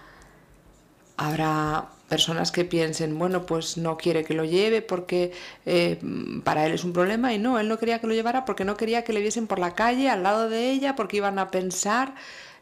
Habrá 1.21 1.85
personas 2.09 2.51
que 2.51 2.65
piensen, 2.65 3.19
bueno, 3.19 3.45
pues 3.45 3.77
no 3.77 3.95
quiere 3.95 4.23
que 4.23 4.33
lo 4.33 4.43
lleve 4.43 4.81
porque 4.81 5.31
eh, 5.67 5.99
para 6.43 6.65
él 6.65 6.73
es 6.73 6.83
un 6.83 6.93
problema 6.93 7.31
y 7.31 7.37
no, 7.37 7.59
él 7.59 7.69
no 7.69 7.77
quería 7.77 7.99
que 7.99 8.07
lo 8.07 8.15
llevara 8.15 8.43
porque 8.43 8.65
no 8.65 8.75
quería 8.75 9.03
que 9.03 9.13
le 9.13 9.21
viesen 9.21 9.45
por 9.45 9.59
la 9.59 9.75
calle 9.75 10.09
al 10.09 10.23
lado 10.23 10.49
de 10.49 10.71
ella 10.71 10.95
porque 10.95 11.17
iban 11.17 11.37
a 11.37 11.51
pensar 11.51 12.15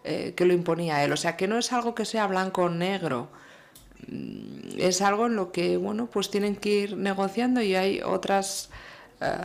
eh, 0.03 0.33
que 0.35 0.43
lo 0.43 0.53
imponía 0.53 1.01
él. 1.05 1.13
O 1.13 1.17
sea, 1.17 1.37
que 1.37 1.47
no 1.47 1.57
es 1.57 1.71
algo 1.71 1.95
que 1.95 2.03
sea 2.03 2.27
blanco 2.27 2.63
o 2.63 2.69
negro. 2.69 3.29
Mm, 4.09 4.77
es 4.77 5.01
algo 5.01 5.27
en 5.27 5.37
lo 5.37 5.53
que, 5.53 5.77
bueno, 5.77 6.07
pues 6.07 6.29
tienen 6.29 6.57
que 6.57 6.69
ir 6.69 6.97
negociando 6.97 7.61
y 7.61 7.75
hay 7.75 8.01
otros 8.01 8.69
eh, 9.21 9.37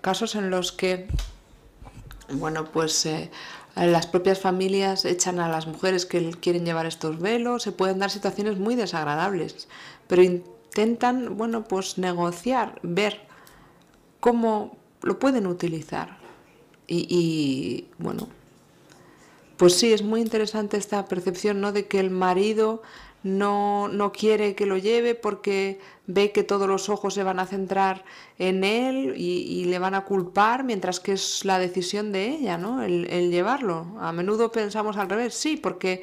casos 0.00 0.34
en 0.34 0.48
los 0.48 0.72
que, 0.72 1.08
bueno, 2.30 2.64
pues 2.72 3.06
las 3.74 4.06
propias 4.06 4.38
familias 4.38 5.04
echan 5.04 5.40
a 5.40 5.48
las 5.48 5.66
mujeres 5.66 6.04
que 6.06 6.30
quieren 6.32 6.64
llevar 6.64 6.86
estos 6.86 7.18
velos, 7.18 7.62
se 7.62 7.72
pueden 7.72 7.98
dar 7.98 8.10
situaciones 8.10 8.58
muy 8.58 8.74
desagradables, 8.74 9.68
pero 10.06 10.22
intentan, 10.22 11.36
bueno, 11.36 11.64
pues 11.64 11.98
negociar, 11.98 12.78
ver 12.82 13.20
cómo 14.20 14.76
lo 15.02 15.18
pueden 15.18 15.46
utilizar. 15.46 16.18
Y, 16.86 17.06
y 17.08 17.88
bueno, 17.98 18.28
pues 19.56 19.74
sí, 19.76 19.92
es 19.92 20.02
muy 20.02 20.20
interesante 20.20 20.76
esta 20.76 21.06
percepción, 21.06 21.60
¿no? 21.60 21.72
De 21.72 21.86
que 21.86 22.00
el 22.00 22.10
marido 22.10 22.82
no, 23.22 23.88
no 23.88 24.12
quiere 24.12 24.54
que 24.54 24.66
lo 24.66 24.76
lleve 24.76 25.14
porque 25.14 25.80
ve 26.06 26.32
que 26.32 26.42
todos 26.42 26.68
los 26.68 26.88
ojos 26.88 27.14
se 27.14 27.22
van 27.22 27.38
a 27.38 27.46
centrar 27.46 28.04
en 28.38 28.64
él 28.64 29.14
y, 29.16 29.64
le 29.66 29.78
van 29.78 29.94
a 29.94 30.04
culpar, 30.04 30.64
mientras 30.64 30.98
que 30.98 31.12
es 31.12 31.44
la 31.44 31.58
decisión 31.58 32.12
de 32.12 32.26
ella, 32.26 32.58
¿no? 32.58 32.82
El, 32.82 33.30
llevarlo. 33.30 33.86
A 34.00 34.12
menudo 34.12 34.50
pensamos 34.50 34.96
al 34.96 35.08
revés, 35.08 35.34
sí, 35.34 35.56
porque 35.56 36.02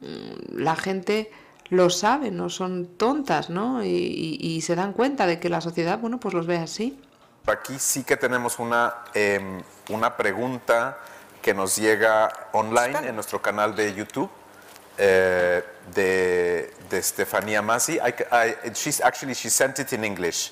mm, 0.00 0.58
la 0.58 0.74
gente 0.74 1.30
lo 1.68 1.90
sabe, 1.90 2.30
no 2.30 2.48
son 2.48 2.86
tontas, 2.96 3.50
¿no? 3.50 3.84
Y, 3.84 4.60
se 4.62 4.74
dan 4.74 4.92
cuenta 4.94 5.26
de 5.26 5.38
que 5.38 5.50
la 5.50 5.60
sociedad, 5.60 5.98
bueno, 5.98 6.18
pues 6.18 6.34
los 6.34 6.46
ve 6.46 6.56
así. 6.56 6.98
Aquí 7.46 7.78
sí 7.78 8.04
que 8.04 8.16
tenemos 8.16 8.58
una, 8.58 8.94
em, 9.14 9.62
una 9.90 10.16
pregunta 10.16 10.98
que 11.40 11.54
nos 11.54 11.76
llega 11.76 12.48
online 12.52 13.08
en 13.08 13.14
nuestro 13.14 13.40
canal 13.40 13.76
de 13.76 13.94
YouTube 13.94 14.30
eh, 14.98 15.62
de, 15.94 16.70
de 16.90 17.02
Stefania 17.02 17.62
Masi. 17.62 17.94
I, 17.94 18.14
I, 18.32 18.70
she's, 18.74 19.00
actually, 19.00 19.34
she 19.34 19.48
sent 19.48 19.78
it 19.78 19.92
in 19.92 20.04
English. 20.04 20.50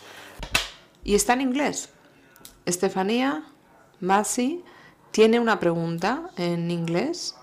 Y 1.04 1.14
está 1.14 1.34
en 1.34 1.42
inglés. 1.42 1.88
Estefanía 2.64 3.44
Masi 4.00 4.64
tiene 5.12 5.40
una 5.40 5.58
pregunta 5.60 6.30
en 6.36 6.70
inglés 6.70 7.34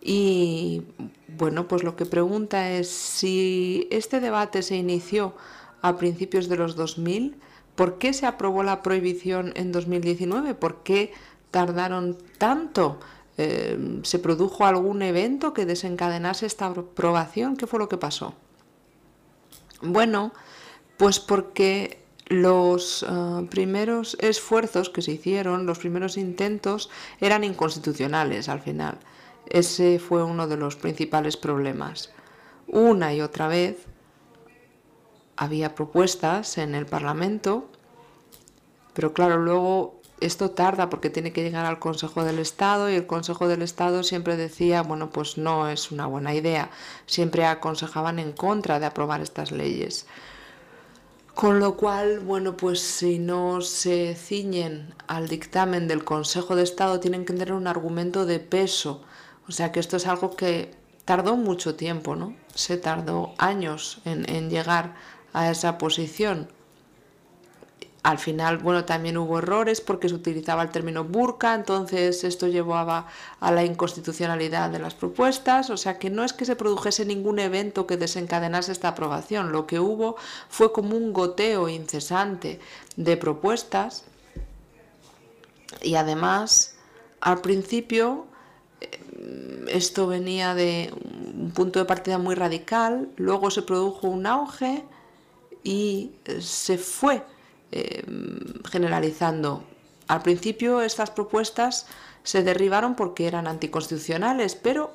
y 0.00 0.82
bueno, 1.28 1.68
pues 1.68 1.84
lo 1.84 1.94
que 1.94 2.04
pregunta 2.04 2.70
es 2.70 2.90
si 2.90 3.86
este 3.90 4.20
debate 4.20 4.62
se 4.62 4.76
inició 4.76 5.34
a 5.80 5.96
principios 5.96 6.48
de 6.48 6.56
los 6.56 6.74
2000, 6.74 7.36
¿por 7.76 7.98
qué 7.98 8.12
se 8.12 8.26
aprobó 8.26 8.64
la 8.64 8.82
prohibición 8.82 9.52
en 9.56 9.70
2019? 9.70 10.54
¿Por 10.54 10.82
qué 10.82 11.12
tardaron 11.50 12.18
tanto? 12.38 12.98
Eh, 13.38 14.00
¿Se 14.02 14.18
produjo 14.18 14.66
algún 14.66 15.02
evento 15.02 15.54
que 15.54 15.66
desencadenase 15.66 16.46
esta 16.46 16.66
aprobación? 16.66 17.56
¿Qué 17.56 17.66
fue 17.66 17.78
lo 17.78 17.88
que 17.88 17.96
pasó? 17.96 18.34
Bueno, 19.80 20.32
pues 20.96 21.18
porque 21.18 21.98
los 22.26 23.02
eh, 23.02 23.46
primeros 23.50 24.16
esfuerzos 24.20 24.90
que 24.90 25.02
se 25.02 25.12
hicieron, 25.12 25.66
los 25.66 25.78
primeros 25.78 26.16
intentos, 26.16 26.90
eran 27.20 27.44
inconstitucionales 27.44 28.48
al 28.48 28.60
final. 28.60 28.98
Ese 29.48 29.98
fue 29.98 30.22
uno 30.22 30.46
de 30.46 30.56
los 30.56 30.76
principales 30.76 31.36
problemas. 31.36 32.10
Una 32.68 33.12
y 33.12 33.20
otra 33.20 33.48
vez 33.48 33.86
había 35.36 35.74
propuestas 35.74 36.58
en 36.58 36.74
el 36.74 36.86
Parlamento, 36.86 37.68
pero 38.94 39.12
claro, 39.12 39.38
luego 39.38 40.01
esto 40.24 40.50
tarda 40.50 40.90
porque 40.90 41.10
tiene 41.10 41.32
que 41.32 41.42
llegar 41.42 41.66
al 41.66 41.78
Consejo 41.78 42.24
del 42.24 42.38
Estado 42.38 42.90
y 42.90 42.94
el 42.94 43.06
Consejo 43.06 43.48
del 43.48 43.62
Estado 43.62 44.02
siempre 44.02 44.36
decía, 44.36 44.82
bueno, 44.82 45.10
pues 45.10 45.38
no 45.38 45.68
es 45.68 45.90
una 45.90 46.06
buena 46.06 46.34
idea, 46.34 46.70
siempre 47.06 47.46
aconsejaban 47.46 48.18
en 48.18 48.32
contra 48.32 48.80
de 48.80 48.86
aprobar 48.86 49.20
estas 49.20 49.52
leyes. 49.52 50.06
Con 51.34 51.60
lo 51.60 51.76
cual, 51.76 52.20
bueno, 52.20 52.56
pues 52.56 52.80
si 52.80 53.18
no 53.18 53.62
se 53.62 54.14
ciñen 54.14 54.94
al 55.06 55.28
dictamen 55.28 55.88
del 55.88 56.04
Consejo 56.04 56.56
de 56.56 56.62
Estado, 56.62 57.00
tienen 57.00 57.24
que 57.24 57.32
tener 57.32 57.52
un 57.52 57.66
argumento 57.66 58.26
de 58.26 58.38
peso. 58.38 59.02
O 59.48 59.52
sea 59.52 59.72
que 59.72 59.80
esto 59.80 59.96
es 59.96 60.06
algo 60.06 60.36
que 60.36 60.74
tardó 61.06 61.36
mucho 61.36 61.74
tiempo, 61.74 62.16
¿no? 62.16 62.36
Se 62.54 62.76
tardó 62.76 63.34
años 63.38 64.02
en, 64.04 64.28
en 64.30 64.50
llegar 64.50 64.94
a 65.32 65.50
esa 65.50 65.78
posición. 65.78 66.48
Al 68.02 68.18
final, 68.18 68.58
bueno, 68.58 68.84
también 68.84 69.16
hubo 69.16 69.38
errores 69.38 69.80
porque 69.80 70.08
se 70.08 70.16
utilizaba 70.16 70.64
el 70.64 70.70
término 70.70 71.04
burka, 71.04 71.54
entonces 71.54 72.24
esto 72.24 72.48
llevaba 72.48 73.06
a 73.38 73.52
la 73.52 73.64
inconstitucionalidad 73.64 74.70
de 74.70 74.80
las 74.80 74.94
propuestas, 74.94 75.70
o 75.70 75.76
sea 75.76 76.00
que 76.00 76.10
no 76.10 76.24
es 76.24 76.32
que 76.32 76.44
se 76.44 76.56
produjese 76.56 77.04
ningún 77.04 77.38
evento 77.38 77.86
que 77.86 77.96
desencadenase 77.96 78.72
esta 78.72 78.88
aprobación, 78.88 79.52
lo 79.52 79.68
que 79.68 79.78
hubo 79.78 80.16
fue 80.48 80.72
como 80.72 80.96
un 80.96 81.12
goteo 81.12 81.68
incesante 81.68 82.58
de 82.96 83.16
propuestas 83.16 84.02
y 85.80 85.94
además 85.94 86.74
al 87.20 87.40
principio 87.40 88.26
eh, 88.80 89.64
esto 89.68 90.08
venía 90.08 90.56
de 90.56 90.92
un 91.36 91.52
punto 91.52 91.78
de 91.78 91.84
partida 91.84 92.18
muy 92.18 92.34
radical, 92.34 93.10
luego 93.16 93.52
se 93.52 93.62
produjo 93.62 94.08
un 94.08 94.26
auge 94.26 94.82
y 95.62 96.10
se 96.40 96.78
fue 96.78 97.22
eh, 97.72 98.04
generalizando. 98.70 99.64
Al 100.08 100.22
principio 100.22 100.82
estas 100.82 101.10
propuestas 101.10 101.86
se 102.22 102.42
derribaron 102.42 102.94
porque 102.94 103.26
eran 103.26 103.46
anticonstitucionales, 103.46 104.54
pero 104.54 104.92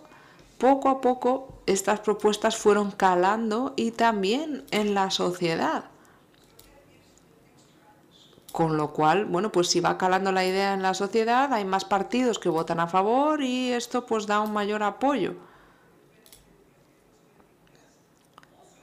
poco 0.58 0.90
a 0.90 1.02
poco 1.02 1.62
estas 1.66 2.00
propuestas 2.00 2.56
fueron 2.56 2.92
calando 2.92 3.74
y 3.76 3.92
también 3.92 4.64
en 4.72 4.94
la 4.94 5.12
sociedad. 5.12 5.86
Con 8.52 8.78
lo 8.78 8.94
cual, 8.94 9.26
bueno, 9.26 9.52
pues 9.52 9.68
si 9.68 9.80
va 9.80 9.98
calando 9.98 10.32
la 10.32 10.46
idea 10.46 10.74
en 10.74 10.82
la 10.82 10.94
sociedad, 10.94 11.54
hay 11.54 11.66
más 11.66 11.86
partidos 11.86 12.40
que 12.40 12.50
votan 12.50 12.80
a 12.80 12.88
favor 12.88 13.42
y 13.42 13.72
esto 13.72 14.06
pues 14.06 14.26
da 14.26 14.40
un 14.40 14.54
mayor 14.54 14.84
apoyo. 14.84 15.36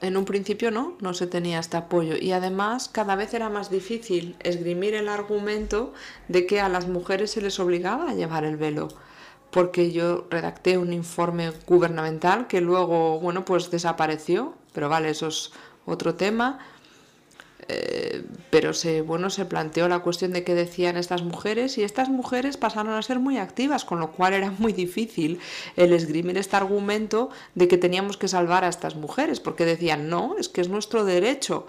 En 0.05 0.17
un 0.17 0.25
principio 0.25 0.69
no, 0.69 0.93
no 1.01 1.15
se 1.15 1.25
tenía 1.25 1.59
este 1.59 1.77
apoyo. 1.77 2.15
Y 2.15 2.31
además 2.31 2.89
cada 2.89 3.15
vez 3.15 3.33
era 3.33 3.49
más 3.49 3.71
difícil 3.71 4.35
esgrimir 4.43 4.93
el 4.93 5.09
argumento 5.09 5.93
de 6.27 6.45
que 6.45 6.61
a 6.61 6.69
las 6.69 6.87
mujeres 6.87 7.31
se 7.31 7.41
les 7.41 7.59
obligaba 7.59 8.11
a 8.11 8.13
llevar 8.13 8.43
el 8.43 8.55
velo, 8.55 8.89
porque 9.49 9.91
yo 9.91 10.27
redacté 10.29 10.77
un 10.77 10.93
informe 10.93 11.51
gubernamental 11.65 12.45
que 12.45 12.61
luego, 12.61 13.19
bueno, 13.19 13.45
pues 13.45 13.71
desapareció, 13.71 14.53
pero 14.73 14.89
vale, 14.89 15.09
eso 15.09 15.27
es 15.27 15.51
otro 15.87 16.13
tema 16.13 16.59
eh, 17.67 18.23
pero 18.51 18.73
se, 18.73 19.01
bueno, 19.01 19.29
se 19.29 19.45
planteó 19.45 19.87
la 19.87 19.99
cuestión 19.99 20.31
de 20.33 20.43
qué 20.43 20.53
decían 20.53 20.97
estas 20.97 21.23
mujeres 21.23 21.77
y 21.77 21.83
estas 21.83 22.09
mujeres 22.09 22.57
pasaron 22.57 22.93
a 22.93 23.01
ser 23.01 23.19
muy 23.19 23.37
activas, 23.37 23.85
con 23.85 23.99
lo 23.99 24.11
cual 24.11 24.33
era 24.33 24.51
muy 24.59 24.71
difícil 24.71 25.39
el 25.75 25.93
esgrimir 25.93 26.37
este 26.37 26.55
argumento 26.55 27.29
de 27.55 27.67
que 27.67 27.77
teníamos 27.77 28.17
que 28.17 28.27
salvar 28.27 28.63
a 28.63 28.69
estas 28.69 28.95
mujeres, 28.95 29.39
porque 29.39 29.65
decían, 29.65 30.09
no, 30.09 30.35
es 30.37 30.47
que 30.47 30.61
es 30.61 30.69
nuestro 30.69 31.05
derecho, 31.05 31.65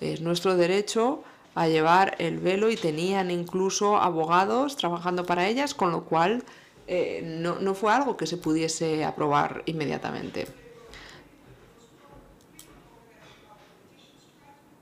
es 0.00 0.20
nuestro 0.20 0.56
derecho 0.56 1.24
a 1.56 1.66
llevar 1.66 2.14
el 2.18 2.38
velo 2.38 2.70
y 2.70 2.76
tenían 2.76 3.30
incluso 3.32 3.96
abogados 3.96 4.76
trabajando 4.76 5.26
para 5.26 5.48
ellas, 5.48 5.74
con 5.74 5.90
lo 5.90 6.04
cual 6.04 6.44
eh, 6.86 7.22
no, 7.24 7.56
no 7.58 7.74
fue 7.74 7.92
algo 7.92 8.16
que 8.16 8.26
se 8.26 8.36
pudiese 8.36 9.04
aprobar 9.04 9.62
inmediatamente. 9.66 10.46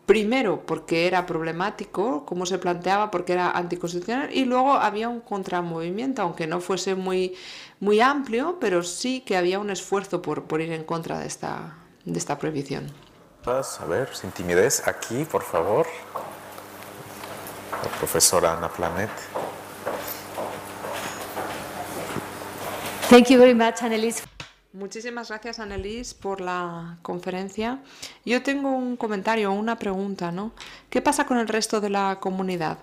Primero 0.09 0.65
porque 0.65 1.07
era 1.07 1.27
problemático, 1.27 2.25
como 2.25 2.47
se 2.47 2.57
planteaba, 2.57 3.11
porque 3.11 3.35
era 3.35 3.51
anticonstitucional, 3.51 4.31
y 4.33 4.47
luego 4.47 4.73
había 4.73 5.07
un 5.11 5.21
contramovimiento, 5.21 6.23
aunque 6.23 6.47
no 6.47 6.63
fuese 6.63 6.95
muy, 6.95 7.37
muy 7.79 8.01
amplio, 8.01 8.57
pero 8.59 8.83
sí 8.83 9.21
que 9.21 9.37
había 9.37 9.59
un 9.59 9.69
esfuerzo 9.69 10.23
por, 10.23 10.45
por 10.45 10.63
ir 10.63 10.73
en 10.73 10.85
contra 10.85 11.19
de 11.19 11.27
esta, 11.27 11.75
de 12.07 12.19
esta 12.19 12.39
prohibición. 12.39 12.91
A 13.45 13.85
ver, 13.85 14.09
sin 14.17 14.31
timidez, 14.31 14.89
aquí, 14.89 15.27
por 15.27 15.43
favor. 15.43 15.87
La 17.85 17.91
profesora 17.99 18.57
Ana 18.57 18.71
Planet. 18.71 19.11
Thank 23.11 23.29
you 23.29 23.39
very 23.39 23.55
much, 23.55 23.83
Annelies. 23.83 24.23
Muchísimas 24.75 25.29
gracias, 25.31 25.61
Annelies, 25.61 26.13
por 26.13 26.43
la 26.43 26.99
conferencia. 27.01 27.81
Yo 28.27 28.43
tengo 28.43 28.71
un 28.71 28.99
comentario, 28.99 29.51
una 29.51 29.79
pregunta, 29.79 30.31
¿no? 30.31 30.53
¿Qué 30.91 31.01
pasa 31.01 31.27
con 31.27 31.39
el 31.39 31.49
resto 31.49 31.81
de 31.81 31.89
la 31.89 32.19
comunidad? 32.21 32.77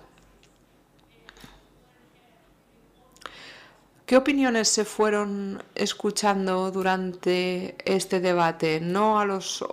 ¿Qué 4.04 4.16
opiniones 4.16 4.68
se 4.68 4.84
fueron 4.84 5.62
escuchando 5.76 6.72
durante 6.72 7.76
este 7.84 8.18
debate? 8.18 8.80
No 8.80 9.20
a 9.20 9.24
los 9.24 9.64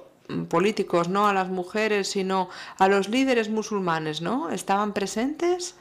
políticos, 0.50 1.10
no 1.10 1.28
a 1.28 1.34
las 1.34 1.50
mujeres, 1.50 2.10
sino 2.10 2.50
a 2.78 2.88
los 2.88 3.10
líderes 3.10 3.50
musulmanes, 3.50 4.22
¿no? 4.22 4.52
¿Estaban 4.52 4.94
presentes? 4.94 5.76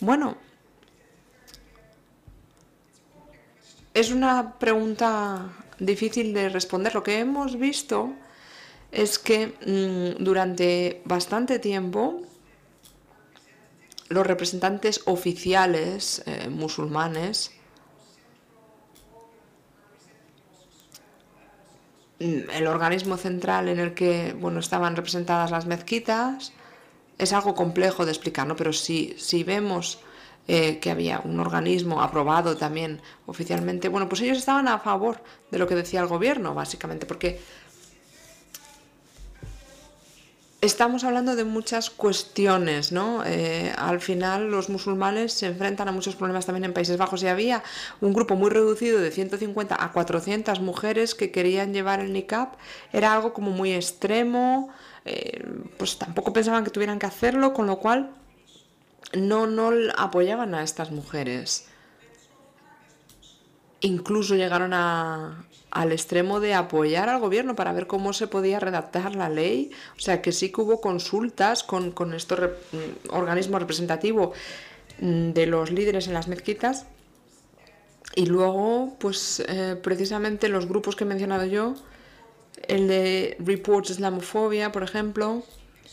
Bueno, 0.00 0.36
Es 3.96 4.10
una 4.10 4.58
pregunta 4.58 5.48
difícil 5.78 6.34
de 6.34 6.50
responder. 6.50 6.94
Lo 6.94 7.02
que 7.02 7.18
hemos 7.18 7.58
visto 7.58 8.12
es 8.92 9.18
que 9.18 9.46
mm, 9.46 10.22
durante 10.22 11.00
bastante 11.06 11.58
tiempo 11.58 12.20
los 14.10 14.26
representantes 14.26 15.00
oficiales 15.06 16.22
eh, 16.26 16.50
musulmanes 16.50 17.52
mm, 22.20 22.50
el 22.52 22.66
organismo 22.66 23.16
central 23.16 23.70
en 23.70 23.78
el 23.78 23.94
que 23.94 24.34
bueno, 24.38 24.60
estaban 24.60 24.94
representadas 24.94 25.50
las 25.50 25.64
mezquitas 25.64 26.52
es 27.16 27.32
algo 27.32 27.54
complejo 27.54 28.04
de 28.04 28.12
explicar, 28.12 28.46
¿no? 28.46 28.56
pero 28.56 28.74
si, 28.74 29.14
si 29.16 29.42
vemos 29.42 30.00
eh, 30.48 30.78
que 30.78 30.90
había 30.90 31.20
un 31.24 31.40
organismo 31.40 32.02
aprobado 32.02 32.56
también 32.56 33.00
oficialmente, 33.26 33.88
bueno, 33.88 34.08
pues 34.08 34.20
ellos 34.20 34.38
estaban 34.38 34.68
a 34.68 34.78
favor 34.78 35.20
de 35.50 35.58
lo 35.58 35.66
que 35.66 35.74
decía 35.74 36.00
el 36.00 36.06
gobierno, 36.06 36.54
básicamente, 36.54 37.06
porque 37.06 37.40
estamos 40.60 41.04
hablando 41.04 41.36
de 41.36 41.44
muchas 41.44 41.90
cuestiones, 41.90 42.92
¿no? 42.92 43.22
Eh, 43.24 43.72
al 43.76 44.00
final 44.00 44.50
los 44.50 44.68
musulmanes 44.68 45.32
se 45.32 45.46
enfrentan 45.46 45.88
a 45.88 45.92
muchos 45.92 46.16
problemas 46.16 46.46
también 46.46 46.64
en 46.64 46.72
Países 46.72 46.96
Bajos 46.96 47.22
y 47.22 47.28
había 47.28 47.62
un 48.00 48.12
grupo 48.12 48.36
muy 48.36 48.50
reducido 48.50 49.00
de 49.00 49.10
150 49.10 49.82
a 49.82 49.92
400 49.92 50.60
mujeres 50.60 51.14
que 51.14 51.30
querían 51.30 51.72
llevar 51.72 52.00
el 52.00 52.12
niqab, 52.12 52.50
era 52.92 53.14
algo 53.14 53.32
como 53.32 53.50
muy 53.50 53.72
extremo, 53.72 54.68
eh, 55.04 55.44
pues 55.78 55.98
tampoco 55.98 56.32
pensaban 56.32 56.64
que 56.64 56.70
tuvieran 56.70 56.98
que 56.98 57.06
hacerlo, 57.06 57.52
con 57.52 57.66
lo 57.66 57.78
cual 57.78 58.10
no, 59.12 59.46
no 59.46 59.70
apoyaban 59.96 60.54
a 60.54 60.62
estas 60.62 60.90
mujeres. 60.90 61.68
incluso 63.80 64.34
llegaron 64.34 64.72
al 64.72 65.92
extremo 65.92 66.40
de 66.40 66.54
apoyar 66.54 67.08
al 67.08 67.20
gobierno 67.20 67.54
para 67.54 67.72
ver 67.72 67.86
cómo 67.86 68.12
se 68.12 68.26
podía 68.26 68.58
redactar 68.58 69.14
la 69.14 69.28
ley. 69.28 69.70
O 69.96 70.00
sea 70.00 70.22
que 70.22 70.32
sí 70.32 70.50
que 70.50 70.62
hubo 70.62 70.80
consultas 70.80 71.62
con, 71.62 71.92
con 71.92 72.14
este 72.14 72.34
mm, 72.34 73.10
organismo 73.10 73.58
representativo 73.58 74.32
mm, 75.00 75.30
de 75.32 75.46
los 75.46 75.70
líderes 75.70 76.08
en 76.08 76.14
las 76.14 76.28
mezquitas. 76.28 76.86
Y 78.14 78.26
luego, 78.26 78.96
pues 78.98 79.44
eh, 79.46 79.76
precisamente 79.82 80.48
los 80.48 80.66
grupos 80.66 80.96
que 80.96 81.04
he 81.04 81.06
mencionado 81.06 81.44
yo, 81.44 81.74
el 82.66 82.88
de 82.88 83.36
Reports 83.38 83.90
Islamofobia, 83.90 84.72
por 84.72 84.82
ejemplo, 84.82 85.44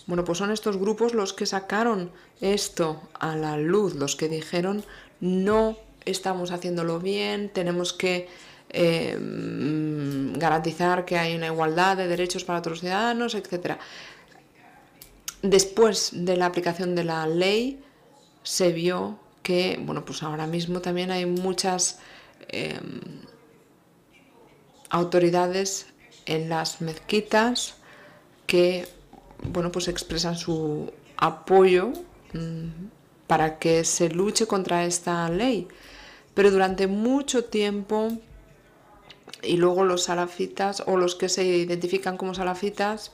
bueno, 0.08 0.24
pues 0.24 0.38
son 0.38 0.52
estos 0.52 0.78
grupos 0.78 1.14
los 1.14 1.34
que 1.34 1.46
sacaron 1.46 2.12
esto 2.42 3.02
a 3.20 3.36
la 3.36 3.58
luz, 3.58 3.96
los 3.96 4.16
que 4.16 4.28
dijeron 4.28 4.84
no 5.20 5.78
estamos 6.06 6.52
haciéndolo 6.52 7.00
bien, 7.00 7.50
tenemos 7.50 7.94
que 7.94 8.28
eh, 8.70 9.18
garantizar 10.36 11.06
que 11.06 11.18
hay 11.18 11.36
una 11.36 11.48
igualdad 11.48 11.96
de 11.96 12.08
derechos 12.08 12.44
para 12.44 12.62
los 12.62 12.80
ciudadanos, 12.80 13.36
etc. 13.36 13.78
Después 15.42 16.10
de 16.14 16.38
la 16.38 16.48
aplicación 16.48 16.96
de 16.96 17.04
la 17.04 17.28
ley 17.28 17.84
se 18.44 18.72
vio 18.72 19.20
que, 19.44 19.80
bueno, 19.82 20.04
pues 20.06 20.24
ahora 20.24 20.48
mismo 20.48 20.82
también 20.82 21.12
hay 21.12 21.26
muchas 21.26 22.00
em, 22.48 23.02
autoridades 24.90 25.88
en 26.26 26.50
las 26.50 26.82
mezquitas 26.82 27.76
que, 28.48 28.88
bueno, 29.52 29.72
pues 29.72 29.88
expresan 29.88 30.36
su 30.36 30.92
apoyo 31.18 31.92
mm, 32.34 32.88
para 33.28 33.60
que 33.60 33.84
se 33.84 34.10
luche 34.10 34.48
contra 34.48 34.86
esta 34.86 35.30
ley. 35.30 35.68
Pero 36.34 36.52
durante 36.52 36.88
mucho 36.88 37.46
tiempo, 37.46 38.10
y 39.44 39.58
luego 39.58 39.84
los 39.84 40.04
salafitas 40.04 40.84
o 40.86 40.98
los 40.98 41.16
que 41.16 41.30
se 41.30 41.44
identifican 41.44 42.18
como 42.18 42.34
salafitas, 42.34 43.12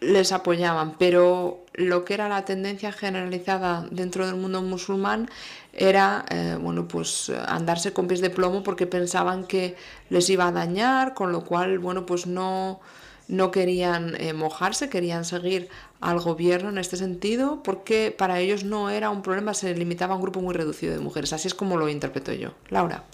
les 0.00 0.32
apoyaban, 0.32 0.96
pero 0.98 1.64
lo 1.74 2.04
que 2.04 2.14
era 2.14 2.28
la 2.28 2.44
tendencia 2.44 2.92
generalizada 2.92 3.86
dentro 3.90 4.26
del 4.26 4.34
mundo 4.34 4.60
musulmán 4.60 5.30
era 5.72 6.24
eh, 6.28 6.58
bueno 6.60 6.88
pues 6.88 7.30
andarse 7.46 7.92
con 7.92 8.08
pies 8.08 8.20
de 8.20 8.28
plomo 8.28 8.64
porque 8.64 8.86
pensaban 8.86 9.46
que 9.46 9.76
les 10.10 10.28
iba 10.28 10.48
a 10.48 10.52
dañar, 10.52 11.14
con 11.14 11.30
lo 11.30 11.44
cual 11.44 11.78
bueno 11.78 12.04
pues 12.04 12.26
no 12.26 12.80
no 13.32 13.50
querían 13.50 14.14
eh, 14.20 14.34
mojarse, 14.34 14.90
querían 14.90 15.24
seguir 15.24 15.70
al 16.02 16.20
gobierno 16.20 16.68
en 16.68 16.76
este 16.76 16.98
sentido, 16.98 17.62
porque 17.62 18.14
para 18.16 18.38
ellos 18.40 18.62
no 18.62 18.90
era 18.90 19.08
un 19.08 19.22
problema, 19.22 19.54
se 19.54 19.74
limitaba 19.74 20.12
a 20.12 20.16
un 20.16 20.22
grupo 20.22 20.42
muy 20.42 20.52
reducido 20.52 20.92
de 20.92 21.00
mujeres. 21.00 21.32
Así 21.32 21.48
es 21.48 21.54
como 21.54 21.78
lo 21.78 21.88
interpreto 21.88 22.34
yo. 22.34 22.50
Laura. 22.68 23.04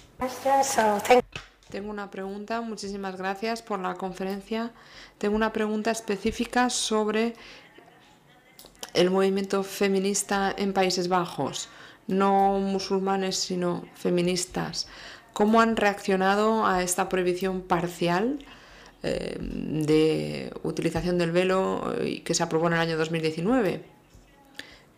Tengo 1.71 1.91
una 1.91 2.11
pregunta, 2.11 2.61
muchísimas 2.61 3.17
gracias 3.17 3.63
por 3.63 3.79
la 3.79 3.95
conferencia. 3.95 4.73
Tengo 5.19 5.37
una 5.37 5.53
pregunta 5.53 5.93
específica 5.93 6.69
sobre 6.69 7.35
el 8.95 9.13
movimiento 9.13 9.63
feminista 9.63 10.53
en 10.59 10.73
Países 10.73 11.07
Bajos, 11.07 11.69
no 12.09 12.59
musulmanes, 12.59 13.37
sino 13.37 13.85
feministas. 13.95 14.89
¿Cómo 15.33 15.61
han 15.61 15.77
reaccionado 15.77 16.67
a 16.67 16.83
esta 16.83 17.09
prohibición 17.09 17.61
parcial? 17.61 18.45
Eh, 19.05 19.37
de 19.41 20.53
utilización 20.65 21.19
del 21.19 21.31
velo 21.31 21.95
eh, 22.01 22.21
que 22.25 22.35
se 22.35 22.43
aprobó 22.43 22.67
en 22.67 22.73
el 22.73 22.81
año 22.81 22.99
2019. 22.99 23.85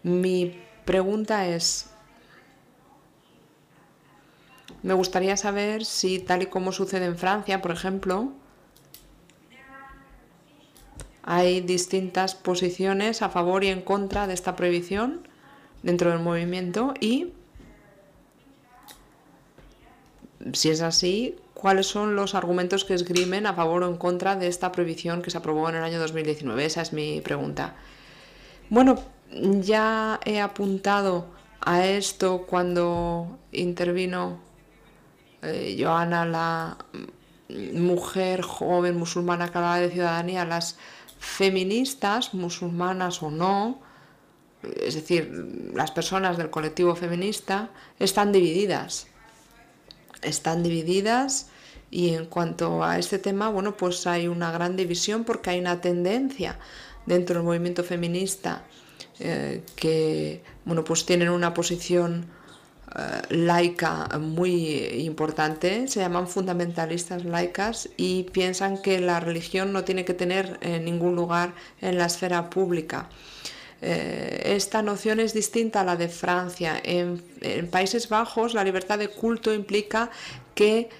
Mi 0.04 0.58
pregunta 0.86 1.46
es, 1.46 1.90
me 4.82 4.94
gustaría 4.94 5.36
saber 5.36 5.84
si 5.84 6.18
tal 6.18 6.40
y 6.42 6.46
como 6.46 6.72
sucede 6.72 7.04
en 7.04 7.18
Francia, 7.18 7.60
por 7.60 7.72
ejemplo, 7.72 8.32
hay 11.22 11.60
distintas 11.60 12.34
posiciones 12.34 13.20
a 13.20 13.28
favor 13.28 13.64
y 13.64 13.68
en 13.68 13.82
contra 13.82 14.26
de 14.26 14.32
esta 14.32 14.56
prohibición 14.56 15.28
dentro 15.82 16.08
del 16.08 16.20
movimiento 16.20 16.94
y 17.00 17.34
si 20.54 20.70
es 20.70 20.80
así, 20.80 21.36
cuáles 21.60 21.86
son 21.86 22.16
los 22.16 22.34
argumentos 22.34 22.86
que 22.86 22.94
esgrimen 22.94 23.46
a 23.46 23.52
favor 23.52 23.82
o 23.82 23.88
en 23.88 23.98
contra 23.98 24.34
de 24.34 24.46
esta 24.46 24.72
prohibición 24.72 25.20
que 25.20 25.30
se 25.30 25.36
aprobó 25.36 25.68
en 25.68 25.76
el 25.76 25.84
año 25.84 25.98
2019. 25.98 26.64
Esa 26.64 26.80
es 26.80 26.94
mi 26.94 27.20
pregunta. 27.20 27.76
Bueno, 28.70 28.98
ya 29.60 30.18
he 30.24 30.40
apuntado 30.40 31.26
a 31.60 31.84
esto 31.84 32.46
cuando 32.48 33.38
intervino 33.52 34.40
eh, 35.42 35.76
Joana, 35.78 36.24
la 36.24 36.78
mujer 37.74 38.40
joven 38.40 38.96
musulmana 38.96 39.52
que 39.52 39.58
de 39.58 39.90
ciudadanía, 39.90 40.46
las 40.46 40.78
feministas, 41.18 42.32
musulmanas 42.32 43.22
o 43.22 43.30
no, 43.30 43.80
es 44.62 44.94
decir, 44.94 45.72
las 45.74 45.90
personas 45.90 46.38
del 46.38 46.48
colectivo 46.48 46.94
feminista, 46.94 47.68
están 47.98 48.32
divididas 48.32 49.10
están 50.22 50.62
divididas 50.62 51.48
y 51.90 52.10
en 52.14 52.26
cuanto 52.26 52.84
a 52.84 52.98
este 52.98 53.18
tema, 53.18 53.48
bueno, 53.48 53.76
pues 53.76 54.06
hay 54.06 54.28
una 54.28 54.52
gran 54.52 54.76
división 54.76 55.24
porque 55.24 55.50
hay 55.50 55.60
una 55.60 55.80
tendencia 55.80 56.58
dentro 57.06 57.36
del 57.36 57.44
movimiento 57.44 57.82
feminista 57.82 58.64
eh, 59.18 59.62
que, 59.76 60.42
bueno, 60.64 60.84
pues 60.84 61.04
tienen 61.04 61.28
una 61.28 61.52
posición 61.52 62.26
eh, 62.96 63.22
laica 63.30 64.08
muy 64.18 64.76
importante, 65.04 65.86
se 65.88 66.00
llaman 66.00 66.26
fundamentalistas 66.26 67.24
laicas 67.24 67.88
y 67.96 68.24
piensan 68.24 68.80
que 68.80 69.00
la 69.00 69.20
religión 69.20 69.72
no 69.72 69.84
tiene 69.84 70.04
que 70.04 70.14
tener 70.14 70.58
eh, 70.60 70.80
ningún 70.80 71.14
lugar 71.16 71.54
en 71.80 71.98
la 71.98 72.06
esfera 72.06 72.50
pública. 72.50 73.08
Eh, 73.82 74.42
esta 74.56 74.82
noción 74.82 75.20
es 75.20 75.32
distinta 75.32 75.80
a 75.80 75.84
la 75.84 75.96
de 75.96 76.08
Francia. 76.08 76.80
En, 76.82 77.22
Países 77.70 78.08
Bajos 78.08 78.54
la 78.54 78.64
libertad 78.64 78.98
de 78.98 79.08
culto 79.08 79.54
implica 79.54 80.10
que 80.54 80.90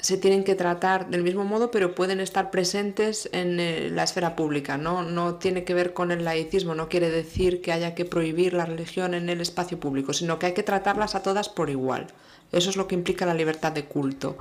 se 0.00 0.18
tienen 0.18 0.42
que 0.42 0.56
tratar 0.56 1.08
del 1.08 1.22
mismo 1.22 1.44
modo, 1.44 1.70
pero 1.70 1.94
pueden 1.94 2.18
estar 2.20 2.50
presentes 2.50 3.30
en 3.32 3.60
eh, 3.60 3.88
la 3.90 4.02
esfera 4.02 4.34
pública. 4.34 4.76
¿no? 4.76 5.02
no 5.02 5.36
tiene 5.36 5.64
que 5.64 5.74
ver 5.74 5.94
con 5.94 6.10
el 6.10 6.24
laicismo, 6.24 6.74
no 6.74 6.88
quiere 6.88 7.08
decir 7.08 7.62
que 7.62 7.72
haya 7.72 7.94
que 7.94 8.04
prohibir 8.04 8.52
la 8.52 8.66
religión 8.66 9.14
en 9.14 9.28
el 9.28 9.40
espacio 9.40 9.78
público, 9.78 10.12
sino 10.12 10.38
que 10.38 10.46
hay 10.46 10.54
que 10.54 10.64
tratarlas 10.64 11.14
a 11.14 11.22
todas 11.22 11.48
por 11.48 11.70
igual. 11.70 12.08
Eso 12.50 12.68
es 12.68 12.76
lo 12.76 12.86
que 12.86 12.96
implica 12.96 13.24
la 13.24 13.34
libertad 13.34 13.72
de 13.72 13.84
culto. 13.84 14.36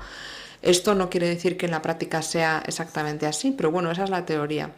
Esto 0.61 0.95
no 0.95 1.09
quiere 1.09 1.27
decir 1.27 1.57
que 1.57 1.65
en 1.65 1.71
la 1.71 1.81
práctica 1.81 2.21
sea 2.21 2.63
exactamente 2.67 3.25
así, 3.25 3.51
pero 3.51 3.71
bueno, 3.71 3.89
esa 3.91 4.03
es 4.03 4.09
la 4.09 4.25
teoría. 4.25 4.71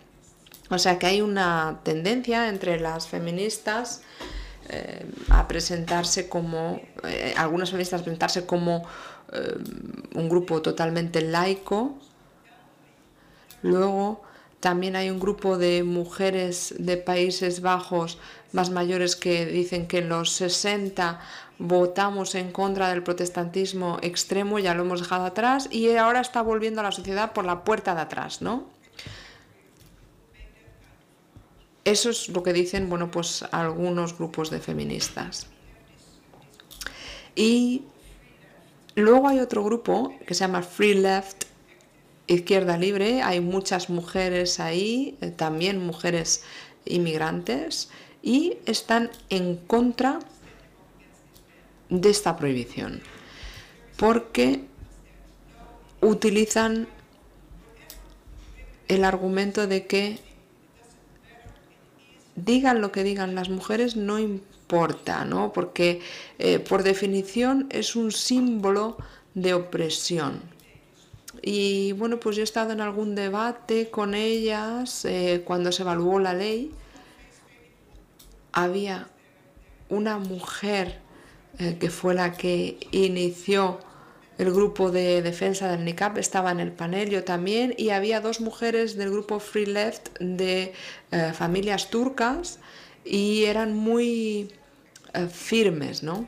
O 0.73 0.79
sea 0.79 0.97
que 0.97 1.05
hay 1.05 1.21
una 1.21 1.79
tendencia 1.83 2.49
entre 2.49 2.79
las 2.79 3.07
feministas 3.07 4.01
eh, 4.69 5.05
a 5.29 5.47
presentarse 5.47 6.27
como, 6.27 6.81
eh, 7.03 7.33
algunas 7.37 7.69
feministas 7.69 8.01
a 8.01 8.03
presentarse 8.03 8.45
como 8.47 8.83
eh, 9.31 9.55
un 10.15 10.29
grupo 10.29 10.61
totalmente 10.63 11.21
laico. 11.21 11.95
Luego 13.61 14.23
también 14.61 14.95
hay 14.95 15.11
un 15.11 15.19
grupo 15.19 15.59
de 15.59 15.83
mujeres 15.83 16.73
de 16.79 16.97
Países 16.97 17.61
Bajos 17.61 18.17
más 18.51 18.71
mayores 18.71 19.15
que 19.15 19.45
dicen 19.45 19.87
que 19.87 19.99
en 19.99 20.09
los 20.09 20.31
60 20.31 21.19
votamos 21.59 22.33
en 22.33 22.51
contra 22.51 22.89
del 22.89 23.03
protestantismo 23.03 23.99
extremo, 24.01 24.57
ya 24.57 24.73
lo 24.73 24.83
hemos 24.83 25.01
dejado 25.01 25.25
atrás 25.25 25.67
y 25.69 25.95
ahora 25.97 26.21
está 26.21 26.41
volviendo 26.41 26.81
a 26.81 26.85
la 26.85 26.91
sociedad 26.91 27.31
por 27.33 27.45
la 27.45 27.63
puerta 27.63 27.93
de 27.93 28.01
atrás, 28.01 28.41
¿no? 28.41 28.72
Eso 31.85 32.10
es 32.10 32.30
lo 32.30 32.43
que 32.43 32.53
dicen, 32.53 32.89
bueno, 32.89 33.11
pues 33.11 33.43
algunos 33.51 34.18
grupos 34.18 34.49
de 34.49 34.60
feministas. 34.60 35.47
Y 37.35 37.84
luego 38.95 39.27
hay 39.27 39.39
otro 39.39 39.64
grupo 39.64 40.14
que 40.26 40.34
se 40.34 40.41
llama 40.41 40.61
Free 40.61 40.93
Left, 40.93 41.45
Izquierda 42.27 42.77
Libre. 42.77 43.22
Hay 43.22 43.41
muchas 43.41 43.89
mujeres 43.89 44.60
ahí, 44.60 45.18
eh, 45.22 45.30
también 45.31 45.85
mujeres 45.85 46.43
inmigrantes, 46.85 47.89
y 48.22 48.57
están 48.65 49.11
en 49.30 49.57
contra 49.57 50.19
de 51.89 52.10
esta 52.10 52.38
prohibición, 52.38 53.01
porque 53.97 54.64
utilizan 56.01 56.88
el 58.88 59.03
argumento 59.03 59.68
de 59.68 59.85
que 59.85 60.19
digan 62.35 62.81
lo 62.81 62.91
que 62.91 63.03
digan 63.03 63.35
las 63.35 63.49
mujeres 63.49 63.95
no 63.95 64.19
importa, 64.19 65.26
¿no? 65.26 65.53
Porque 65.53 66.01
eh, 66.39 66.60
por 66.60 66.84
definición 66.84 67.68
es 67.69 67.95
un 67.95 68.11
símbolo 68.11 68.97
de 69.34 69.53
opresión. 69.53 70.41
Y 71.41 71.91
bueno, 71.93 72.19
pues 72.19 72.35
yo 72.35 72.41
he 72.41 72.43
estado 72.43 72.72
en 72.72 72.81
algún 72.81 73.15
debate 73.15 73.89
con 73.89 74.14
ellas 74.14 75.03
eh, 75.05 75.41
cuando 75.45 75.72
se 75.72 75.84
evaluó 75.84 76.19
la 76.19 76.34
ley. 76.34 76.72
Había 78.51 79.07
una 79.89 80.18
mujer 80.19 80.99
eh, 81.60 81.77
que 81.80 81.89
fue 81.89 82.14
la 82.14 82.31
que 82.34 82.77
inició 82.91 83.80
el 84.38 84.51
grupo 84.51 84.91
de 84.91 85.22
defensa 85.22 85.69
del 85.69 85.85
niqab 85.85 86.18
estaba 86.18 86.51
en 86.51 86.60
el 86.60 86.72
panel, 86.72 87.10
yo 87.10 87.23
también, 87.23 87.76
y 87.77 87.89
había 87.89 88.22
dos 88.22 88.41
mujeres 88.41 88.95
del 88.95 89.11
grupo 89.11 89.39
Free 89.39 89.65
Left 89.65 90.18
de 90.19 90.73
eh, 91.11 91.31
familias 91.34 91.89
turcas 91.89 92.60
y 93.05 93.45
eran 93.45 93.76
muy 93.76 94.51
eh, 95.14 95.27
firmes, 95.27 96.03
¿no? 96.03 96.27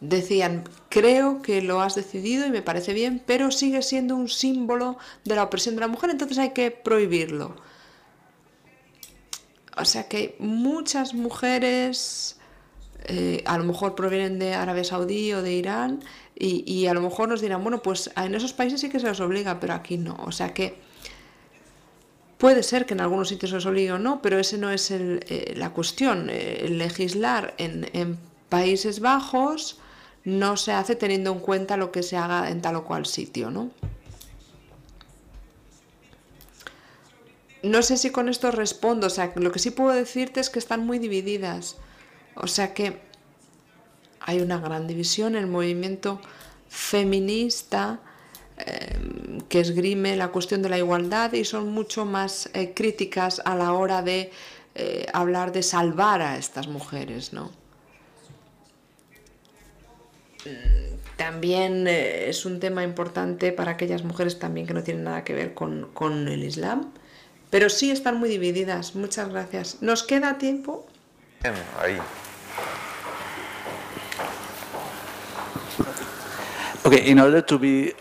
Decían, 0.00 0.64
creo 0.90 1.40
que 1.40 1.62
lo 1.62 1.80
has 1.80 1.94
decidido 1.94 2.46
y 2.46 2.50
me 2.50 2.60
parece 2.60 2.92
bien, 2.92 3.22
pero 3.24 3.50
sigue 3.50 3.80
siendo 3.80 4.16
un 4.16 4.28
símbolo 4.28 4.98
de 5.24 5.34
la 5.34 5.44
opresión 5.44 5.76
de 5.76 5.80
la 5.80 5.88
mujer, 5.88 6.10
entonces 6.10 6.36
hay 6.36 6.50
que 6.50 6.70
prohibirlo. 6.70 7.56
O 9.76 9.84
sea 9.84 10.08
que 10.08 10.36
muchas 10.38 11.14
mujeres 11.14 12.36
eh, 13.04 13.42
a 13.46 13.58
lo 13.58 13.64
mejor 13.64 13.94
provienen 13.94 14.38
de 14.38 14.54
Arabia 14.54 14.84
Saudí 14.84 15.32
o 15.32 15.42
de 15.42 15.52
Irán 15.52 16.00
y, 16.34 16.86
a 16.86 16.94
lo 16.94 17.00
mejor 17.00 17.28
nos 17.28 17.40
dirán, 17.40 17.62
bueno, 17.62 17.82
pues 17.82 18.10
en 18.16 18.34
esos 18.34 18.52
países 18.52 18.80
sí 18.80 18.88
que 18.88 18.98
se 18.98 19.06
les 19.06 19.20
obliga, 19.20 19.60
pero 19.60 19.74
aquí 19.74 19.96
no. 19.96 20.16
O 20.24 20.32
sea 20.32 20.52
que 20.52 20.76
puede 22.36 22.64
ser 22.64 22.84
que 22.84 22.94
en 22.94 23.00
algunos 23.00 23.28
sitios 23.28 23.50
se 23.50 23.56
les 23.56 23.66
obligue 23.66 23.92
o 23.92 23.98
no, 23.98 24.20
pero 24.20 24.40
ese 24.40 24.58
no 24.58 24.70
es 24.70 24.90
eh, 24.90 25.54
la 25.56 25.70
cuestión. 25.70 26.28
Eh, 26.30 26.66
legislar 26.68 27.54
en, 27.58 27.88
en 27.92 28.18
Países 28.48 28.98
Bajos 28.98 29.78
no 30.24 30.56
se 30.56 30.72
hace 30.72 30.96
teniendo 30.96 31.30
en 31.32 31.38
cuenta 31.38 31.76
lo 31.76 31.92
que 31.92 32.02
se 32.02 32.16
haga 32.16 32.50
en 32.50 32.60
tal 32.60 32.76
o 32.76 32.84
cual 32.84 33.06
sitio, 33.06 33.50
¿no? 33.50 33.70
No 37.62 37.82
sé 37.82 37.96
si 37.96 38.10
con 38.10 38.28
esto 38.28 38.50
respondo, 38.50 39.06
o 39.06 39.10
sea, 39.10 39.32
lo 39.36 39.52
que 39.52 39.60
sí 39.60 39.70
puedo 39.70 39.90
decirte 39.90 40.40
es 40.40 40.50
que 40.50 40.58
están 40.58 40.84
muy 40.84 40.98
divididas. 40.98 41.76
O 42.34 42.48
sea 42.48 42.74
que 42.74 42.98
hay 44.18 44.40
una 44.40 44.58
gran 44.58 44.88
división, 44.88 45.36
el 45.36 45.46
movimiento 45.46 46.20
feminista 46.68 48.00
eh, 48.58 48.98
que 49.48 49.60
esgrime 49.60 50.16
la 50.16 50.28
cuestión 50.28 50.62
de 50.62 50.70
la 50.70 50.78
igualdad 50.78 51.32
y 51.34 51.44
son 51.44 51.70
mucho 51.70 52.04
más 52.04 52.50
eh, 52.54 52.72
críticas 52.74 53.40
a 53.44 53.54
la 53.54 53.72
hora 53.74 54.02
de 54.02 54.32
eh, 54.74 55.06
hablar 55.12 55.52
de 55.52 55.62
salvar 55.62 56.20
a 56.20 56.38
estas 56.38 56.66
mujeres, 56.66 57.32
¿no? 57.32 57.52
Mm, 60.44 61.16
también 61.16 61.86
es 61.86 62.44
un 62.44 62.58
tema 62.58 62.82
importante 62.82 63.52
para 63.52 63.72
aquellas 63.72 64.02
mujeres 64.02 64.40
también 64.40 64.66
que 64.66 64.74
no 64.74 64.82
tienen 64.82 65.04
nada 65.04 65.22
que 65.22 65.34
ver 65.34 65.54
con 65.54 66.26
el 66.26 66.42
Islam 66.42 66.92
pero 67.52 67.68
sí 67.68 67.90
están 67.90 68.16
muy 68.16 68.30
divididas. 68.30 68.94
Muchas 68.94 69.28
gracias. 69.28 69.82
¿Nos 69.82 70.02
queda 70.02 70.38
tiempo? 70.38 70.86
Bien, 71.42 71.54
ahí. 71.78 71.98
Okay, 76.82 77.10
in 77.10 77.20
order 77.20 77.42
to 77.42 77.58
be 77.58 77.94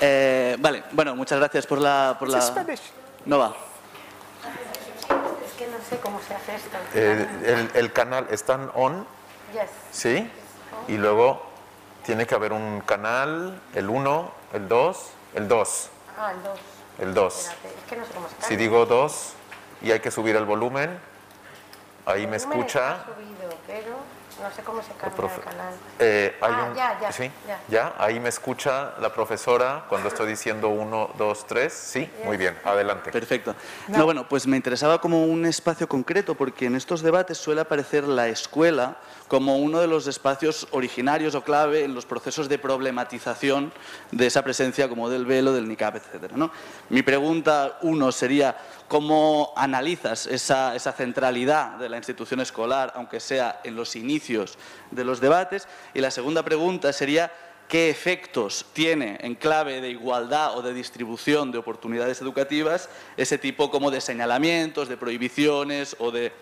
eh, 0.00 0.56
vale, 0.58 0.82
bueno, 0.90 1.14
muchas 1.14 1.38
gracias 1.38 1.68
por 1.68 1.80
la... 1.80 2.16
Por 2.18 2.30
la... 2.30 2.40
No 3.24 3.38
va. 3.38 3.56
Es 5.46 5.52
que 5.52 5.68
no 5.68 5.78
sé 5.88 5.98
cómo 5.98 6.20
se 6.26 6.34
hace 6.34 6.56
esto. 6.56 6.76
El, 6.94 7.48
el, 7.48 7.70
el 7.74 7.92
canal, 7.92 8.26
¿están 8.32 8.72
on? 8.74 9.06
Yes. 9.52 9.70
¿Sí? 9.92 10.28
Y 10.88 10.96
luego 10.96 11.46
tiene 12.04 12.26
que 12.26 12.34
haber 12.34 12.52
un 12.52 12.80
canal, 12.80 13.62
el 13.72 13.88
1, 13.88 14.32
el 14.52 14.68
2, 14.68 15.10
el 15.34 15.48
2. 15.48 15.90
Ah, 16.18 16.32
el 16.32 16.42
2. 16.42 16.58
El 17.00 17.14
2. 17.14 17.34
Espérate, 17.34 17.68
es 17.68 17.84
que 17.88 17.96
no 17.96 18.04
sé 18.04 18.12
cómo 18.12 18.28
se 18.28 18.46
Si 18.46 18.56
digo 18.56 18.86
2 18.86 19.32
y 19.82 19.90
hay 19.92 20.00
que 20.00 20.10
subir 20.10 20.36
el 20.36 20.44
volumen, 20.44 20.98
ahí 22.06 22.26
me 22.26 22.36
El 22.36 22.42
volumen 22.42 22.66
escucha. 22.66 23.04
No 24.44 24.50
sé 24.54 24.62
cómo 24.62 24.82
se 24.82 24.92
cambia 24.92 25.16
profe- 25.18 25.38
el 25.38 25.44
canal. 25.44 25.74
Eh, 25.98 26.36
hay 26.42 26.52
Ah, 26.54 26.64
un- 26.68 26.74
ya, 26.74 26.98
ya, 27.00 27.12
¿sí? 27.12 27.30
ya. 27.48 27.60
¿Ya? 27.68 27.94
Ahí 27.96 28.20
me 28.20 28.28
escucha 28.28 28.92
la 29.00 29.10
profesora 29.12 29.86
cuando 29.88 30.08
estoy 30.08 30.26
diciendo 30.28 30.68
1, 30.68 31.10
2, 31.16 31.46
3. 31.46 31.72
Sí, 31.72 32.10
muy 32.24 32.36
bien, 32.36 32.54
adelante. 32.62 33.10
Perfecto. 33.10 33.54
No, 33.88 34.04
bueno, 34.04 34.28
pues 34.28 34.46
me 34.46 34.56
interesaba 34.56 35.00
como 35.00 35.24
un 35.24 35.46
espacio 35.46 35.88
concreto, 35.88 36.34
porque 36.34 36.66
en 36.66 36.74
estos 36.76 37.00
debates 37.00 37.38
suele 37.38 37.62
aparecer 37.62 38.04
la 38.04 38.28
escuela 38.28 38.96
como 39.28 39.56
uno 39.56 39.80
de 39.80 39.86
los 39.86 40.06
espacios 40.06 40.68
originarios 40.72 41.34
o 41.34 41.42
clave 41.42 41.82
en 41.84 41.94
los 41.94 42.04
procesos 42.04 42.46
de 42.50 42.58
problematización 42.58 43.72
de 44.10 44.26
esa 44.26 44.42
presencia 44.42 44.90
como 44.90 45.08
del 45.08 45.24
velo, 45.24 45.54
del 45.54 45.66
niqab, 45.66 45.96
etc. 45.96 46.32
¿no? 46.34 46.50
Mi 46.90 47.02
pregunta, 47.02 47.78
uno, 47.80 48.12
sería 48.12 48.54
cómo 48.88 49.52
analizas 49.56 50.26
esa, 50.26 50.78
centralidad 50.92 51.78
de 51.78 51.88
la 51.88 51.96
institución 51.96 52.40
escolar, 52.40 52.92
aunque 52.96 53.20
sea 53.20 53.60
en 53.64 53.76
los 53.76 53.96
inicios 53.96 54.58
de 54.90 55.04
los 55.04 55.20
debates. 55.20 55.68
Y 55.94 56.00
la 56.00 56.10
segunda 56.10 56.42
pregunta 56.42 56.92
sería 56.92 57.32
qué 57.68 57.88
efectos 57.90 58.66
tiene 58.72 59.18
en 59.20 59.34
clave 59.34 59.80
de 59.80 59.90
igualdad 59.90 60.56
o 60.56 60.62
de 60.62 60.74
distribución 60.74 61.50
de 61.50 61.58
oportunidades 61.58 62.20
educativas 62.20 62.88
ese 63.16 63.38
tipo 63.38 63.70
como 63.70 63.90
de 63.90 64.00
señalamientos, 64.00 64.88
de 64.88 64.96
prohibiciones 64.96 65.96
o 65.98 66.10
de 66.10 66.32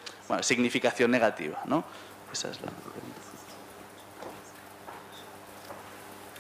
significación 0.41 1.11
negativa. 1.11 1.63
¿no? 1.67 1.85
Esa 2.33 2.51
es 2.51 2.61
la 2.61 2.71
pregunta. 2.71 3.03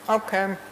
Okay. 0.08 0.71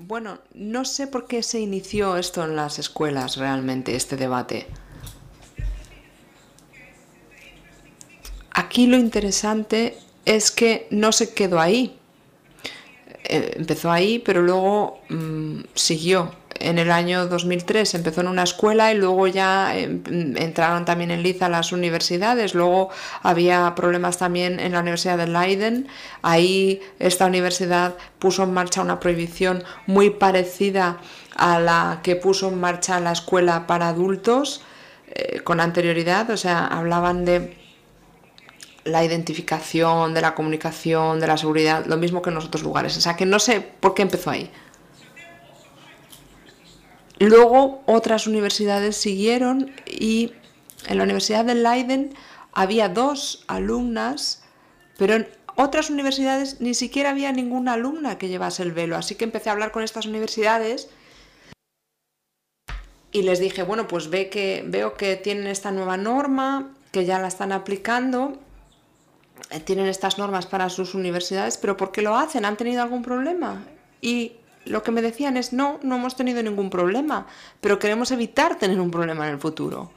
Bueno, 0.00 0.38
no 0.54 0.84
sé 0.84 1.08
por 1.08 1.26
qué 1.26 1.42
se 1.42 1.58
inició 1.58 2.16
esto 2.16 2.44
en 2.44 2.54
las 2.54 2.78
escuelas 2.78 3.36
realmente, 3.36 3.96
este 3.96 4.16
debate. 4.16 4.68
Aquí 8.52 8.86
lo 8.86 8.96
interesante 8.96 9.98
es 10.24 10.52
que 10.52 10.86
no 10.92 11.10
se 11.10 11.34
quedó 11.34 11.58
ahí. 11.58 11.98
Eh, 13.24 13.54
empezó 13.56 13.90
ahí, 13.90 14.20
pero 14.20 14.40
luego 14.40 15.00
mm, 15.08 15.62
siguió. 15.74 16.30
En 16.60 16.78
el 16.78 16.90
año 16.90 17.26
2003 17.26 17.94
empezó 17.94 18.20
en 18.20 18.28
una 18.28 18.42
escuela 18.42 18.92
y 18.92 18.96
luego 18.96 19.26
ya 19.26 19.76
em, 19.76 20.02
entraron 20.36 20.84
también 20.84 21.10
en 21.10 21.22
liza 21.22 21.48
las 21.48 21.72
universidades. 21.72 22.54
Luego 22.54 22.90
había 23.22 23.74
problemas 23.74 24.18
también 24.18 24.58
en 24.58 24.72
la 24.72 24.80
Universidad 24.80 25.18
de 25.18 25.28
Leiden. 25.28 25.88
Ahí 26.22 26.80
esta 26.98 27.26
universidad 27.26 27.94
puso 28.18 28.42
en 28.42 28.52
marcha 28.52 28.82
una 28.82 28.98
prohibición 28.98 29.62
muy 29.86 30.10
parecida 30.10 30.98
a 31.36 31.60
la 31.60 32.00
que 32.02 32.16
puso 32.16 32.48
en 32.48 32.58
marcha 32.58 32.98
la 33.00 33.12
escuela 33.12 33.66
para 33.66 33.88
adultos 33.88 34.62
eh, 35.10 35.40
con 35.40 35.60
anterioridad. 35.60 36.28
O 36.30 36.36
sea, 36.36 36.66
hablaban 36.66 37.24
de 37.24 37.56
la 38.84 39.04
identificación, 39.04 40.14
de 40.14 40.20
la 40.20 40.34
comunicación, 40.34 41.20
de 41.20 41.26
la 41.26 41.36
seguridad, 41.36 41.86
lo 41.86 41.96
mismo 41.96 42.22
que 42.22 42.30
en 42.30 42.34
los 42.34 42.46
otros 42.46 42.62
lugares. 42.62 42.96
O 42.96 43.00
sea 43.00 43.16
que 43.16 43.26
no 43.26 43.38
sé 43.38 43.60
por 43.60 43.94
qué 43.94 44.02
empezó 44.02 44.30
ahí. 44.30 44.50
Luego 47.18 47.82
otras 47.86 48.26
universidades 48.26 48.96
siguieron 48.96 49.72
y 49.86 50.32
en 50.86 50.98
la 50.98 51.04
Universidad 51.04 51.44
de 51.44 51.56
Leiden 51.56 52.14
había 52.52 52.88
dos 52.88 53.44
alumnas, 53.48 54.42
pero 54.96 55.14
en 55.14 55.28
otras 55.56 55.90
universidades 55.90 56.60
ni 56.60 56.74
siquiera 56.74 57.10
había 57.10 57.32
ninguna 57.32 57.72
alumna 57.72 58.18
que 58.18 58.28
llevase 58.28 58.62
el 58.62 58.72
velo. 58.72 58.96
Así 58.96 59.16
que 59.16 59.24
empecé 59.24 59.48
a 59.48 59.52
hablar 59.52 59.72
con 59.72 59.82
estas 59.82 60.06
universidades 60.06 60.88
y 63.10 63.22
les 63.22 63.40
dije, 63.40 63.64
bueno, 63.64 63.88
pues 63.88 64.06
que, 64.06 64.64
veo 64.66 64.94
que 64.94 65.16
tienen 65.16 65.48
esta 65.48 65.72
nueva 65.72 65.96
norma, 65.96 66.74
que 66.92 67.04
ya 67.04 67.18
la 67.18 67.26
están 67.26 67.50
aplicando, 67.50 68.38
eh, 69.50 69.60
tienen 69.60 69.86
estas 69.86 70.18
normas 70.18 70.46
para 70.46 70.68
sus 70.68 70.94
universidades, 70.94 71.58
pero 71.58 71.76
¿por 71.76 71.90
qué 71.90 72.02
lo 72.02 72.16
hacen? 72.16 72.44
¿Han 72.44 72.56
tenido 72.56 72.82
algún 72.82 73.02
problema? 73.02 73.64
Y 74.00 74.34
lo 74.68 74.82
que 74.82 74.90
me 74.90 75.02
decían 75.02 75.36
es, 75.36 75.52
no, 75.52 75.80
no 75.82 75.96
hemos 75.96 76.16
tenido 76.16 76.42
ningún 76.42 76.70
problema, 76.70 77.26
pero 77.60 77.78
queremos 77.78 78.10
evitar 78.10 78.58
tener 78.58 78.80
un 78.80 78.90
problema 78.90 79.26
en 79.26 79.34
el 79.34 79.40
futuro. 79.40 79.90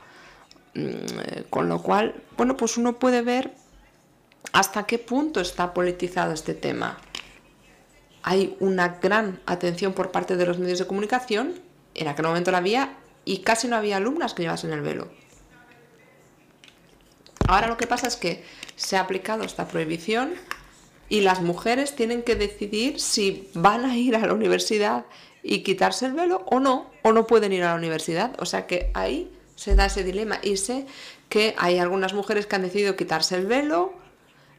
Mm, 0.73 1.49
Con 1.49 1.69
lo 1.69 1.81
cual, 1.81 2.23
bueno, 2.37 2.57
pues 2.57 2.77
uno 2.77 2.97
puede 2.97 3.21
ver 3.21 3.53
hasta 4.53 4.83
qué 4.83 4.97
punto 4.97 5.39
está 5.39 5.73
politizado 5.73 6.33
este 6.33 6.53
tema. 6.53 6.97
Hay 8.23 8.55
una 8.59 8.99
gran 9.01 9.39
atención 9.45 9.93
por 9.93 10.11
parte 10.11 10.35
de 10.35 10.45
los 10.45 10.59
medios 10.59 10.79
de 10.79 10.87
comunicación, 10.87 11.59
en 11.95 12.07
aquel 12.07 12.25
momento 12.25 12.51
la 12.51 12.59
había, 12.59 12.97
y 13.25 13.39
casi 13.39 13.67
no 13.67 13.75
había 13.75 13.97
alumnas 13.97 14.33
que 14.33 14.43
llevasen 14.43 14.71
el 14.71 14.81
velo. 14.81 15.09
Ahora 17.47 17.67
lo 17.67 17.77
que 17.77 17.87
pasa 17.87 18.07
es 18.07 18.15
que 18.15 18.43
se 18.75 18.97
ha 18.97 19.01
aplicado 19.01 19.43
esta 19.43 19.67
prohibición 19.67 20.33
y 21.11 21.19
las 21.19 21.41
mujeres 21.41 21.93
tienen 21.93 22.23
que 22.23 22.37
decidir 22.37 22.97
si 23.01 23.49
van 23.53 23.83
a 23.83 23.97
ir 23.97 24.15
a 24.15 24.25
la 24.25 24.33
universidad 24.33 25.05
y 25.43 25.59
quitarse 25.61 26.05
el 26.05 26.13
velo 26.13 26.45
o 26.45 26.61
no, 26.61 26.89
o 27.03 27.11
no 27.11 27.27
pueden 27.27 27.51
ir 27.51 27.63
a 27.63 27.71
la 27.71 27.75
universidad. 27.75 28.33
O 28.39 28.45
sea 28.45 28.65
que 28.65 28.91
ahí 28.93 29.29
se 29.55 29.75
da 29.75 29.87
ese 29.87 30.05
dilema 30.05 30.39
y 30.41 30.55
sé 30.55 30.85
que 31.27 31.53
hay 31.57 31.79
algunas 31.79 32.13
mujeres 32.13 32.45
que 32.47 32.55
han 32.55 32.61
decidido 32.61 32.95
quitarse 32.95 33.35
el 33.35 33.45
velo 33.45 33.91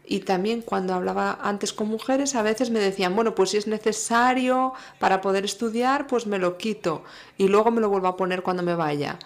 y 0.05 0.21
también 0.21 0.61
cuando 0.61 0.93
hablaba 0.93 1.39
antes 1.43 1.73
con 1.73 1.89
mujeres 1.89 2.35
a 2.35 2.43
veces 2.43 2.69
me 2.69 2.81
decían, 2.81 3.17
bueno, 3.17 3.35
pues 3.35 3.49
si 3.49 3.57
es 3.57 3.67
necesario 3.67 4.75
para 4.99 5.23
poder 5.23 5.47
estudiar, 5.47 6.07
pues 6.07 6.27
me 6.27 6.39
lo 6.39 6.59
quito 6.59 7.03
y 7.39 7.49
luego 7.49 7.71
me 7.71 7.81
lo 7.81 7.89
vuelvo 7.89 8.09
a 8.09 8.17
poner 8.19 8.43
cuando 8.43 8.63
me 8.63 8.75
vaya, 8.75 9.19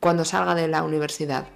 cuando 0.00 0.24
salga 0.24 0.54
de 0.54 0.68
la 0.68 0.82
universidad. 0.82 1.46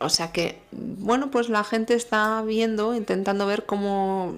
O 0.00 0.08
sea 0.08 0.30
que, 0.30 0.60
bueno, 0.70 1.30
pues 1.30 1.48
la 1.48 1.64
gente 1.64 1.94
está 1.94 2.42
viendo, 2.42 2.94
intentando 2.94 3.46
ver 3.46 3.66
cómo, 3.66 4.34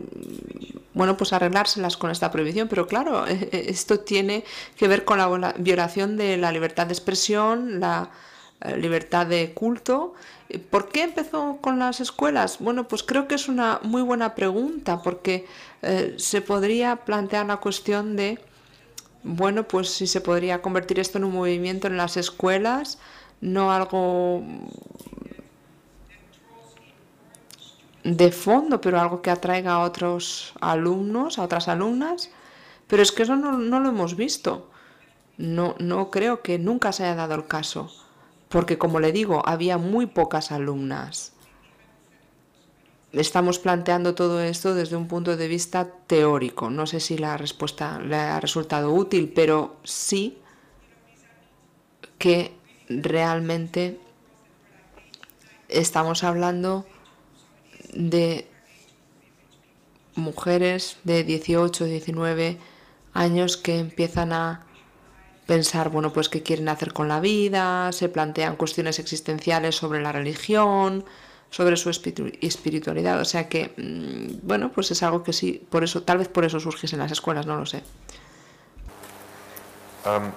bueno, 0.95 1.19
pues 1.19 1.35
arreglárselas 1.35 1.99
con 1.99 2.11
esta 2.11 2.31
prohibición, 2.31 2.69
pero 2.69 2.87
claro, 2.87 3.27
esto 3.53 4.01
tiene 4.01 4.45
que 4.77 4.89
ver 4.89 5.05
con 5.05 5.19
la 5.19 5.55
violación 5.59 6.17
de 6.17 6.39
la 6.39 6.51
libertad 6.51 6.87
de 6.87 6.95
expresión, 6.95 7.79
la 7.79 8.11
eh, 8.63 8.77
libertad 8.77 9.27
de 9.27 9.53
culto. 9.53 10.15
¿Por 10.71 10.89
qué 10.89 11.03
empezó 11.03 11.59
con 11.61 11.79
las 11.79 12.01
escuelas? 12.01 12.59
Bueno, 12.59 12.89
pues 12.89 13.03
creo 13.03 13.29
que 13.29 13.35
es 13.35 13.49
una 13.49 13.81
muy 13.83 14.03
buena 14.03 14.35
pregunta, 14.35 15.03
porque 15.03 15.47
eh, 15.83 16.15
se 16.19 16.41
podría 16.41 16.97
plantear 16.97 17.47
la 17.47 17.59
cuestión 17.59 18.17
de, 18.17 18.39
bueno, 19.23 19.69
pues 19.69 19.91
si 19.91 20.07
se 20.07 20.21
podría 20.21 20.63
convertir 20.63 20.99
esto 20.99 21.19
en 21.19 21.25
un 21.25 21.35
movimiento 21.35 21.87
en 21.87 21.97
las 21.97 22.17
escuelas, 22.17 22.99
no 23.41 23.73
algo 23.73 24.43
de 28.05 28.33
fondo, 28.33 28.81
pero 28.81 29.01
algo 29.01 29.23
que 29.23 29.31
atraiga 29.31 29.75
a 29.75 29.81
otros 29.81 30.53
alumnos, 30.61 31.39
a 31.39 31.43
otras 31.43 31.69
alumnas. 31.69 32.31
Pero 32.87 33.03
es 33.03 33.13
que 33.13 33.23
eso 33.23 33.37
no, 33.37 33.81
lo 33.81 33.89
hemos 33.89 34.17
visto. 34.17 34.69
No, 35.39 35.75
no 35.79 36.11
creo 36.11 36.43
que 36.43 36.59
nunca 36.59 36.93
se 36.93 37.05
haya 37.05 37.15
dado 37.15 37.35
el 37.35 37.47
caso. 37.47 37.93
Porque, 38.49 38.79
como 38.79 39.01
le 39.01 39.13
digo, 39.13 39.43
había 39.47 39.79
muy 39.79 40.07
pocas 40.07 40.51
alumnas. 40.51 41.33
Estamos 43.13 43.59
planteando 43.59 44.15
todo 44.15 44.41
esto 44.41 44.75
desde 44.75 44.97
un 44.97 45.09
punto 45.09 45.37
de 45.37 45.49
vista 45.49 45.89
teórico. 46.07 46.71
No 46.71 46.87
sé 46.87 47.01
si 47.01 47.19
la 47.19 47.37
respuesta 47.37 47.99
le 47.99 48.17
ha 48.17 48.41
resultado 48.41 48.93
útil, 48.93 49.33
pero 49.35 49.77
sí 49.85 50.39
que 52.19 52.53
realmente 52.89 53.99
estamos 55.69 56.23
hablando 56.25 56.87
de 57.93 58.47
mujeres 60.15 60.99
de 61.05 61.25
18, 61.25 61.85
19 61.85 62.59
años 63.13 63.57
que 63.57 63.79
empiezan 63.79 64.33
a 64.33 64.67
pensar, 65.47 65.89
bueno, 65.89 66.13
pues 66.13 66.29
qué 66.29 66.43
quieren 66.43 66.69
hacer 66.69 66.93
con 66.93 67.09
la 67.09 67.21
vida, 67.21 67.91
se 67.93 68.09
plantean 68.09 68.57
cuestiones 68.57 68.99
existenciales 68.99 69.75
sobre 69.75 70.01
la 70.01 70.13
religión, 70.13 71.05
sobre 71.51 71.77
su 71.77 71.91
espiritualidad, 71.91 73.21
o 73.21 73.25
sea 73.25 73.49
que, 73.49 73.73
mm, 73.77 74.47
bueno, 74.47 74.71
pues 74.71 74.93
es 74.93 75.03
algo 75.03 75.25
que 75.25 75.33
sí, 75.33 75.61
por 75.69 75.83
eso, 75.83 76.03
tal 76.05 76.19
vez 76.19 76.29
por 76.29 76.45
eso 76.45 76.61
surgiese 76.61 76.95
en 76.95 77.01
las 77.01 77.11
escuelas, 77.11 77.47
no 77.47 77.57
lo 77.57 77.67
sé. 77.67 77.83
Um, 80.07 80.31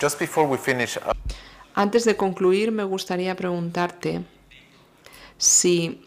just 0.00 0.18
before 0.18 0.48
we 0.48 0.56
finish, 0.56 0.96
uh, 0.96 1.12
Antes 1.74 2.04
de 2.04 2.16
concluir, 2.16 2.70
me 2.70 2.84
gustaría 2.84 3.34
preguntarte 3.34 4.22
si 5.36 6.06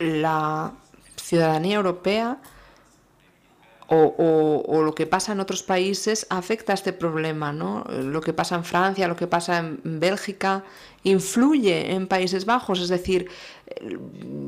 la 0.00 0.72
ciudadanía 1.16 1.76
europea 1.76 2.38
o, 3.92 4.82
lo 4.84 4.94
que 4.94 5.06
pasa 5.06 5.32
en 5.32 5.40
otros 5.40 5.64
países 5.64 6.24
afecta 6.30 6.72
a 6.72 6.74
este 6.74 6.92
problema, 6.92 7.52
¿no? 7.52 7.84
Lo 7.90 8.20
que 8.20 8.32
pasa 8.32 8.54
en 8.54 8.64
Francia, 8.64 9.08
lo 9.08 9.16
que 9.16 9.26
pasa 9.26 9.58
en 9.58 9.80
Bélgica, 9.82 10.62
influye 11.02 11.92
en 11.92 12.06
Países 12.06 12.44
Bajos, 12.44 12.80
es 12.80 12.88
decir, 12.88 13.28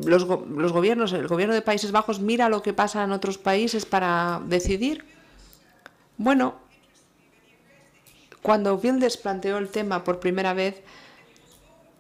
los, 0.04 0.28
los 0.28 0.72
gobiernos, 0.72 1.12
el 1.12 1.26
gobierno 1.26 1.54
de 1.54 1.62
Países 1.62 1.90
Bajos 1.90 2.20
mira 2.20 2.48
lo 2.48 2.62
que 2.62 2.72
pasa 2.72 3.02
en 3.02 3.10
otros 3.10 3.36
países 3.36 3.84
para 3.84 4.40
decidir. 4.46 5.04
Bueno, 6.18 6.54
cuando 8.42 8.76
Wilders 8.76 9.16
planteó 9.16 9.58
el 9.58 9.70
tema 9.70 10.04
por 10.04 10.20
primera 10.20 10.54
vez, 10.54 10.82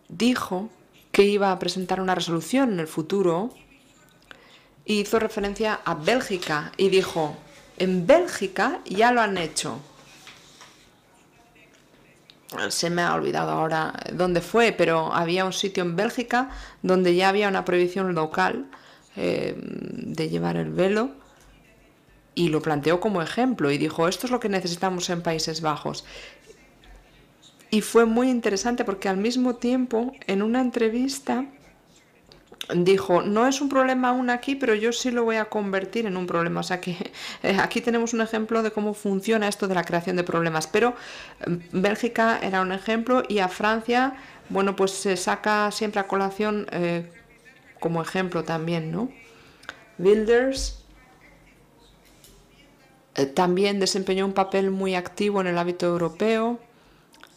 dijo 0.08 0.70
que 1.12 1.24
iba 1.24 1.52
a 1.52 1.58
presentar 1.58 2.00
una 2.00 2.14
resolución 2.14 2.72
en 2.72 2.80
el 2.80 2.88
futuro, 2.88 3.54
hizo 4.86 5.18
referencia 5.18 5.80
a 5.84 5.94
Bélgica 5.94 6.72
y 6.76 6.88
dijo, 6.88 7.36
en 7.76 8.06
Bélgica 8.06 8.80
ya 8.86 9.12
lo 9.12 9.20
han 9.20 9.36
hecho. 9.38 9.78
Se 12.68 12.90
me 12.90 13.02
ha 13.02 13.14
olvidado 13.14 13.52
ahora 13.52 13.94
dónde 14.12 14.40
fue, 14.40 14.72
pero 14.72 15.14
había 15.14 15.44
un 15.44 15.52
sitio 15.52 15.82
en 15.84 15.96
Bélgica 15.96 16.50
donde 16.82 17.14
ya 17.14 17.28
había 17.28 17.48
una 17.48 17.64
prohibición 17.64 18.14
local 18.14 18.66
eh, 19.16 19.54
de 19.56 20.28
llevar 20.28 20.56
el 20.56 20.70
velo 20.70 21.12
y 22.34 22.48
lo 22.48 22.62
planteó 22.62 23.00
como 23.00 23.22
ejemplo 23.22 23.70
y 23.70 23.78
dijo, 23.78 24.08
esto 24.08 24.26
es 24.26 24.30
lo 24.30 24.40
que 24.40 24.48
necesitamos 24.48 25.08
en 25.10 25.22
Países 25.22 25.60
Bajos. 25.60 26.04
Y 27.72 27.80
fue 27.80 28.04
muy 28.04 28.28
interesante 28.28 28.84
porque 28.84 29.08
al 29.08 29.16
mismo 29.16 29.56
tiempo, 29.56 30.12
en 30.26 30.42
una 30.42 30.60
entrevista, 30.60 31.46
dijo, 32.74 33.22
no 33.22 33.46
es 33.46 33.62
un 33.62 33.70
problema 33.70 34.10
aún 34.10 34.28
aquí, 34.28 34.56
pero 34.56 34.74
yo 34.74 34.92
sí 34.92 35.10
lo 35.10 35.24
voy 35.24 35.36
a 35.36 35.46
convertir 35.46 36.04
en 36.04 36.18
un 36.18 36.26
problema. 36.26 36.60
O 36.60 36.62
sea 36.62 36.82
que 36.82 37.12
eh, 37.42 37.56
aquí 37.58 37.80
tenemos 37.80 38.12
un 38.12 38.20
ejemplo 38.20 38.62
de 38.62 38.72
cómo 38.72 38.92
funciona 38.92 39.48
esto 39.48 39.68
de 39.68 39.74
la 39.74 39.84
creación 39.84 40.16
de 40.16 40.22
problemas. 40.22 40.66
Pero 40.66 40.94
mm, 41.46 41.80
Bélgica 41.80 42.38
era 42.42 42.60
un 42.60 42.72
ejemplo 42.72 43.22
y 43.26 43.38
a 43.38 43.48
Francia, 43.48 44.16
bueno, 44.50 44.76
pues 44.76 44.90
se 44.90 45.16
saca 45.16 45.70
siempre 45.70 46.02
a 46.02 46.06
colación 46.06 46.66
eh, 46.72 47.10
como 47.80 48.02
ejemplo 48.02 48.44
también, 48.44 48.92
¿no? 48.92 49.08
Wilders 49.98 50.84
eh, 53.14 53.24
también 53.24 53.80
desempeñó 53.80 54.26
un 54.26 54.34
papel 54.34 54.70
muy 54.70 54.94
activo 54.94 55.40
en 55.40 55.46
el 55.46 55.56
ámbito 55.56 55.86
europeo 55.86 56.60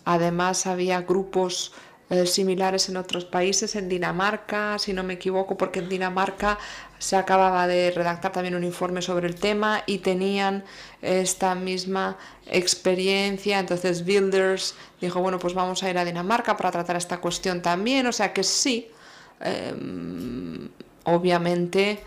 Además 0.06 0.68
había 0.68 1.02
grupos 1.02 1.73
eh, 2.11 2.27
similares 2.27 2.88
en 2.90 2.98
otros 2.98 3.26
países, 3.26 3.76
en 3.76 3.90
Dinamarca, 3.90 4.77
si 4.77 4.94
no 4.94 5.02
me 5.02 5.15
equivoco, 5.15 5.57
porque 5.57 5.80
en 5.80 5.90
Dinamarca 5.90 6.60
se 6.99 7.15
acababa 7.15 7.65
de 7.65 7.90
redactar 7.90 8.32
también 8.32 8.53
un 8.53 8.64
informe 8.64 9.02
sobre 9.02 9.27
el 9.27 9.36
tema 9.36 9.82
y 9.88 9.98
tenían 9.98 10.64
esta 11.02 11.56
misma 11.56 12.18
experiencia. 12.45 13.57
Entonces 13.57 14.06
Builders 14.06 14.76
dijo, 15.02 15.19
bueno, 15.19 15.40
pues 15.40 15.56
vamos 15.56 15.82
a 15.82 15.90
ir 15.90 15.98
a 15.98 16.06
Dinamarca 16.06 16.56
para 16.56 16.69
tratar 16.72 16.95
esta 16.95 17.18
cuestión 17.19 17.64
también. 17.64 18.06
O 18.06 18.11
sea 18.11 18.34
que 18.34 18.44
sí, 18.44 18.91
em, 19.40 20.69
obviamente 21.06 22.03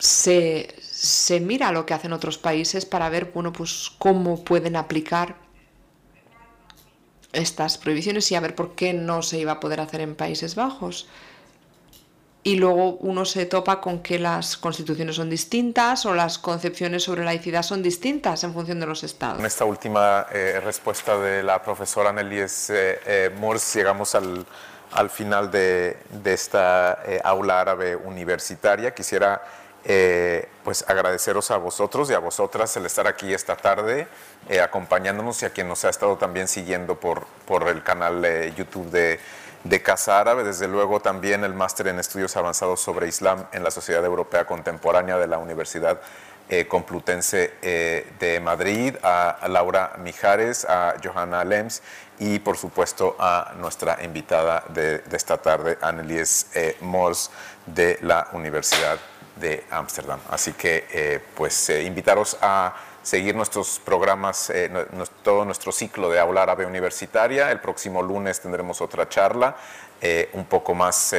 se, 0.00 0.74
se 0.80 1.40
mira 1.40 1.70
lo 1.72 1.86
que 1.86 1.94
hacen 1.94 2.12
otros 2.12 2.38
países 2.38 2.86
para 2.86 3.08
ver 3.10 3.26
bueno, 3.32 3.52
pues 3.52 3.92
cómo 3.98 4.42
pueden 4.42 4.74
aplicar 4.74 5.36
estas 7.32 7.78
prohibiciones 7.78 8.30
y 8.32 8.34
a 8.34 8.40
ver 8.40 8.54
por 8.54 8.74
qué 8.74 8.92
no 8.94 9.22
se 9.22 9.38
iba 9.38 9.52
a 9.52 9.60
poder 9.60 9.80
hacer 9.80 10.00
en 10.00 10.16
Países 10.16 10.54
Bajos. 10.56 11.06
Y 12.42 12.56
luego 12.56 12.94
uno 12.94 13.26
se 13.26 13.44
topa 13.44 13.82
con 13.82 14.00
que 14.00 14.18
las 14.18 14.56
constituciones 14.56 15.16
son 15.16 15.28
distintas 15.28 16.06
o 16.06 16.14
las 16.14 16.38
concepciones 16.38 17.04
sobre 17.04 17.22
laicidad 17.22 17.62
son 17.62 17.82
distintas 17.82 18.42
en 18.42 18.54
función 18.54 18.80
de 18.80 18.86
los 18.86 19.04
estados. 19.04 19.38
En 19.38 19.44
esta 19.44 19.66
última 19.66 20.26
eh, 20.32 20.58
respuesta 20.64 21.18
de 21.18 21.42
la 21.42 21.62
profesora 21.62 22.10
Nellies 22.10 22.70
eh, 22.70 23.00
eh, 23.04 23.30
Morse 23.38 23.80
llegamos 23.80 24.14
al, 24.14 24.46
al 24.92 25.10
final 25.10 25.50
de, 25.50 25.98
de 26.10 26.32
esta 26.32 27.02
aula 27.22 27.60
árabe 27.60 27.94
universitaria. 27.94 28.94
Quisiera 28.94 29.42
eh, 29.84 30.46
pues 30.62 30.84
agradeceros 30.88 31.50
a 31.50 31.56
vosotros 31.56 32.10
y 32.10 32.14
a 32.14 32.18
vosotras 32.18 32.76
el 32.76 32.84
estar 32.84 33.06
aquí 33.06 33.32
esta 33.32 33.56
tarde 33.56 34.06
eh, 34.50 34.60
acompañándonos 34.60 35.42
y 35.42 35.46
a 35.46 35.50
quien 35.50 35.68
nos 35.68 35.86
ha 35.86 35.88
estado 35.88 36.18
también 36.18 36.48
siguiendo 36.48 37.00
por, 37.00 37.24
por 37.46 37.66
el 37.66 37.82
canal 37.82 38.22
YouTube 38.56 38.90
de, 38.90 39.18
de 39.64 39.82
Casa 39.82 40.20
Árabe, 40.20 40.44
desde 40.44 40.68
luego 40.68 41.00
también 41.00 41.44
el 41.44 41.54
máster 41.54 41.88
en 41.88 41.98
estudios 41.98 42.36
avanzados 42.36 42.82
sobre 42.82 43.08
Islam 43.08 43.46
en 43.52 43.64
la 43.64 43.70
Sociedad 43.70 44.04
Europea 44.04 44.44
Contemporánea 44.44 45.16
de 45.16 45.26
la 45.26 45.38
Universidad 45.38 45.98
eh, 46.50 46.66
Complutense 46.66 47.54
de 47.62 48.40
Madrid, 48.42 48.96
a, 49.02 49.46
Laura 49.48 49.94
Mijares, 49.98 50.66
a 50.66 50.96
Johanna 51.02 51.42
Lems 51.42 51.80
y 52.18 52.38
por 52.40 52.58
supuesto 52.58 53.16
a 53.18 53.54
nuestra 53.56 54.04
invitada 54.04 54.62
de, 54.68 55.02
esta 55.10 55.38
tarde, 55.38 55.78
Annelies 55.80 56.48
Mols 56.80 57.30
de 57.66 57.98
la 58.02 58.28
Universidad 58.32 58.98
de 59.40 59.64
Ámsterdam. 59.70 60.20
Así 60.30 60.52
que 60.52 60.86
eh, 60.92 61.20
pues 61.34 61.70
eh, 61.70 61.82
invitaros 61.82 62.36
a 62.40 62.74
seguir 63.02 63.34
nuestros 63.34 63.80
programas, 63.84 64.50
eh, 64.50 64.70
todo 65.22 65.44
nuestro 65.44 65.72
ciclo 65.72 66.10
de 66.10 66.20
aula 66.20 66.42
árabe 66.42 66.66
universitaria. 66.66 67.50
El 67.50 67.60
próximo 67.60 68.02
lunes 68.02 68.40
tendremos 68.40 68.80
otra 68.80 69.08
charla, 69.08 69.56
un 70.32 70.46
poco 70.46 70.74
más, 70.74 71.14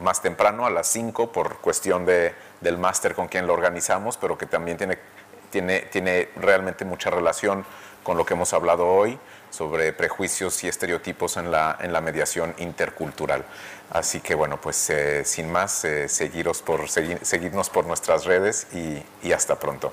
más 0.00 0.20
temprano, 0.20 0.66
a 0.66 0.70
las 0.70 0.88
5, 0.88 1.30
por 1.30 1.58
cuestión 1.58 2.04
de, 2.04 2.34
del 2.60 2.76
máster 2.76 3.14
con 3.14 3.28
quien 3.28 3.46
lo 3.46 3.52
organizamos, 3.52 4.16
pero 4.16 4.36
que 4.36 4.46
también 4.46 4.76
tiene 4.76 4.98
tiene, 5.50 5.82
tiene 5.82 6.30
realmente 6.34 6.84
mucha 6.84 7.10
relación 7.10 7.64
con 8.02 8.16
lo 8.16 8.26
que 8.26 8.34
hemos 8.34 8.52
hablado 8.52 8.88
hoy 8.88 9.16
sobre 9.54 9.92
prejuicios 9.92 10.64
y 10.64 10.68
estereotipos 10.68 11.36
en 11.36 11.50
la, 11.50 11.78
en 11.80 11.92
la 11.92 12.00
mediación 12.00 12.54
intercultural. 12.58 13.44
Así 13.90 14.20
que 14.20 14.34
bueno, 14.34 14.60
pues 14.60 14.90
eh, 14.90 15.24
sin 15.24 15.52
más, 15.52 15.84
eh, 15.84 16.08
seguiros 16.08 16.60
por, 16.62 16.88
seguirnos 16.88 17.70
por 17.70 17.86
nuestras 17.86 18.24
redes 18.24 18.66
y, 18.72 19.02
y 19.26 19.32
hasta 19.32 19.58
pronto. 19.58 19.92